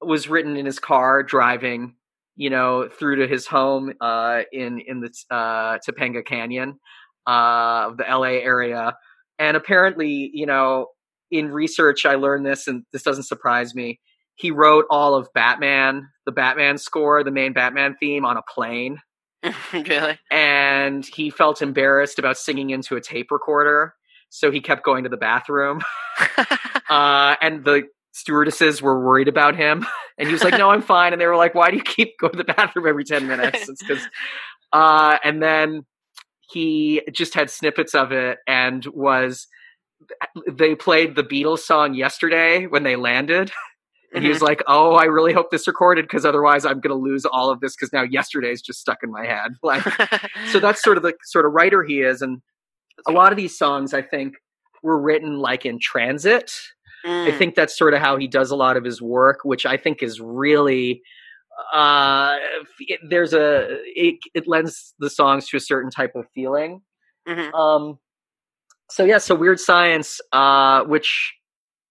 was 0.00 0.28
written 0.28 0.56
in 0.56 0.66
his 0.66 0.78
car 0.78 1.22
driving, 1.22 1.94
you 2.36 2.50
know, 2.50 2.88
through 2.88 3.16
to 3.16 3.28
his 3.28 3.46
home 3.46 3.92
uh, 4.00 4.42
in 4.52 4.80
in 4.80 5.00
the 5.00 5.10
uh, 5.30 5.78
Topanga 5.78 6.24
Canyon 6.24 6.78
uh, 7.26 7.88
of 7.88 7.96
the 7.96 8.04
LA 8.08 8.40
area, 8.42 8.96
and 9.38 9.56
apparently, 9.56 10.30
you 10.32 10.46
know, 10.46 10.86
in 11.30 11.50
research, 11.50 12.06
I 12.06 12.14
learned 12.14 12.46
this, 12.46 12.66
and 12.66 12.84
this 12.92 13.02
doesn't 13.02 13.24
surprise 13.24 13.74
me. 13.74 14.00
He 14.34 14.50
wrote 14.50 14.86
all 14.88 15.14
of 15.14 15.28
Batman, 15.34 16.08
the 16.24 16.32
Batman 16.32 16.78
score, 16.78 17.22
the 17.22 17.30
main 17.30 17.52
Batman 17.52 17.96
theme, 18.00 18.24
on 18.24 18.38
a 18.38 18.42
plane 18.42 18.98
really? 19.72 20.18
and 20.30 21.04
he 21.06 21.30
felt 21.30 21.62
embarrassed 21.62 22.18
about 22.18 22.36
singing 22.36 22.70
into 22.70 22.96
a 22.96 23.00
tape 23.00 23.30
recorder 23.30 23.94
so 24.28 24.50
he 24.50 24.60
kept 24.60 24.84
going 24.84 25.04
to 25.04 25.10
the 25.10 25.16
bathroom 25.16 25.80
uh, 26.90 27.36
and 27.40 27.64
the 27.64 27.84
stewardesses 28.20 28.82
were 28.82 29.04
worried 29.04 29.28
about 29.28 29.56
him. 29.56 29.86
And 30.18 30.28
he 30.28 30.34
was 30.34 30.44
like 30.44 30.58
no 30.58 30.68
i'm 30.68 30.82
fine. 30.82 31.14
And 31.14 31.22
they 31.22 31.24
were 31.24 31.36
like 31.36 31.54
why 31.54 31.70
do 31.70 31.78
you 31.78 31.82
keep 31.82 32.18
going 32.18 32.32
to 32.32 32.36
the 32.36 32.44
bathroom 32.44 32.86
every 32.86 33.04
10 33.04 33.26
minutes? 33.26 33.70
It's 33.70 33.82
because 33.82 34.06
uh, 34.70 35.16
and 35.24 35.42
then 35.42 35.86
he 36.50 37.02
just 37.10 37.34
had 37.34 37.48
snippets 37.48 37.94
of 37.94 38.12
it 38.12 38.38
and 38.46 38.84
was 38.86 39.46
they 40.50 40.74
played 40.74 41.14
the 41.16 41.22
beatles 41.22 41.60
song 41.60 41.94
yesterday 41.94 42.66
when 42.66 42.82
they 42.82 42.96
landed. 42.96 43.50
And 44.12 44.24
he 44.24 44.30
was 44.30 44.42
like, 44.42 44.60
"Oh, 44.66 44.94
I 44.94 45.04
really 45.04 45.32
hope 45.32 45.52
this 45.52 45.68
recorded 45.68 46.04
because 46.04 46.24
otherwise 46.24 46.64
I'm 46.64 46.80
going 46.80 46.90
to 46.90 47.00
lose 47.00 47.24
all 47.24 47.50
of 47.50 47.60
this 47.60 47.76
because 47.76 47.92
now 47.92 48.02
yesterday's 48.02 48.60
just 48.60 48.80
stuck 48.80 48.98
in 49.04 49.10
my 49.12 49.24
head." 49.24 49.52
Like, 49.62 49.84
so 50.50 50.58
that's 50.60 50.82
sort 50.82 50.96
of 50.96 51.04
the 51.04 51.14
sort 51.22 51.46
of 51.46 51.52
writer 51.52 51.84
he 51.84 52.00
is, 52.00 52.20
and 52.20 52.42
a 53.06 53.12
lot 53.12 53.30
of 53.32 53.36
these 53.36 53.56
songs 53.56 53.94
I 53.94 54.02
think 54.02 54.34
were 54.82 55.00
written 55.00 55.38
like 55.38 55.64
in 55.64 55.78
transit. 55.80 56.52
I 57.04 57.08
Mm. 57.08 57.38
think 57.38 57.54
that's 57.54 57.76
sort 57.78 57.94
of 57.94 58.00
how 58.00 58.16
he 58.16 58.28
does 58.28 58.50
a 58.50 58.56
lot 58.56 58.76
of 58.76 58.84
his 58.84 59.00
work, 59.00 59.40
which 59.44 59.64
I 59.66 59.76
think 59.76 60.02
is 60.02 60.20
really. 60.20 61.02
Uh, 61.74 62.38
it, 62.80 63.00
there's 63.08 63.34
a 63.34 63.78
it, 63.94 64.16
it 64.34 64.46
lends 64.48 64.94
the 64.98 65.10
songs 65.10 65.46
to 65.48 65.56
a 65.56 65.60
certain 65.60 65.90
type 65.90 66.14
of 66.14 66.26
feeling. 66.34 66.82
Mhm. 67.28 67.52
Um, 67.54 67.98
so 68.90 69.04
yeah, 69.04 69.18
so 69.18 69.34
Weird 69.34 69.60
Science, 69.60 70.20
uh, 70.32 70.84
which 70.84 71.34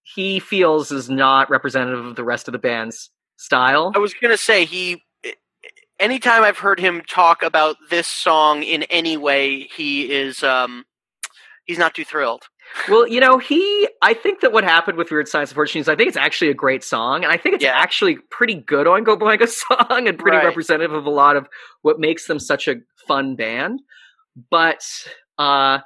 he 0.02 0.40
feels 0.40 0.90
is 0.90 1.08
not 1.08 1.48
representative 1.50 2.04
of 2.04 2.16
the 2.16 2.24
rest 2.24 2.48
of 2.48 2.52
the 2.52 2.58
band's 2.58 3.10
style. 3.36 3.92
I 3.94 3.98
was 3.98 4.14
gonna 4.14 4.36
say 4.36 4.64
he. 4.64 5.02
Anytime 6.00 6.42
I've 6.42 6.58
heard 6.58 6.80
him 6.80 7.02
talk 7.08 7.42
about 7.42 7.76
this 7.90 8.08
song 8.08 8.62
in 8.62 8.84
any 8.84 9.16
way, 9.18 9.68
he 9.76 10.10
is 10.10 10.42
um, 10.42 10.84
he's 11.66 11.78
not 11.78 11.94
too 11.94 12.04
thrilled. 12.04 12.44
Well, 12.88 13.06
you 13.06 13.20
know, 13.20 13.38
he. 13.38 13.88
I 14.02 14.14
think 14.14 14.40
that 14.40 14.52
what 14.52 14.64
happened 14.64 14.96
with 14.98 15.10
Weird 15.10 15.28
Science, 15.28 15.50
unfortunately, 15.50 15.80
is 15.82 15.88
I 15.88 15.96
think 15.96 16.08
it's 16.08 16.16
actually 16.16 16.50
a 16.50 16.54
great 16.54 16.82
song, 16.84 17.24
and 17.24 17.32
I 17.32 17.36
think 17.36 17.56
it's 17.56 17.64
Yeah. 17.64 17.72
actually 17.74 18.16
pretty 18.30 18.54
good 18.54 18.86
Oingo 18.86 19.18
Boingo 19.18 19.48
song, 19.88 20.08
and 20.08 20.18
pretty 20.18 20.36
Right. 20.38 20.46
representative 20.46 20.92
of 20.92 21.06
a 21.06 21.10
lot 21.10 21.36
of 21.36 21.48
what 21.82 21.98
makes 22.00 22.26
them 22.26 22.38
such 22.38 22.68
a 22.68 22.76
fun 23.06 23.36
band. 23.36 23.80
But 24.50 24.82
uh, 25.38 25.80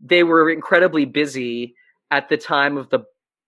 they 0.00 0.22
were 0.24 0.48
incredibly 0.50 1.04
busy 1.04 1.74
at 2.10 2.28
the 2.28 2.36
time 2.36 2.76
of 2.76 2.88
the 2.90 3.00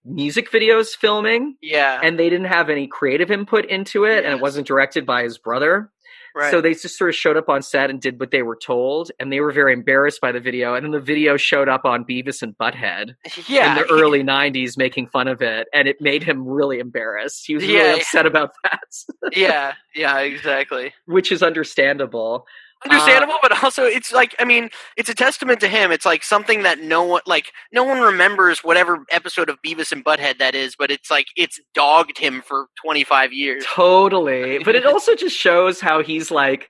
music 0.04 0.50
videos 0.50 0.96
filming, 0.96 1.56
Yeah, 1.62 2.00
and 2.02 2.18
they 2.18 2.28
didn't 2.30 2.46
have 2.46 2.70
any 2.70 2.86
creative 2.86 3.30
input 3.30 3.64
into 3.66 4.04
it, 4.04 4.24
and 4.24 4.34
it 4.34 4.40
wasn't 4.40 4.66
directed 4.66 5.06
by 5.06 5.22
his 5.22 5.38
brother. 5.38 5.90
Right. 6.34 6.50
So 6.50 6.60
they 6.60 6.74
just 6.74 6.96
sort 6.96 7.10
of 7.10 7.16
showed 7.16 7.36
up 7.36 7.48
on 7.48 7.62
set 7.62 7.90
and 7.90 8.00
did 8.00 8.18
what 8.20 8.30
they 8.30 8.42
were 8.42 8.56
told, 8.56 9.10
and 9.18 9.32
they 9.32 9.40
were 9.40 9.52
very 9.52 9.72
embarrassed 9.72 10.20
by 10.20 10.32
the 10.32 10.40
video. 10.40 10.74
And 10.74 10.84
then 10.84 10.92
the 10.92 11.00
video 11.00 11.36
showed 11.36 11.68
up 11.68 11.84
on 11.84 12.04
Beavis 12.04 12.42
and 12.42 12.56
Butthead 12.58 13.14
yeah, 13.48 13.72
in 13.72 13.78
the 13.82 13.84
he- 13.94 14.02
early 14.02 14.22
'90s, 14.22 14.76
making 14.76 15.08
fun 15.08 15.28
of 15.28 15.42
it, 15.42 15.68
and 15.74 15.88
it 15.88 16.00
made 16.00 16.22
him 16.22 16.46
really 16.46 16.78
embarrassed. 16.78 17.44
He 17.46 17.54
was 17.54 17.62
really 17.64 17.74
Yeah, 17.76 17.94
yeah. 17.94 18.00
upset 18.00 18.26
about 18.26 18.50
that, 18.64 19.36
yeah, 19.36 19.72
yeah, 19.94 20.18
exactly. 20.20 20.92
which 21.06 21.32
is 21.32 21.42
understandable. 21.42 22.46
Uh, 22.84 22.88
understandable 22.90 23.36
but 23.42 23.62
also 23.62 23.84
it's 23.84 24.12
like 24.12 24.34
i 24.38 24.44
mean 24.44 24.70
it's 24.96 25.08
a 25.08 25.14
testament 25.14 25.60
to 25.60 25.68
him 25.68 25.92
it's 25.92 26.06
like 26.06 26.22
something 26.22 26.62
that 26.62 26.80
no 26.80 27.02
one 27.02 27.20
like 27.26 27.52
no 27.72 27.84
one 27.84 28.00
remembers 28.00 28.60
whatever 28.60 29.04
episode 29.10 29.50
of 29.50 29.58
beavis 29.62 29.92
and 29.92 30.04
butthead 30.04 30.38
that 30.38 30.54
is 30.54 30.76
but 30.78 30.90
it's 30.90 31.10
like 31.10 31.26
it's 31.36 31.60
dogged 31.74 32.16
him 32.16 32.40
for 32.40 32.66
25 32.82 33.32
years 33.32 33.64
Totally. 33.74 34.58
But 34.64 34.74
it 34.74 34.86
also 34.86 35.14
just 35.14 35.36
shows 35.36 35.80
how 35.80 36.02
he's 36.02 36.30
like 36.30 36.68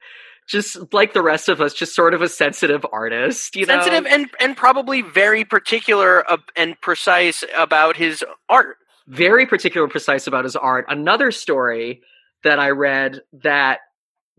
just 0.48 0.92
like 0.92 1.12
the 1.12 1.22
rest 1.22 1.48
of 1.48 1.60
us, 1.60 1.72
just 1.74 1.94
sort 1.94 2.12
of 2.12 2.22
a 2.22 2.28
sensitive 2.28 2.84
artist, 2.92 3.54
you 3.54 3.66
sensitive 3.66 4.04
know. 4.04 4.10
and 4.10 4.30
and 4.40 4.56
probably 4.56 5.02
very 5.02 5.44
particular 5.44 6.24
and 6.56 6.80
precise 6.80 7.44
about 7.56 7.96
his 7.96 8.24
art 8.48 8.76
Very 9.06 9.46
particular 9.46 9.84
and 9.84 9.90
precise 9.90 10.26
about 10.26 10.44
his 10.44 10.56
art. 10.56 10.86
Another 10.88 11.30
story 11.30 12.02
that 12.42 12.58
I 12.58 12.70
read 12.70 13.20
that 13.44 13.80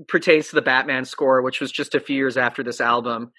pertains 0.07 0.49
to 0.49 0.55
the 0.55 0.61
Batman 0.61 1.05
score, 1.05 1.41
which 1.41 1.59
was 1.61 1.71
just 1.71 1.95
a 1.95 1.99
few 1.99 2.15
years 2.15 2.37
after 2.37 2.63
this 2.63 2.81
album. 2.81 3.31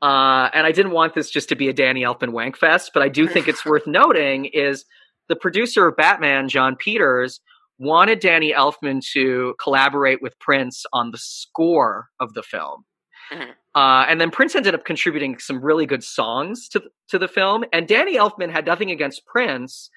Uh, 0.00 0.48
and 0.52 0.66
I 0.66 0.72
didn't 0.72 0.92
want 0.92 1.14
this 1.14 1.30
just 1.30 1.48
to 1.48 1.56
be 1.56 1.68
a 1.68 1.72
Danny 1.72 2.02
Elfman 2.02 2.30
wankfest, 2.30 2.90
but 2.94 3.02
I 3.02 3.08
do 3.08 3.26
think 3.26 3.48
it's 3.48 3.64
worth 3.66 3.86
noting 3.86 4.46
is 4.46 4.84
the 5.28 5.36
producer 5.36 5.88
of 5.88 5.96
Batman, 5.96 6.48
Jon 6.48 6.76
Peters, 6.76 7.40
wanted 7.78 8.20
Danny 8.20 8.52
Elfman 8.52 9.00
to 9.12 9.54
collaborate 9.62 10.20
with 10.22 10.38
Prince 10.38 10.84
on 10.92 11.10
the 11.10 11.18
score 11.18 12.08
of 12.20 12.34
the 12.34 12.42
film. 12.42 12.84
Mhm. 13.32 13.50
Uh, 13.74 14.06
and 14.08 14.20
then 14.20 14.30
Prince 14.30 14.56
ended 14.56 14.74
up 14.74 14.84
contributing 14.84 15.38
some 15.38 15.60
really 15.60 15.86
good 15.86 16.02
songs 16.02 16.68
to 16.70 16.82
to 17.08 17.18
the 17.18 17.28
film. 17.28 17.64
And 17.72 17.86
Danny 17.86 18.16
Elfman 18.16 18.50
had 18.50 18.66
nothing 18.66 18.90
against 18.90 19.26
Prince. 19.26 19.90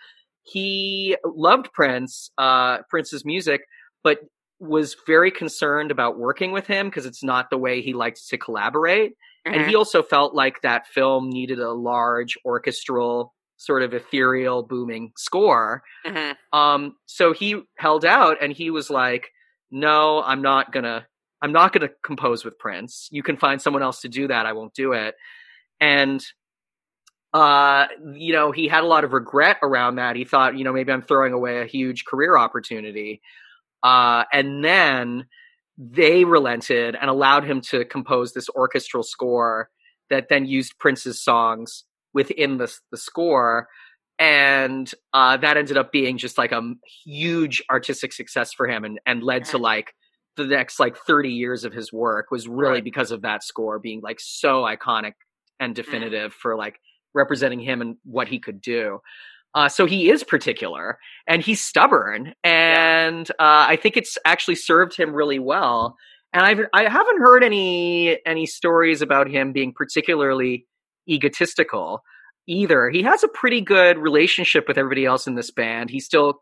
He 0.43 1.15
loved 1.23 1.71
Prince, 1.73 2.31
uh, 2.37 2.79
Prince's 2.89 3.23
music, 3.25 3.61
but 4.03 4.19
was 4.61 4.95
very 5.07 5.31
concerned 5.31 5.89
about 5.89 6.19
working 6.19 6.51
with 6.51 6.67
him 6.67 6.87
because 6.87 7.07
it's 7.07 7.23
not 7.23 7.49
the 7.49 7.57
way 7.57 7.81
he 7.81 7.93
likes 7.93 8.27
to 8.27 8.37
collaborate. 8.37 9.13
Mm-hmm. 9.45 9.59
And 9.59 9.67
he 9.67 9.75
also 9.75 10.03
felt 10.03 10.35
like 10.35 10.61
that 10.61 10.85
film 10.85 11.31
needed 11.31 11.59
a 11.59 11.71
large 11.71 12.37
orchestral, 12.45 13.33
sort 13.57 13.81
of 13.81 13.95
ethereal, 13.95 14.61
booming 14.61 15.13
score. 15.17 15.83
Mhm. 16.05 16.35
Um, 16.53 16.95
so 17.07 17.33
he 17.33 17.63
held 17.77 18.05
out 18.05 18.37
and 18.39 18.53
he 18.53 18.69
was 18.69 18.91
like, 18.91 19.31
"No, 19.71 20.21
I'm 20.21 20.43
not 20.43 20.71
gonna. 20.71 21.07
I'm 21.41 21.51
not 21.51 21.73
gonna 21.73 21.89
compose 22.03 22.45
with 22.45 22.59
Prince. 22.59 23.09
You 23.11 23.23
can 23.23 23.37
find 23.37 23.59
someone 23.59 23.81
else 23.81 24.01
to 24.01 24.09
do 24.09 24.27
that. 24.27 24.45
I 24.45 24.53
won't 24.53 24.75
do 24.75 24.93
it." 24.93 25.15
And 25.79 26.23
uh, 27.33 27.87
you 28.13 28.33
know, 28.33 28.51
he 28.51 28.67
had 28.67 28.83
a 28.83 28.87
lot 28.87 29.05
of 29.05 29.13
regret 29.13 29.57
around 29.63 29.95
that. 29.95 30.15
He 30.15 30.25
thought, 30.25 30.55
you 30.55 30.63
know, 30.63 30.73
maybe 30.73 30.91
I'm 30.91 31.01
throwing 31.01 31.33
away 31.33 31.61
a 31.61 31.65
huge 31.65 32.05
career 32.05 32.37
opportunity. 32.37 33.21
Uh, 33.83 34.23
and 34.31 34.63
then 34.63 35.25
they 35.77 36.23
relented 36.25 36.95
and 36.99 37.09
allowed 37.09 37.43
him 37.43 37.61
to 37.61 37.85
compose 37.85 38.33
this 38.33 38.49
orchestral 38.49 39.03
score 39.03 39.69
that 40.09 40.27
then 40.29 40.45
used 40.45 40.77
Prince's 40.77 41.23
songs 41.23 41.85
within 42.13 42.57
the 42.57 42.71
the 42.91 42.97
score, 42.97 43.67
and 44.19 44.91
uh, 45.13 45.37
that 45.37 45.57
ended 45.57 45.77
up 45.77 45.91
being 45.91 46.17
just 46.17 46.37
like 46.37 46.51
a 46.51 46.61
huge 47.05 47.63
artistic 47.71 48.13
success 48.13 48.53
for 48.53 48.67
him, 48.67 48.83
and 48.83 48.99
and 49.05 49.23
led 49.23 49.45
to 49.45 49.57
like 49.57 49.93
the 50.37 50.45
next 50.45 50.79
like 50.79 50.95
30 50.97 51.29
years 51.29 51.63
of 51.65 51.73
his 51.73 51.91
work 51.91 52.31
was 52.31 52.47
really 52.47 52.75
Right. 52.75 52.83
because 52.83 53.11
of 53.11 53.21
that 53.23 53.43
score 53.43 53.79
being 53.79 53.99
like 54.01 54.19
so 54.19 54.63
iconic 54.63 55.13
and 55.59 55.75
definitive 55.75 56.33
for 56.33 56.55
like 56.55 56.79
representing 57.13 57.59
him 57.59 57.81
and 57.81 57.97
what 58.05 58.27
he 58.29 58.39
could 58.39 58.61
do. 58.61 58.99
Uh, 59.53 59.67
so 59.67 59.85
he 59.85 60.09
is 60.09 60.23
particular 60.23 60.97
and 61.27 61.41
he's 61.41 61.61
stubborn, 61.61 62.33
and 62.43 63.29
uh, 63.31 63.65
I 63.67 63.75
think 63.75 63.97
it's 63.97 64.17
actually 64.25 64.55
served 64.55 64.95
him 64.95 65.13
really 65.13 65.39
well. 65.39 65.97
And 66.33 66.45
I've 66.45 66.61
I 66.73 66.83
haven't 66.89 67.19
heard 67.19 67.43
any 67.43 68.17
any 68.25 68.45
stories 68.45 69.01
about 69.01 69.29
him 69.29 69.51
being 69.51 69.73
particularly 69.75 70.65
egotistical 71.09 72.01
either. 72.47 72.89
He 72.89 73.03
has 73.03 73.23
a 73.23 73.27
pretty 73.27 73.61
good 73.61 73.97
relationship 73.97 74.67
with 74.67 74.77
everybody 74.77 75.05
else 75.05 75.27
in 75.27 75.35
this 75.35 75.51
band. 75.51 75.89
He 75.89 75.99
still 75.99 76.41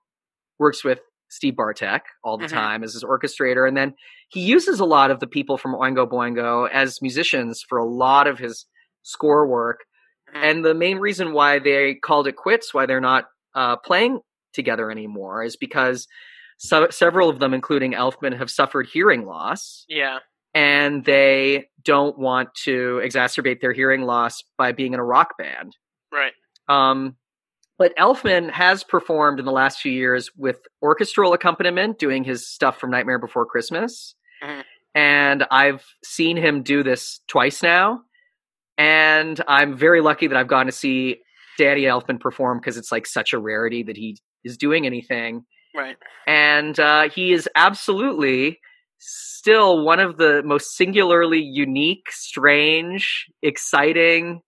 works 0.60 0.84
with 0.84 1.00
Steve 1.30 1.56
Bartek 1.56 2.04
all 2.24 2.38
the 2.38 2.46
Mhm. 2.46 2.50
time 2.54 2.84
as 2.84 2.94
his 2.94 3.04
orchestrator, 3.04 3.68
and 3.68 3.76
then 3.76 3.96
he 4.30 4.42
uses 4.42 4.80
a 4.80 4.86
lot 4.86 5.12
of 5.12 5.20
the 5.20 5.28
people 5.28 5.58
from 5.58 5.74
Oingo 5.74 6.08
Boingo 6.08 6.70
as 6.72 7.02
musicians 7.02 7.64
for 7.68 7.78
a 7.80 7.86
lot 7.86 8.28
of 8.28 8.38
his 8.40 8.66
score 9.04 9.48
work. 9.48 9.80
And 10.34 10.64
the 10.64 10.74
main 10.74 10.98
reason 11.00 11.34
why 11.34 11.60
they 11.60 11.96
called 11.96 12.28
it 12.28 12.36
quits, 12.36 12.74
why 12.74 12.86
they're 12.86 13.02
not 13.02 13.26
uh, 13.56 13.76
playing 13.78 14.20
together 14.54 14.90
anymore, 14.92 15.44
is 15.44 15.56
because 15.56 16.08
so- 16.58 16.90
several 16.90 17.30
of 17.30 17.40
them, 17.40 17.54
including 17.54 17.94
Elfman, 17.94 18.38
have 18.38 18.50
suffered 18.50 18.88
hearing 18.88 19.26
loss 19.26 19.86
yeah 19.88 20.20
and 20.56 21.06
they 21.06 21.70
don't 21.84 22.18
want 22.18 22.50
to 22.64 23.00
exacerbate 23.04 23.62
their 23.62 23.72
hearing 23.72 24.02
loss 24.02 24.44
by 24.58 24.72
being 24.72 24.94
in 24.94 25.00
a 25.00 25.04
rock 25.04 25.38
band. 25.38 25.76
right 26.12 26.34
Um, 26.68 27.16
but 27.78 27.96
Elfman 27.98 28.50
has 28.52 28.84
performed 28.84 29.40
in 29.40 29.46
the 29.46 29.52
last 29.52 29.80
few 29.80 29.92
years 29.92 30.32
with 30.36 30.58
orchestral 30.82 31.34
accompaniment, 31.34 31.98
doing 32.00 32.24
his 32.24 32.48
stuff 32.48 32.80
from 32.80 32.92
Nightmare 32.92 33.20
Before 33.20 33.46
Christmas. 33.46 34.16
Mhm. 34.44 34.64
And 34.96 35.46
I've 35.52 35.86
seen 36.04 36.36
him 36.36 36.64
do 36.64 36.84
this 36.84 37.22
twice 37.28 37.62
now. 37.64 38.02
And 38.80 39.44
I'm 39.48 39.76
very 39.78 40.00
lucky 40.02 40.28
that 40.28 40.38
I've 40.38 40.48
gone 40.48 40.66
to 40.68 40.72
see 40.72 41.18
Danny 41.58 41.82
Elfman 41.84 42.20
perform 42.20 42.60
because 42.60 42.78
it's 42.78 42.92
like 42.92 43.06
such 43.06 43.34
a 43.34 43.38
rarity 43.38 43.84
that 43.84 43.98
he 43.98 44.18
is 44.46 44.58
doing 44.58 44.86
anything. 44.86 45.46
Right. 45.76 45.98
And 46.26 46.80
uh, 46.80 47.10
he 47.10 47.34
is 47.34 47.48
absolutely 47.56 48.60
still 48.98 49.84
one 49.84 50.00
of 50.00 50.18
the 50.18 50.42
most 50.44 50.76
singularly 50.78 51.42
unique, 51.42 52.10
strange, 52.10 53.28
exciting, 53.42 54.42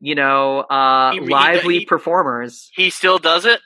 you 0.00 0.14
know, 0.14 0.60
uh, 0.60 1.12
He- 1.12 1.20
lively 1.20 1.78
he- 1.80 1.86
performers. 1.86 2.70
he 2.74 2.90
still 2.90 3.18
does 3.18 3.46
it? 3.46 3.60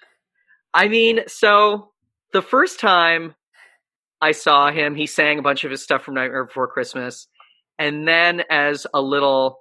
I 0.73 0.87
mean, 0.89 1.23
so 1.27 1.91
the 2.33 2.43
first 2.43 2.79
time 2.79 3.35
I 4.21 4.31
saw 4.33 4.71
him, 4.71 4.95
he 4.95 5.07
sang 5.07 5.39
a 5.41 5.43
bunch 5.43 5.65
of 5.65 5.71
his 5.73 5.83
stuff 5.83 6.03
from 6.05 6.15
Nightmare 6.15 6.45
Before 6.45 6.69
Christmas, 6.69 7.27
and 7.79 8.07
then 8.07 8.43
as 8.51 8.87
a 8.95 9.01
little 9.03 9.61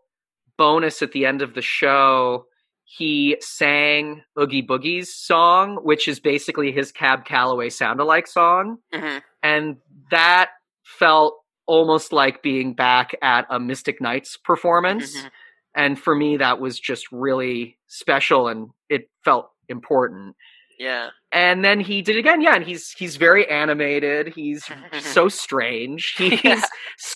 bonus 0.58 1.02
at 1.02 1.12
the 1.12 1.26
end 1.26 1.42
of 1.42 1.54
the 1.54 1.62
show, 1.62 2.46
he 2.84 3.38
sang 3.42 4.24
Oogie 4.40 4.62
Boogie's 4.66 5.14
song, 5.14 5.78
which 5.84 6.08
is 6.08 6.20
basically 6.20 6.72
his 6.72 6.92
Cab 6.92 7.26
Calloway 7.26 7.70
sound-alike 7.70 8.28
song, 8.28 8.78
Mhm. 8.94 9.22
and 9.44 9.78
that 10.12 10.52
felt 10.84 11.40
almost 11.68 12.14
like 12.14 12.44
being 12.44 12.74
back 12.76 13.16
at 13.24 13.48
a 13.50 13.60
Mystic 13.60 14.00
Knights 14.00 14.38
performance. 14.38 15.18
Mhm. 15.18 15.32
And 15.74 16.00
for 16.00 16.16
me, 16.16 16.38
that 16.38 16.60
was 16.60 16.80
just 16.80 17.12
really 17.12 17.78
special, 17.88 18.48
and 18.48 18.70
it 18.90 19.10
felt 19.24 19.50
important 19.68 20.36
yeah 20.78 21.08
and 21.32 21.64
then 21.64 21.80
he 21.80 22.02
did 22.02 22.18
it 22.18 22.20
again 22.20 22.42
yeah 22.42 22.54
and 22.54 22.66
he's 22.66 22.92
he's 22.92 23.16
very 23.16 23.50
animated 23.50 24.28
he's 24.36 24.70
so 25.00 25.30
strange 25.30 26.14
he's 26.18 26.44
Yeah. 26.44 26.62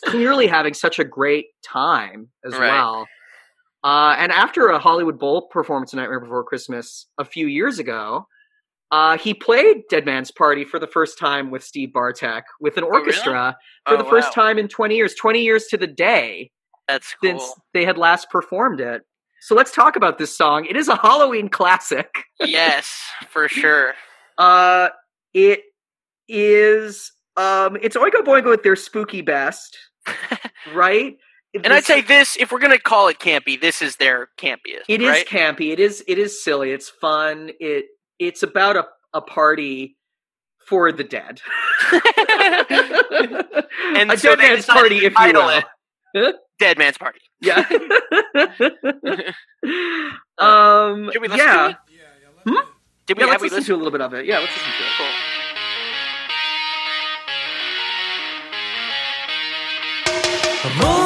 clearly 0.05 0.47
having 0.47 0.73
such 0.73 0.97
a 0.97 1.03
great 1.03 1.47
time 1.61 2.29
as 2.45 2.53
Right. 2.53 2.69
well 2.71 3.05
uh, 3.83 4.15
and 4.17 4.31
after 4.31 4.67
a 4.67 4.79
hollywood 4.79 5.17
bowl 5.19 5.47
performance 5.47 5.93
nightmare 5.93 6.19
before 6.19 6.43
christmas 6.43 7.07
a 7.17 7.25
few 7.25 7.47
years 7.47 7.79
ago 7.79 8.25
uh, 8.91 9.17
he 9.19 9.33
played 9.35 9.83
dead 9.89 10.05
man's 10.05 10.31
party 10.31 10.65
for 10.65 10.79
the 10.79 10.87
first 10.87 11.17
time 11.19 11.51
with 11.51 11.63
steve 11.63 11.93
bartek 11.93 12.43
with 12.59 12.77
an 12.77 12.83
Oh, 12.83 12.87
really? 12.89 12.99
orchestra 13.01 13.55
for 13.87 13.95
Oh, 13.95 13.97
the 13.97 14.09
first 14.09 14.33
time 14.33 14.57
in 14.57 14.67
20 14.67 14.95
years 14.95 15.13
20 15.15 15.41
years 15.41 15.65
to 15.67 15.77
the 15.77 15.87
day 15.87 16.51
that's 16.87 17.13
cool 17.21 17.39
since 17.39 17.53
they 17.73 17.85
had 17.85 17.97
last 17.97 18.29
performed 18.29 18.79
it 18.79 19.03
so 19.41 19.55
let's 19.55 19.71
talk 19.71 19.95
about 19.95 20.17
this 20.17 20.35
song 20.35 20.65
it 20.65 20.75
is 20.75 20.87
a 20.87 20.95
halloween 20.95 21.47
classic 21.49 22.23
yes 22.39 22.99
for 23.29 23.47
sure 23.47 23.93
Uh, 24.37 24.89
it 25.33 25.61
is. 26.27 27.11
Um, 27.35 27.77
it's 27.81 27.95
Oingo 27.95 28.21
Boingo 28.23 28.53
at 28.53 28.63
their 28.63 28.75
spooky 28.75 29.21
best, 29.21 29.77
right? 30.73 31.17
And 31.55 31.73
i'd 31.73 31.83
say 31.83 32.01
this 32.01 32.37
if 32.37 32.51
we're 32.51 32.59
gonna 32.59 32.77
call 32.79 33.07
it 33.07 33.19
campy 33.19 33.59
this 33.59 33.81
is 33.81 33.95
their 33.97 34.29
campiest 34.37 34.83
it 34.87 35.01
is 35.01 35.09
right? 35.09 35.25
campy. 35.27 35.71
It 35.71 35.79
is. 35.79 36.03
It 36.07 36.17
is 36.17 36.43
silly. 36.43 36.71
It's 36.71 36.89
fun. 36.89 37.51
It. 37.59 37.85
It's 38.17 38.41
about 38.43 38.75
a 38.75 38.85
a 39.13 39.21
party 39.21 39.97
for 40.67 40.91
the 40.91 41.03
dead. 41.03 41.41
And 43.95 44.11
a 44.11 44.17
so 44.17 44.35
dead 44.35 44.49
man's 44.51 44.65
party, 44.65 44.97
if 44.97 45.03
you 45.03 45.09
title 45.11 45.45
will. 45.45 45.61
it 46.13 46.35
dead 46.59 46.77
man's 46.77 46.97
party 46.97 47.19
Yeah. 47.41 47.57
um. 50.37 51.09
Should 51.11 51.21
we 51.21 51.27
listen 51.27 51.45
yeah. 51.45 51.53
to 51.63 51.69
it? 51.69 52.65
did 53.07 53.17
we 53.17 53.23
Yeah. 53.23 53.29
Let's 53.29 53.41
we 53.41 53.49
listen 53.49 53.57
listened 53.57 53.65
to 53.65 53.73
a 53.73 53.77
little 53.77 53.91
bit 53.91 54.01
of 54.01 54.13
it. 54.13 54.25
Yeah. 54.25 54.39
Let's 54.39 54.53
listen 54.53 54.71
to 54.71 54.83
it. 54.83 54.89
Cool. 54.97 55.07
I'm 60.71 60.98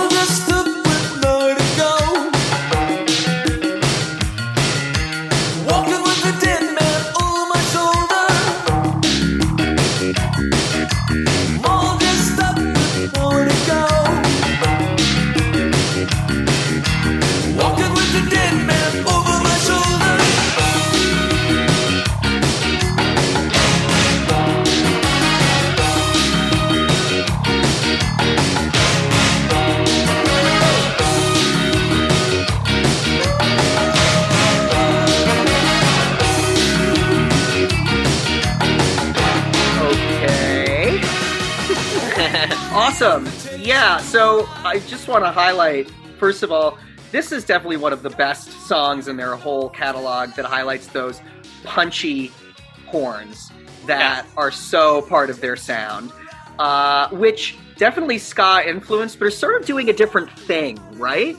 Awesome. 42.74 43.30
Yeah, 43.60 43.98
so 43.98 44.48
I 44.64 44.80
just 44.88 45.08
want 45.08 45.24
to 45.24 45.30
highlight, 45.30 45.92
first 46.18 46.42
of 46.42 46.52
all, 46.52 46.80
this 47.12 47.32
is 47.32 47.46
definitely 47.46 47.78
one 47.78 47.94
of 47.94 48.02
the 48.02 48.10
best 48.10 48.50
songs 48.68 49.08
in 49.08 49.16
their 49.16 49.36
whole 49.36 49.70
catalog 49.70 50.34
that 50.34 50.46
highlights 50.46 50.88
those 50.88 51.22
punchy 51.64 52.32
horns 52.88 53.52
that 53.86 54.26
are 54.38 54.50
so 54.50 55.04
part 55.04 55.30
of 55.30 55.40
their 55.40 55.56
sound, 55.56 56.12
uh, 56.58 57.10
which 57.10 57.56
definitely 57.78 58.18
ska 58.18 58.64
influenced, 58.68 59.20
but 59.20 59.26
are 59.28 59.32
sort 59.32 59.62
of 59.62 59.68
doing 59.68 59.90
a 59.90 59.94
different 59.94 60.32
thing, 60.32 60.80
right? 60.94 61.36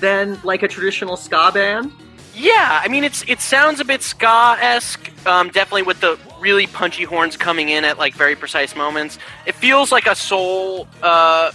Than 0.00 0.40
like 0.42 0.64
a 0.64 0.68
traditional 0.68 1.16
ska 1.16 1.52
band. 1.54 1.92
Yeah, 2.34 2.80
I 2.82 2.88
mean 2.88 3.04
it's 3.04 3.22
it 3.28 3.40
sounds 3.40 3.78
a 3.78 3.84
bit 3.84 4.02
ska 4.02 4.56
esque. 4.60 5.12
Um, 5.26 5.50
definitely 5.50 5.82
with 5.82 6.00
the 6.00 6.18
really 6.42 6.66
punchy 6.66 7.04
horns 7.04 7.36
coming 7.36 7.68
in 7.70 7.84
at 7.84 7.96
like 7.98 8.14
very 8.14 8.34
precise 8.36 8.74
moments. 8.74 9.18
It 9.46 9.54
feels 9.54 9.92
like 9.92 10.06
a 10.06 10.14
soul, 10.14 10.88
uh, 11.02 11.52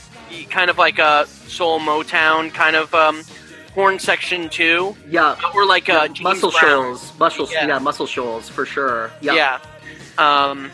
kind 0.49 0.69
of 0.69 0.77
like 0.77 0.97
a 0.97 1.27
soul 1.27 1.79
Motown 1.79 2.51
kind 2.53 2.75
of 2.75 2.93
um, 2.95 3.21
horn 3.75 3.99
section 3.99 4.49
too, 4.49 4.95
Yeah, 5.09 5.35
or 5.53 5.65
like 5.65 5.89
uh, 5.89 6.07
muscle 6.21 6.51
Brown. 6.51 6.61
shoals, 6.61 7.13
muscle, 7.19 7.47
Yeah. 7.51 7.67
yeah. 7.67 7.79
muscle 7.79 8.07
shoals 8.07 8.47
for 8.49 8.65
sure. 8.65 9.11
Yeah. 9.21 9.59
Um, 10.17 10.71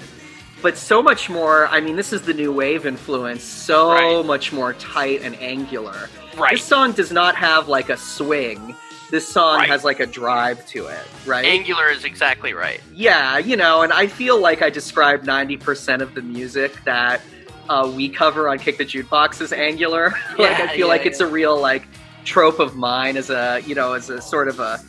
but 0.61 0.77
so 0.77 1.03
much 1.03 1.29
more. 1.29 1.67
I 1.67 1.81
mean, 1.81 1.95
this 1.97 2.13
is 2.13 2.21
the 2.21 2.33
new 2.33 2.53
wave 2.53 2.85
influence. 2.85 3.43
So 3.43 3.91
Right. 3.91 4.25
much 4.25 4.53
more 4.53 4.73
tight 4.75 5.21
and 5.23 5.35
angular. 5.41 6.09
right. 6.37 6.53
This 6.53 6.63
song 6.63 6.93
does 6.93 7.11
not 7.11 7.35
have 7.35 7.67
like 7.67 7.89
a 7.89 7.97
swing. 7.97 8.75
This 9.13 9.27
song 9.27 9.57
Right. 9.59 9.69
has 9.69 9.83
like 9.83 9.99
a 9.99 10.07
drive 10.07 10.65
to 10.69 10.87
it, 10.87 11.05
right? 11.27 11.45
Angular 11.45 11.87
is 11.89 12.03
exactly 12.03 12.55
right. 12.55 12.81
yeah, 12.91 13.37
you 13.37 13.55
know, 13.55 13.83
and 13.83 13.93
I 13.93 14.07
feel 14.07 14.41
like 14.41 14.63
I 14.63 14.71
described 14.71 15.23
ninety 15.27 15.55
percent 15.55 16.01
of 16.01 16.15
the 16.15 16.23
music 16.23 16.83
that 16.85 17.21
uh, 17.69 17.93
we 17.95 18.09
cover 18.09 18.49
on 18.49 18.57
Kick 18.57 18.79
the 18.79 18.85
Jukebox 18.85 19.39
as 19.39 19.53
angular. 19.53 20.15
like 20.39 20.59
I 20.59 20.67
feel 20.69 20.79
yeah, 20.79 20.85
like 20.85 21.05
it's 21.05 21.19
a 21.19 21.27
real 21.27 21.61
like 21.61 21.83
trope 22.25 22.59
of 22.59 22.75
mine 22.75 23.15
as 23.15 23.29
a 23.29 23.61
you 23.67 23.75
know 23.75 23.93
as 23.93 24.09
a 24.09 24.19
sort 24.19 24.47
of 24.47 24.59
a 24.59 24.79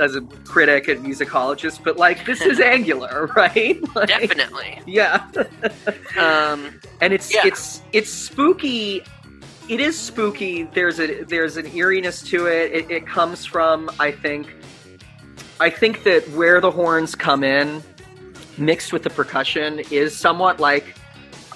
as 0.00 0.14
a 0.16 0.22
critic 0.22 0.88
and 0.88 1.04
musicologist. 1.04 1.84
But 1.84 1.98
like 1.98 2.24
this 2.24 2.40
is 2.40 2.60
angular, 2.74 3.26
right? 3.36 3.78
Like, 3.94 4.08
Definitely. 4.08 4.80
Yeah. 4.86 5.26
Um, 6.16 6.80
and 7.02 7.12
it's 7.12 7.30
Yeah. 7.34 7.42
it's 7.44 7.82
it's 7.92 8.08
spooky 8.08 9.02
it 9.70 9.80
is 9.80 9.98
spooky 9.98 10.64
there's 10.74 11.00
a 11.00 11.22
there's 11.24 11.56
an 11.56 11.66
eeriness 11.68 12.22
to 12.22 12.46
it. 12.46 12.72
it 12.72 12.90
it 12.90 13.06
comes 13.06 13.44
from 13.44 13.90
i 13.98 14.10
think 14.10 14.54
i 15.60 15.70
think 15.70 16.02
that 16.02 16.28
where 16.30 16.60
the 16.60 16.70
horns 16.70 17.14
come 17.14 17.42
in 17.42 17.82
mixed 18.58 18.92
with 18.92 19.02
the 19.02 19.10
percussion 19.10 19.80
is 19.90 20.16
somewhat 20.16 20.60
like 20.60 20.94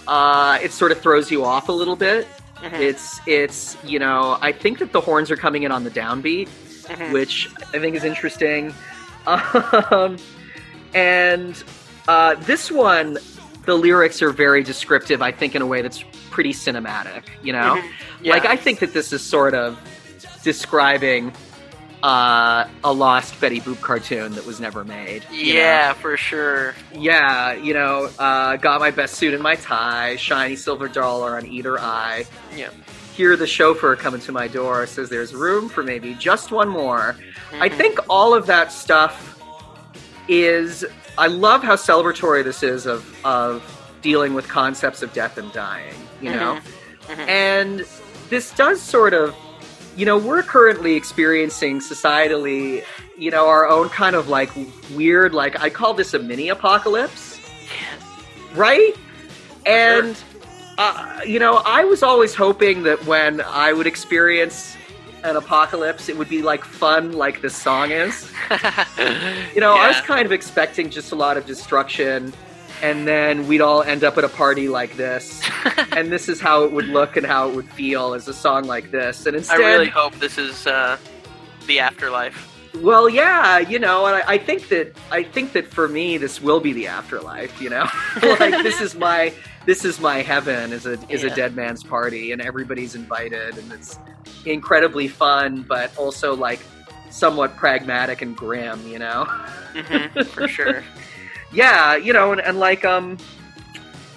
uh 0.07 0.59
it 0.63 0.73
sort 0.73 0.93
of 0.93 1.01
throws 1.01 1.31
you 1.31 1.45
off 1.45 1.69
a 1.69 1.73
little 1.73 1.97
bit 1.97 2.27
mhm, 2.63 2.81
it's 2.81 3.21
it's 3.27 3.77
you 3.85 3.99
know 3.99 4.39
i 4.41 4.51
think 4.51 4.79
that 4.79 4.93
the 4.93 5.01
horns 5.01 5.31
are 5.31 5.37
coming 5.37 5.65
in 5.65 5.73
on 5.73 5.85
the 5.85 5.91
downbeat 5.91 6.49
mhm. 6.89 7.13
which 7.13 7.51
I 7.73 7.79
think 7.79 7.97
is 7.97 8.05
interesting. 8.05 8.75
Um, 9.27 10.19
and 10.93 11.65
uh, 12.09 12.35
this 12.35 12.71
one, 12.71 13.17
the 13.65 13.75
lyrics 13.75 14.21
are 14.21 14.29
very 14.29 14.63
descriptive. 14.63 15.23
I 15.23 15.33
think 15.33 15.55
in 15.55 15.63
a 15.63 15.67
way 15.67 15.81
that's 15.81 16.05
pretty 16.35 16.53
cinematic. 16.53 17.23
You 17.43 17.53
know. 17.55 17.81
Yeah. 18.23 18.33
like 18.35 18.47
I 18.47 18.57
think 18.57 18.79
that 18.79 18.95
this 18.95 19.13
is 19.13 19.21
sort 19.23 19.53
of 19.55 19.79
describing 20.43 21.31
uh, 22.03 22.67
a 22.83 22.93
lost 22.93 23.39
Betty 23.39 23.61
Boop 23.61 23.81
cartoon 23.83 24.33
that 24.33 24.47
was 24.47 24.61
never 24.61 24.83
made. 24.85 25.25
you 25.31 25.53
know? 25.55 25.61
yeah, 25.61 25.93
for 25.93 26.17
sure. 26.17 26.75
yeah. 26.95 27.53
You 27.53 27.75
know, 27.75 28.09
uh, 28.19 28.57
got 28.57 28.81
my 28.81 28.91
best 28.91 29.15
suit 29.17 29.35
and 29.35 29.43
my 29.43 29.57
tie, 29.57 30.17
shiny 30.17 30.57
silver 30.57 30.89
dollar 30.89 31.37
on 31.37 31.45
either 31.47 31.79
eye. 31.79 32.25
Yeah. 32.57 32.71
Hear 33.15 33.37
the 33.37 33.47
chauffeur 33.47 33.95
coming 33.95 34.21
to 34.23 34.33
my 34.33 34.49
door 34.49 34.87
says 34.87 35.09
there's 35.11 35.35
room 35.35 35.69
for 35.69 35.83
maybe 35.83 36.15
just 36.15 36.51
one 36.51 36.69
more. 36.69 37.17
I 37.61 37.69
Mhm. 37.69 37.77
think 37.77 37.99
all 38.09 38.35
of 38.35 38.47
that 38.47 38.73
stuff 38.73 39.39
is. 40.29 40.85
I 41.19 41.27
love 41.29 41.63
how 41.63 41.77
celebratory 41.77 42.43
this 42.43 42.63
is 42.63 42.87
of 42.87 43.05
of 43.25 43.63
dealing 44.03 44.33
with 44.35 44.49
concepts 44.49 45.03
of 45.03 45.13
death 45.13 45.37
and 45.39 45.53
dying. 45.53 45.95
You 46.25 46.31
know, 46.31 46.59
Mhm. 47.09 47.17
Mhm. 47.17 47.29
and 47.29 47.85
this 48.31 48.51
does 48.53 48.81
sort 48.81 49.13
of, 49.15 49.35
you 49.97 50.07
know, 50.07 50.17
we're 50.19 50.43
currently 50.43 50.95
experiencing 50.95 51.81
societally, 51.81 52.83
you 53.19 53.31
know, 53.31 53.47
our 53.49 53.69
own 53.69 53.89
kind 53.91 54.17
of 54.17 54.29
like 54.29 54.51
weird, 54.95 55.35
like 55.35 55.61
I 55.63 55.69
call 55.71 55.93
this 55.95 56.15
a 56.15 56.19
mini 56.19 56.49
apocalypse, 56.49 57.39
right? 58.55 58.95
And. 59.67 60.17
Uh, 60.77 61.21
you 61.25 61.39
know, 61.39 61.63
I 61.65 61.85
was 61.85 62.03
always 62.03 62.35
hoping 62.35 62.83
that 62.83 63.05
when 63.07 63.41
I 63.43 63.73
would 63.73 63.87
experience 63.87 64.77
an 65.23 65.37
apocalypse, 65.37 66.09
it 66.09 66.19
would 66.19 66.29
be 66.29 66.43
like 66.43 66.65
fun, 66.65 67.13
like 67.13 67.43
this 67.43 67.55
song 67.55 67.93
is. 67.93 68.29
You 69.55 69.61
know, 69.61 69.75
I 69.75 69.87
was 69.87 70.01
kind 70.01 70.27
of 70.27 70.33
expecting 70.33 70.91
just 70.91 71.13
a 71.13 71.15
lot 71.15 71.37
of 71.37 71.47
destruction, 71.47 72.33
and 72.85 73.09
then 73.09 73.49
we'd 73.49 73.63
all 73.63 73.83
end 73.83 74.05
up 74.05 74.19
at 74.19 74.25
a 74.25 74.29
party 74.29 74.69
like 74.69 74.97
this, 74.97 75.43
and 75.97 76.13
this 76.13 76.29
is 76.29 76.41
how 76.41 76.65
it 76.65 76.73
would 76.73 76.87
look 76.89 77.17
and 77.17 77.25
how 77.27 77.49
it 77.49 77.57
would 77.57 77.69
feel 77.71 78.13
as 78.15 78.29
a 78.29 78.35
song 78.35 78.65
like 78.65 78.91
this. 78.91 79.25
And 79.27 79.35
instead, 79.37 79.61
I 79.61 79.73
really 79.73 79.89
hope 79.89 80.15
this 80.17 80.37
is 80.37 80.67
uh, 80.67 80.99
the 81.67 81.81
afterlife. 81.81 82.39
well, 82.83 83.09
yeah, 83.09 83.59
you 83.59 83.79
know, 83.79 84.05
and 84.07 84.17
I, 84.17 84.35
I 84.35 84.39
think 84.39 84.69
that 84.69 84.93
I 85.11 85.23
think 85.23 85.53
that 85.55 85.67
for 85.67 85.89
me, 85.89 86.19
this 86.19 86.43
will 86.43 86.61
be 86.61 86.73
the 86.75 86.87
afterlife. 86.89 87.61
You 87.61 87.71
know, 87.71 87.87
like 88.23 88.63
this 88.63 88.81
is 88.81 88.95
my 88.95 89.33
this 89.65 89.85
is 89.85 89.99
my 89.99 90.21
heaven 90.21 90.73
is 90.73 90.85
a 90.85 90.99
is 91.09 91.23
Yeah. 91.23 91.33
a 91.33 91.35
dead 91.35 91.57
man's 91.57 91.83
party, 91.83 92.33
and 92.33 92.43
everybody's 92.43 92.95
invited, 92.95 93.57
and 93.57 93.73
it's 93.73 93.99
incredibly 94.45 95.09
fun, 95.09 95.65
but 95.67 95.97
also 95.97 96.37
like 96.37 96.61
somewhat 97.11 97.57
pragmatic 97.57 98.21
and 98.21 98.37
grim. 98.37 98.87
You 98.87 98.99
know. 98.99 99.25
hmm 99.75 100.23
for 100.35 100.47
sure. 100.47 100.85
Yeah 101.55 101.97
you 101.97 102.13
know 102.13 102.33
and, 102.33 102.41
and 102.41 102.59
like 102.59 102.85
um 102.85 103.17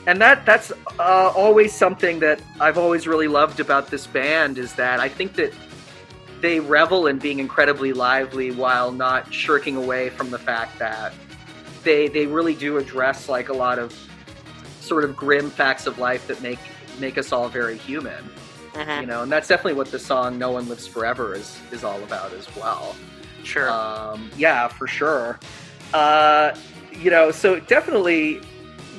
and 0.08 0.22
that 0.22 0.46
that's 0.46 0.72
uh, 1.00 1.32
always 1.36 1.74
something 1.74 2.20
that 2.20 2.42
i've 2.60 2.78
always 2.78 3.08
really 3.08 3.28
loved 3.28 3.60
about 3.60 3.88
this 3.88 4.08
band 4.08 4.58
is 4.58 4.74
that 4.74 5.00
i 5.00 5.08
think 5.08 5.34
that 5.36 5.54
they 6.42 6.60
revel 6.60 7.08
in 7.08 7.18
being 7.18 7.40
incredibly 7.40 7.94
lively 7.94 8.52
while 8.52 8.92
not 8.92 9.32
shirking 9.34 9.76
away 9.76 10.10
from 10.10 10.30
the 10.30 10.40
fact 10.40 10.78
that 10.80 11.14
they 11.84 12.08
they 12.08 12.26
really 12.26 12.56
do 12.56 12.78
address 12.78 13.30
like 13.30 13.50
a 13.50 13.54
lot 13.54 13.80
of 13.80 13.96
sort 14.82 15.04
of 15.04 15.16
grim 15.16 15.50
facts 15.50 15.86
of 15.88 16.00
life 16.00 16.28
that 16.28 16.42
make 16.42 16.60
make 17.00 17.18
us 17.18 17.32
all 17.32 17.50
very 17.50 17.78
human 17.78 18.24
Mhm. 18.74 19.02
you 19.02 19.08
know 19.08 19.24
and 19.24 19.32
that's 19.32 19.48
definitely 19.48 19.74
what 19.74 19.90
the 19.90 19.98
song 20.00 20.38
no 20.38 20.52
one 20.52 20.70
lives 20.70 20.86
forever 20.86 21.34
is 21.34 21.58
is 21.72 21.84
all 21.84 22.02
about 22.04 22.32
as 22.34 22.48
well 22.56 22.96
Sure. 23.44 23.70
um, 23.72 24.30
yeah, 24.36 24.68
for 24.68 24.88
sure. 24.88 25.40
Uh, 25.94 26.54
you 27.00 27.12
know, 27.12 27.32
so 27.32 27.60
definitely, 27.60 28.42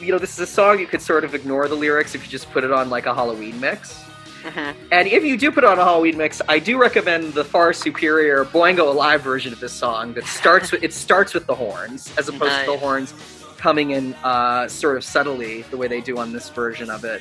you 0.01 0.13
know, 0.13 0.19
this 0.19 0.33
is 0.33 0.39
a 0.41 0.47
song 0.47 0.79
you 0.79 0.87
could 0.87 1.03
sort 1.03 1.25
of 1.25 1.35
ignore 1.35 1.69
the 1.69 1.75
lyrics 1.75 2.15
if 2.15 2.23
you 2.25 2.29
just 2.31 2.51
put 2.51 2.65
it 2.65 2.73
on 2.73 2.91
like 2.91 3.07
a 3.07 3.15
Halloween 3.15 3.59
mix. 3.61 4.03
Mhm. 4.45 4.75
And 4.93 5.09
if 5.09 5.25
you 5.25 5.37
do 5.37 5.51
put 5.51 5.65
it 5.65 5.67
on 5.71 5.79
a 5.79 5.85
Halloween 5.85 6.17
mix, 6.17 6.41
I 6.49 6.59
do 6.59 6.79
recommend 6.79 7.35
the 7.35 7.45
far 7.45 7.73
superior 7.73 8.45
Boingo 8.45 8.87
Alive 8.89 9.21
version 9.23 9.53
of 9.53 9.61
this 9.61 9.73
song 9.73 10.15
that 10.15 10.27
starts 10.27 10.71
with 10.71 10.83
it 10.83 10.95
starts 10.95 11.35
with 11.35 11.47
the 11.47 11.55
horns 11.55 12.13
as 12.17 12.29
opposed 12.29 12.61
to 12.61 12.71
the 12.71 12.79
horns 12.79 13.13
coming 13.57 13.91
in 13.91 14.15
uh, 14.23 14.69
sort 14.69 14.97
of 14.97 15.03
subtly 15.03 15.63
the 15.63 15.77
way 15.77 15.89
they 15.89 16.01
do 16.01 16.19
on 16.19 16.33
this 16.33 16.49
version 16.51 16.89
of 16.89 17.05
it. 17.05 17.21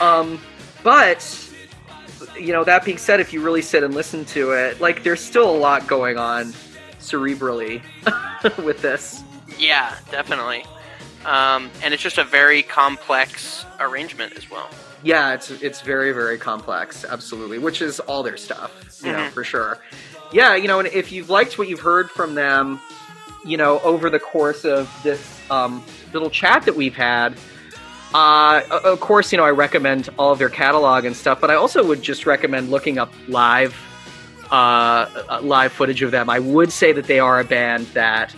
Um, 0.00 0.40
but 0.82 1.42
you 2.38 2.52
know, 2.52 2.64
that 2.64 2.84
being 2.84 2.98
said, 2.98 3.20
if 3.20 3.32
you 3.32 3.42
really 3.42 3.62
sit 3.62 3.82
and 3.82 3.94
listen 3.94 4.24
to 4.26 4.52
it, 4.52 4.80
like 4.80 5.02
there's 5.02 5.20
still 5.20 5.50
a 5.50 5.58
lot 5.58 5.86
going 5.86 6.16
on 6.16 6.54
cerebrally 6.98 7.82
with 8.64 8.80
this. 8.82 9.22
Yeah, 9.58 9.96
definitely. 10.10 10.64
Um, 11.24 11.70
and 11.82 11.92
it's 11.92 12.02
just 12.02 12.18
a 12.18 12.24
very 12.24 12.62
complex 12.62 13.64
arrangement 13.80 14.34
as 14.36 14.50
well. 14.50 14.68
Yeah, 15.02 15.34
it's 15.34 15.50
it's 15.50 15.80
very 15.80 16.12
very 16.12 16.38
complex, 16.38 17.04
absolutely, 17.04 17.58
which 17.58 17.82
is 17.82 18.00
all 18.00 18.22
their 18.22 18.36
stuff, 18.36 18.72
you 19.04 19.12
know, 19.12 19.18
Mhm. 19.18 19.30
for 19.32 19.44
sure. 19.44 19.78
Yeah, 20.32 20.54
you 20.56 20.68
know, 20.68 20.78
and 20.80 20.88
if 20.88 21.12
you've 21.12 21.30
liked 21.30 21.58
what 21.58 21.68
you've 21.68 21.80
heard 21.80 22.10
from 22.10 22.34
them, 22.34 22.80
you 23.44 23.56
know, 23.56 23.80
over 23.80 24.10
the 24.10 24.18
course 24.18 24.64
of 24.64 24.90
this 25.02 25.20
um, 25.50 25.84
little 26.12 26.30
chat 26.30 26.62
that 26.64 26.74
we've 26.74 26.94
had, 26.96 27.36
uh, 28.14 28.62
of 28.84 28.98
course, 29.00 29.30
you 29.32 29.38
know, 29.38 29.44
I 29.44 29.50
recommend 29.50 30.08
all 30.18 30.32
of 30.32 30.38
their 30.38 30.48
catalog 30.48 31.04
and 31.04 31.14
stuff, 31.14 31.40
but 31.40 31.50
I 31.50 31.54
also 31.54 31.84
would 31.84 32.02
just 32.02 32.26
recommend 32.26 32.70
looking 32.70 32.98
up 32.98 33.12
live 33.28 33.76
uh, 34.50 35.38
live 35.42 35.72
footage 35.72 36.02
of 36.02 36.10
them. 36.12 36.30
I 36.30 36.38
would 36.38 36.72
say 36.72 36.92
that 36.92 37.06
they 37.06 37.18
are 37.18 37.40
a 37.40 37.44
band 37.44 37.86
that 37.94 38.32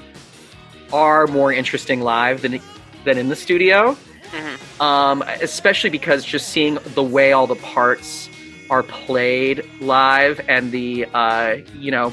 are 0.92 1.26
more 1.26 1.52
interesting 1.52 2.00
live 2.00 2.42
than 2.42 2.60
than 3.04 3.18
in 3.18 3.28
the 3.28 3.36
studio 3.36 3.96
Mhm. 4.32 4.80
um, 4.82 5.22
especially 5.40 5.88
because 5.90 6.24
just 6.24 6.48
seeing 6.50 6.78
the 6.94 7.02
way 7.02 7.32
all 7.32 7.46
the 7.46 7.54
parts 7.56 8.28
are 8.68 8.82
played 8.82 9.64
live 9.80 10.40
and 10.48 10.70
the 10.72 11.06
uh, 11.14 11.56
you 11.74 11.90
know 11.90 12.12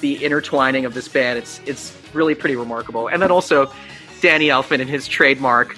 the 0.00 0.22
intertwining 0.24 0.84
of 0.84 0.94
this 0.94 1.08
band 1.08 1.38
it's 1.38 1.60
it's 1.66 1.92
really 2.12 2.34
pretty 2.34 2.54
remarkable 2.56 3.08
and 3.08 3.20
then 3.20 3.30
also 3.30 3.70
danny 4.20 4.46
elfman 4.48 4.80
and 4.80 4.88
his 4.90 5.08
trademark 5.08 5.76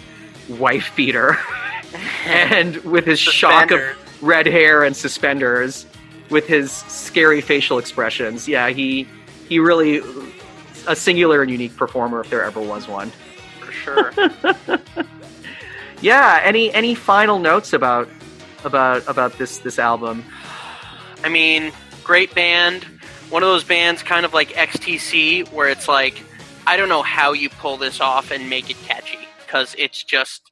wife 0.48 0.92
beater 0.96 1.38
and 2.26 2.76
with 2.78 3.04
his 3.06 3.18
shock 3.18 3.70
of 3.70 3.80
red 4.20 4.46
hair 4.46 4.82
and 4.84 4.96
suspenders, 4.96 5.86
with 6.28 6.46
his 6.46 6.70
scary 6.72 7.40
facial 7.40 7.78
expressions. 7.78 8.46
Yeah, 8.48 8.68
he 8.68 9.06
he 9.48 9.58
really 9.58 10.00
a 10.88 10.96
singular 10.96 11.42
and 11.42 11.50
unique 11.50 11.76
performer 11.76 12.20
if 12.20 12.30
there 12.30 12.42
ever 12.42 12.60
was 12.60 12.88
one. 12.88 13.12
for 13.60 13.72
sure. 13.72 14.12
Yeah. 16.00 16.40
Any 16.44 16.72
any 16.74 16.94
final 16.94 17.40
notes 17.40 17.72
about 17.72 18.08
about 18.64 19.06
about 19.08 19.36
this 19.38 19.58
this 19.58 19.78
album? 19.78 20.24
I 21.24 21.28
mean, 21.28 21.72
great 22.04 22.34
band. 22.34 22.84
One 23.30 23.42
of 23.42 23.48
those 23.48 23.64
bands, 23.64 24.02
kind 24.02 24.24
of 24.24 24.32
like 24.32 24.50
XTC, 24.50 25.52
where 25.52 25.68
it's 25.68 25.88
like, 25.88 26.22
I 26.66 26.76
don't 26.76 26.88
know 26.88 27.02
how 27.02 27.32
you 27.32 27.50
pull 27.50 27.76
this 27.76 28.00
off 28.00 28.30
and 28.30 28.48
make 28.48 28.70
it 28.70 28.76
catchy 28.84 29.18
because 29.44 29.74
it's 29.76 30.02
just, 30.04 30.50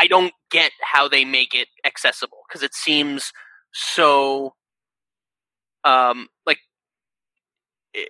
I 0.00 0.06
don't 0.06 0.32
get 0.50 0.70
how 0.82 1.08
they 1.08 1.24
make 1.24 1.54
it 1.54 1.68
accessible 1.84 2.38
because 2.46 2.62
it 2.62 2.74
seems 2.74 3.32
so, 3.72 4.54
um, 5.82 6.28
like, 6.46 6.58
eh, 7.96 8.04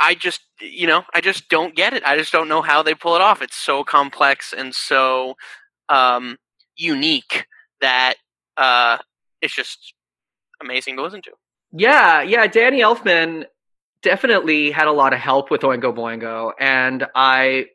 I 0.00 0.14
just, 0.14 0.40
you 0.60 0.86
know, 0.86 1.04
I 1.14 1.20
just 1.20 1.48
don't 1.48 1.76
get 1.76 1.92
it. 1.92 2.02
I 2.04 2.16
just 2.16 2.32
don't 2.32 2.48
know 2.48 2.62
how 2.62 2.82
they 2.82 2.94
pull 2.94 3.14
it 3.16 3.20
off. 3.20 3.42
It's 3.42 3.56
so 3.56 3.84
complex 3.84 4.54
and 4.56 4.74
so 4.74 5.34
um, 5.90 6.38
unique 6.76 7.46
that 7.80 8.14
uh, 8.56 8.98
it's 9.42 9.54
just 9.54 9.94
amazing 10.62 10.96
to 10.96 11.02
listen 11.02 11.22
to. 11.22 11.32
Yeah, 11.72 12.22
yeah. 12.22 12.46
Danny 12.46 12.80
Elfman 12.80 13.44
definitely 14.02 14.70
had 14.70 14.88
a 14.88 14.92
lot 14.92 15.12
of 15.12 15.20
help 15.20 15.50
with 15.50 15.60
Oingo 15.60 15.94
Boingo, 15.94 16.52
and 16.58 17.06
I 17.14 17.66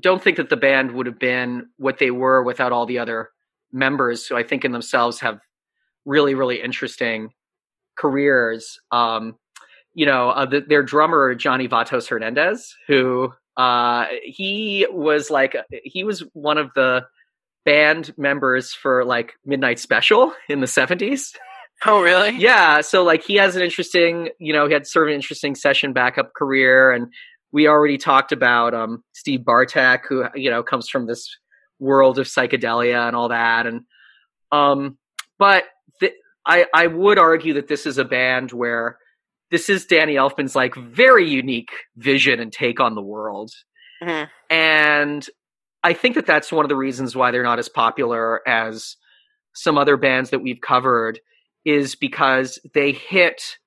don't 0.00 0.22
think 0.22 0.36
that 0.36 0.48
the 0.48 0.56
band 0.56 0.92
would 0.92 1.06
have 1.06 1.18
been 1.18 1.68
what 1.76 1.98
they 1.98 2.10
were 2.10 2.42
without 2.42 2.72
all 2.72 2.86
the 2.86 2.98
other 2.98 3.30
members 3.72 4.26
who 4.26 4.36
I 4.36 4.42
think 4.42 4.64
in 4.64 4.72
themselves 4.72 5.20
have 5.20 5.38
really, 6.04 6.34
really 6.34 6.60
interesting 6.60 7.30
careers. 7.96 8.78
Um, 8.90 9.36
you 9.94 10.06
know, 10.06 10.30
uh, 10.30 10.46
the, 10.46 10.60
their 10.60 10.82
drummer 10.82 11.34
Johnny 11.34 11.68
Vatos 11.68 12.08
Hernandez, 12.08 12.74
who 12.88 13.32
uh, 13.56 14.06
he 14.24 14.86
was 14.90 15.30
like 15.30 15.56
he 15.84 16.04
was 16.04 16.24
one 16.32 16.58
of 16.58 16.70
the 16.74 17.04
band 17.64 18.12
members 18.16 18.72
for 18.72 19.04
like 19.04 19.34
Midnight 19.44 19.78
Special 19.78 20.32
in 20.48 20.60
the 20.60 20.66
seventies. 20.66 21.32
Oh, 21.84 22.00
really? 22.00 22.30
Yeah, 22.38 22.80
so 22.80 23.02
like 23.02 23.24
he 23.24 23.36
has 23.36 23.56
an 23.56 23.62
interesting, 23.62 24.28
you 24.38 24.52
know, 24.52 24.66
he 24.66 24.72
had 24.72 24.86
sort 24.86 25.08
of 25.08 25.10
an 25.10 25.16
interesting 25.16 25.54
session 25.54 25.92
backup 25.92 26.32
career, 26.34 26.92
and 26.92 27.08
we 27.50 27.66
already 27.66 27.98
talked 27.98 28.32
about 28.32 28.72
um, 28.72 29.02
Steve 29.12 29.44
Bartek, 29.44 30.06
who 30.08 30.24
you 30.34 30.50
know 30.50 30.62
comes 30.62 30.88
from 30.88 31.06
this 31.06 31.28
world 31.78 32.18
of 32.18 32.26
psychedelia 32.26 33.06
and 33.06 33.16
all 33.16 33.28
that, 33.28 33.66
and 33.66 33.82
um, 34.52 34.96
but 35.38 35.64
th- 36.00 36.14
I 36.46 36.66
I 36.72 36.86
would 36.86 37.18
argue 37.18 37.54
that 37.54 37.68
this 37.68 37.84
is 37.84 37.98
a 37.98 38.04
band 38.04 38.52
where 38.52 38.96
this 39.52 39.68
is 39.68 39.86
Danny 39.86 40.14
Elfman's 40.14 40.56
like 40.56 40.74
very 40.74 41.28
unique 41.28 41.70
vision 41.96 42.40
and 42.40 42.52
take 42.52 42.80
on 42.80 42.96
the 42.96 43.02
world, 43.02 43.52
Mhm. 44.02 44.28
and 44.50 45.26
I 45.84 45.92
think 45.92 46.16
that 46.16 46.26
that's 46.26 46.50
one 46.50 46.64
of 46.64 46.68
the 46.68 46.76
reasons 46.76 47.14
why 47.14 47.30
they're 47.30 47.42
not 47.44 47.58
as 47.60 47.68
popular 47.68 48.40
as 48.48 48.96
some 49.54 49.76
other 49.78 49.96
bands 49.96 50.30
that 50.30 50.40
we've 50.40 50.60
covered 50.60 51.20
is 51.64 51.94
because 51.94 52.58
they 52.74 52.90
hit 52.92 53.58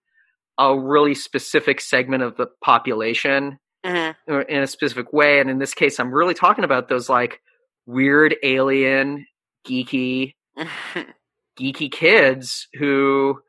a 0.57 0.77
really 0.77 1.13
specific 1.13 1.79
segment 1.81 2.23
of 2.23 2.35
the 2.37 2.47
population 2.61 3.59
Mhm. 3.85 4.15
in 4.49 4.63
a 4.63 4.67
specific 4.67 5.13
way 5.13 5.39
and 5.39 5.49
in 5.49 5.59
this 5.59 5.73
case 5.73 5.99
I'm 5.99 6.11
really 6.13 6.33
talking 6.33 6.63
about 6.63 6.87
those 6.87 7.07
like 7.09 7.41
weird 7.85 8.35
alien 8.43 9.27
geeky 9.67 10.33
geeky 11.59 11.91
kids 11.91 12.67
who 12.79 13.39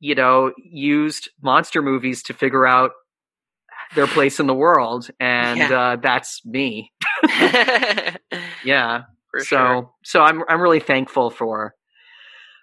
you 0.00 0.14
know 0.14 0.52
used 0.56 1.28
monster 1.42 1.82
movies 1.82 2.22
to 2.24 2.32
figure 2.34 2.66
out 2.66 2.90
their 3.94 4.06
place 4.06 4.40
in 4.40 4.46
the 4.46 4.54
world 4.54 5.08
and 5.20 5.58
Yeah. 5.58 5.80
uh, 5.80 5.96
that's 5.96 6.44
me 6.44 6.92
yeah 8.64 9.02
For 9.30 9.40
so 9.40 9.44
sure. 9.46 9.90
so 10.04 10.22
I'm 10.22 10.42
I'm 10.48 10.60
really 10.60 10.80
thankful 10.80 11.30
for 11.30 11.74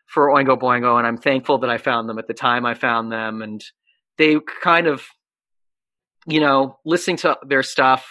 for 0.07 0.29
Oingo 0.29 0.57
Boingo, 0.57 0.97
and 0.97 1.05
I'm 1.05 1.17
thankful 1.17 1.57
that 1.59 1.69
I 1.69 1.77
found 1.77 2.07
them 2.07 2.17
at 2.17 2.27
the 2.27 2.33
time 2.33 2.65
I 2.65 2.75
found 2.75 3.11
them, 3.11 3.41
and 3.41 3.61
they 4.17 4.37
kind 4.63 4.87
of, 4.87 5.03
you 6.25 6.39
know, 6.39 6.79
listening 6.85 7.17
to 7.17 7.37
their 7.45 7.61
stuff, 7.61 8.07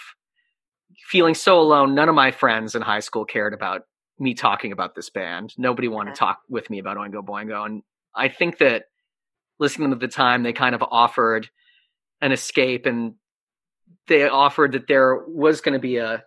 feeling 1.09 1.33
so 1.33 1.59
alone. 1.59 1.95
None 1.95 2.07
of 2.07 2.13
my 2.13 2.29
friends 2.29 2.75
in 2.75 2.83
high 2.83 2.99
school 2.99 3.25
cared 3.25 3.51
about 3.55 3.81
me 4.19 4.35
talking 4.35 4.71
about 4.71 4.93
this 4.93 5.09
band. 5.09 5.55
Nobody 5.57 5.87
wanted 5.87 6.13
to 6.13 6.19
talk 6.19 6.37
with 6.47 6.69
me 6.69 6.77
about 6.77 6.97
Oingo 6.97 7.25
Boingo, 7.25 7.65
and 7.65 7.81
I 8.15 8.29
think 8.29 8.59
that 8.59 8.83
listening 9.59 9.89
to 9.89 9.95
them 9.95 10.03
at 10.03 10.09
the 10.09 10.13
time, 10.13 10.43
they 10.43 10.53
kind 10.53 10.75
of 10.75 10.83
offered 10.83 11.49
an 12.21 12.31
escape, 12.31 12.85
and 12.85 13.13
they 14.07 14.27
offered 14.27 14.73
that 14.73 14.87
there 14.87 15.23
was 15.27 15.61
going 15.61 15.73
to 15.73 15.79
be 15.79 15.97
a 15.97 16.23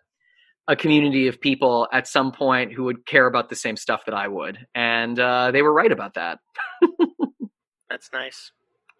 a 0.69 0.77
community 0.77 1.27
of 1.27 1.41
people 1.41 1.89
at 1.93 2.07
some 2.07 2.31
point 2.31 2.73
who 2.73 2.85
would 2.85 3.05
care 3.05 3.27
about 3.27 3.49
the 3.49 3.57
same 3.57 3.77
stuff 3.77 4.05
that 4.05 4.15
I 4.15 4.29
would, 4.29 4.59
and 4.75 5.19
uh, 5.19 5.51
they 5.51 5.63
were 5.63 5.73
right 5.73 5.91
about 5.91 6.15
that. 6.15 6.39
That's 7.91 8.09
nice. 8.13 8.53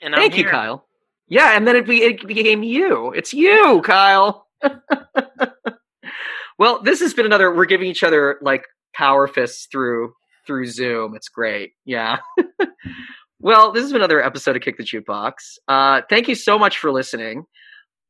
And 0.03 0.15
I'm 0.15 0.21
Thank 0.21 0.37
you, 0.37 0.45
here. 0.45 0.51
Kyle. 0.51 0.87
Yeah, 1.29 1.57
and 1.57 1.67
then 1.67 1.77
it, 1.77 1.87
be, 1.87 2.03
it 2.03 2.27
became 2.27 2.65
you. 2.65 3.13
It's 3.13 3.33
you, 3.33 3.83
Kyle. 3.83 4.49
well, 6.59 6.83
this 6.83 6.99
has 7.01 7.15
been 7.15 7.25
another. 7.25 7.55
We're 7.55 7.67
giving 7.67 7.87
each 7.87 8.03
other 8.03 8.39
like 8.43 8.65
power 8.93 9.29
fists 9.29 9.69
through 9.71 10.13
through 10.47 10.67
Zoom. 10.67 11.15
It's 11.15 11.29
great. 11.29 11.73
Yeah. 11.85 12.19
well, 13.41 13.73
this 13.73 13.85
is 13.85 13.93
another 13.93 14.23
episode 14.23 14.57
of 14.57 14.63
Kick 14.63 14.77
the 14.77 14.85
Jukebox. 14.85 15.33
Uh, 15.67 16.03
thank 16.09 16.29
you 16.29 16.35
so 16.35 16.59
much 16.59 16.79
for 16.79 16.91
listening. 16.93 17.45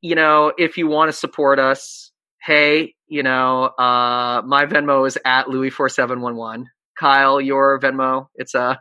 You 0.02 0.14
know, 0.14 0.52
if 0.56 0.76
you 0.76 0.86
want 0.88 1.10
to 1.10 1.12
support 1.16 1.58
us, 1.58 2.10
hey, 2.42 2.94
you 3.06 3.22
know, 3.22 3.64
uh, 3.64 4.42
my 4.46 4.66
Venmo 4.66 5.06
is 5.06 5.18
at 5.24 5.48
Louis 5.48 5.70
four 5.70 5.88
seven 5.88 6.20
one 6.20 6.36
one. 6.36 6.66
Kyle, 6.98 7.40
your 7.40 7.78
Venmo, 7.80 8.26
it's 8.34 8.54
uh 8.54 8.76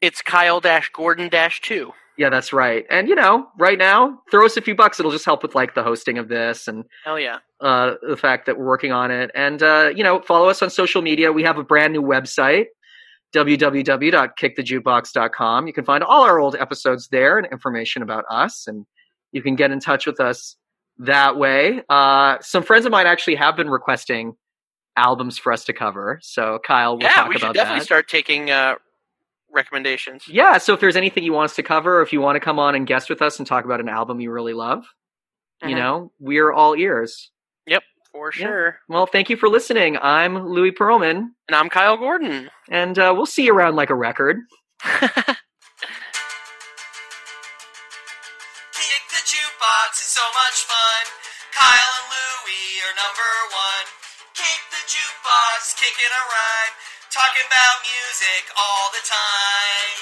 It's 0.00 0.22
Kyle 0.22 0.60
Dash 0.60 0.90
Gordon 0.90 1.28
Dash 1.28 1.60
Two. 1.60 1.92
yeah, 2.16 2.30
that's 2.30 2.52
right. 2.52 2.84
And 2.90 3.08
you 3.08 3.14
know, 3.14 3.46
right 3.58 3.78
now, 3.78 4.20
throw 4.30 4.46
us 4.46 4.56
a 4.56 4.62
few 4.62 4.74
bucks. 4.74 4.98
It'll 5.00 5.12
just 5.12 5.24
help 5.24 5.42
with 5.42 5.54
like 5.54 5.74
the 5.74 5.82
hosting 5.82 6.18
of 6.18 6.28
this 6.28 6.66
and 6.68 6.84
oh 7.06 7.16
yeah. 7.16 7.38
uh, 7.60 7.94
the 8.06 8.16
fact 8.16 8.46
that 8.46 8.58
we're 8.58 8.66
working 8.66 8.92
on 8.92 9.10
it. 9.10 9.30
And 9.34 9.62
uh, 9.62 9.90
you 9.94 10.02
know, 10.04 10.20
follow 10.20 10.48
us 10.48 10.62
on 10.62 10.70
social 10.70 11.02
media. 11.02 11.32
We 11.32 11.42
have 11.44 11.58
a 11.58 11.64
brand 11.64 11.92
new 11.92 12.02
website, 12.02 12.66
www.kickthejukebox.com. 13.34 15.66
You 15.66 15.72
can 15.72 15.84
find 15.84 16.04
all 16.04 16.22
our 16.24 16.38
old 16.38 16.56
episodes 16.56 17.08
there 17.08 17.38
and 17.38 17.46
information 17.50 18.02
about 18.02 18.24
us, 18.30 18.66
and 18.66 18.86
you 19.32 19.42
can 19.42 19.56
get 19.56 19.70
in 19.70 19.80
touch 19.80 20.06
with 20.06 20.20
us 20.20 20.56
that 20.98 21.36
way. 21.36 21.82
Uh, 21.88 22.38
some 22.40 22.62
friends 22.62 22.86
of 22.86 22.92
mine 22.92 23.06
actually 23.06 23.36
have 23.36 23.56
been 23.56 23.70
requesting 23.70 24.34
albums 24.96 25.38
for 25.38 25.52
us 25.52 25.64
to 25.66 25.72
cover. 25.72 26.18
So 26.22 26.58
Kyle, 26.66 26.94
we'll 26.96 27.04
yeah, 27.04 27.14
talk 27.14 27.28
we 27.28 27.34
should 27.34 27.42
about 27.44 27.54
definitely 27.54 27.80
that. 27.80 27.84
start 27.84 28.08
taking 28.08 28.50
uh, 28.50 28.74
recommendations. 29.50 30.24
Yeah, 30.28 30.58
so 30.58 30.74
if 30.74 30.80
there's 30.80 30.96
anything 30.96 31.22
you 31.24 31.32
want 31.32 31.50
us 31.50 31.56
to 31.56 31.62
cover, 31.62 31.98
or 31.98 32.02
if 32.02 32.12
you 32.12 32.20
want 32.20 32.36
to 32.36 32.40
come 32.40 32.58
on 32.58 32.74
and 32.74 32.86
guest 32.86 33.08
with 33.08 33.22
us 33.22 33.38
and 33.38 33.46
talk 33.46 33.64
about 33.64 33.80
an 33.80 33.88
album 33.88 34.20
you 34.20 34.30
really 34.32 34.54
love, 34.54 34.84
you 35.62 35.70
Mhm. 35.70 35.76
know, 35.78 36.12
we're 36.18 36.52
all 36.52 36.74
ears. 36.74 37.30
For 38.12 38.32
Yeah. 38.36 38.46
sure. 38.46 38.78
Well, 38.88 39.06
thank 39.06 39.28
you 39.30 39.36
for 39.36 39.48
listening. 39.48 39.96
I'm 40.00 40.46
Louis 40.48 40.72
Perlman, 40.72 41.16
And 41.48 41.54
I'm 41.54 41.68
Kyle 41.68 41.96
Gordon. 41.96 42.50
and 42.70 42.98
uh, 42.98 43.12
we'll 43.16 43.26
see 43.26 43.44
you 43.46 43.54
around 43.54 43.76
like 43.76 43.90
a 43.90 43.94
record. 43.94 44.38
Kick 48.78 49.02
the 49.12 49.22
jukebox 49.28 49.92
is 50.00 50.08
so 50.16 50.24
much 50.32 50.58
fun. 50.64 51.04
Kyle 51.52 51.92
and 52.00 52.08
Louie 52.08 52.80
are 52.88 52.96
number 52.96 53.30
one. 53.52 53.86
Kick 54.32 54.60
the 54.72 54.82
jukebox, 54.88 55.76
kicking 55.76 56.08
a 56.08 56.22
rhyme, 56.32 56.74
talking 57.12 57.44
about 57.44 57.76
music 57.84 58.42
all 58.56 58.86
the 58.94 59.02
time. 59.04 59.96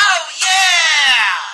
Oh 0.00 0.24
yeah! 0.42 1.45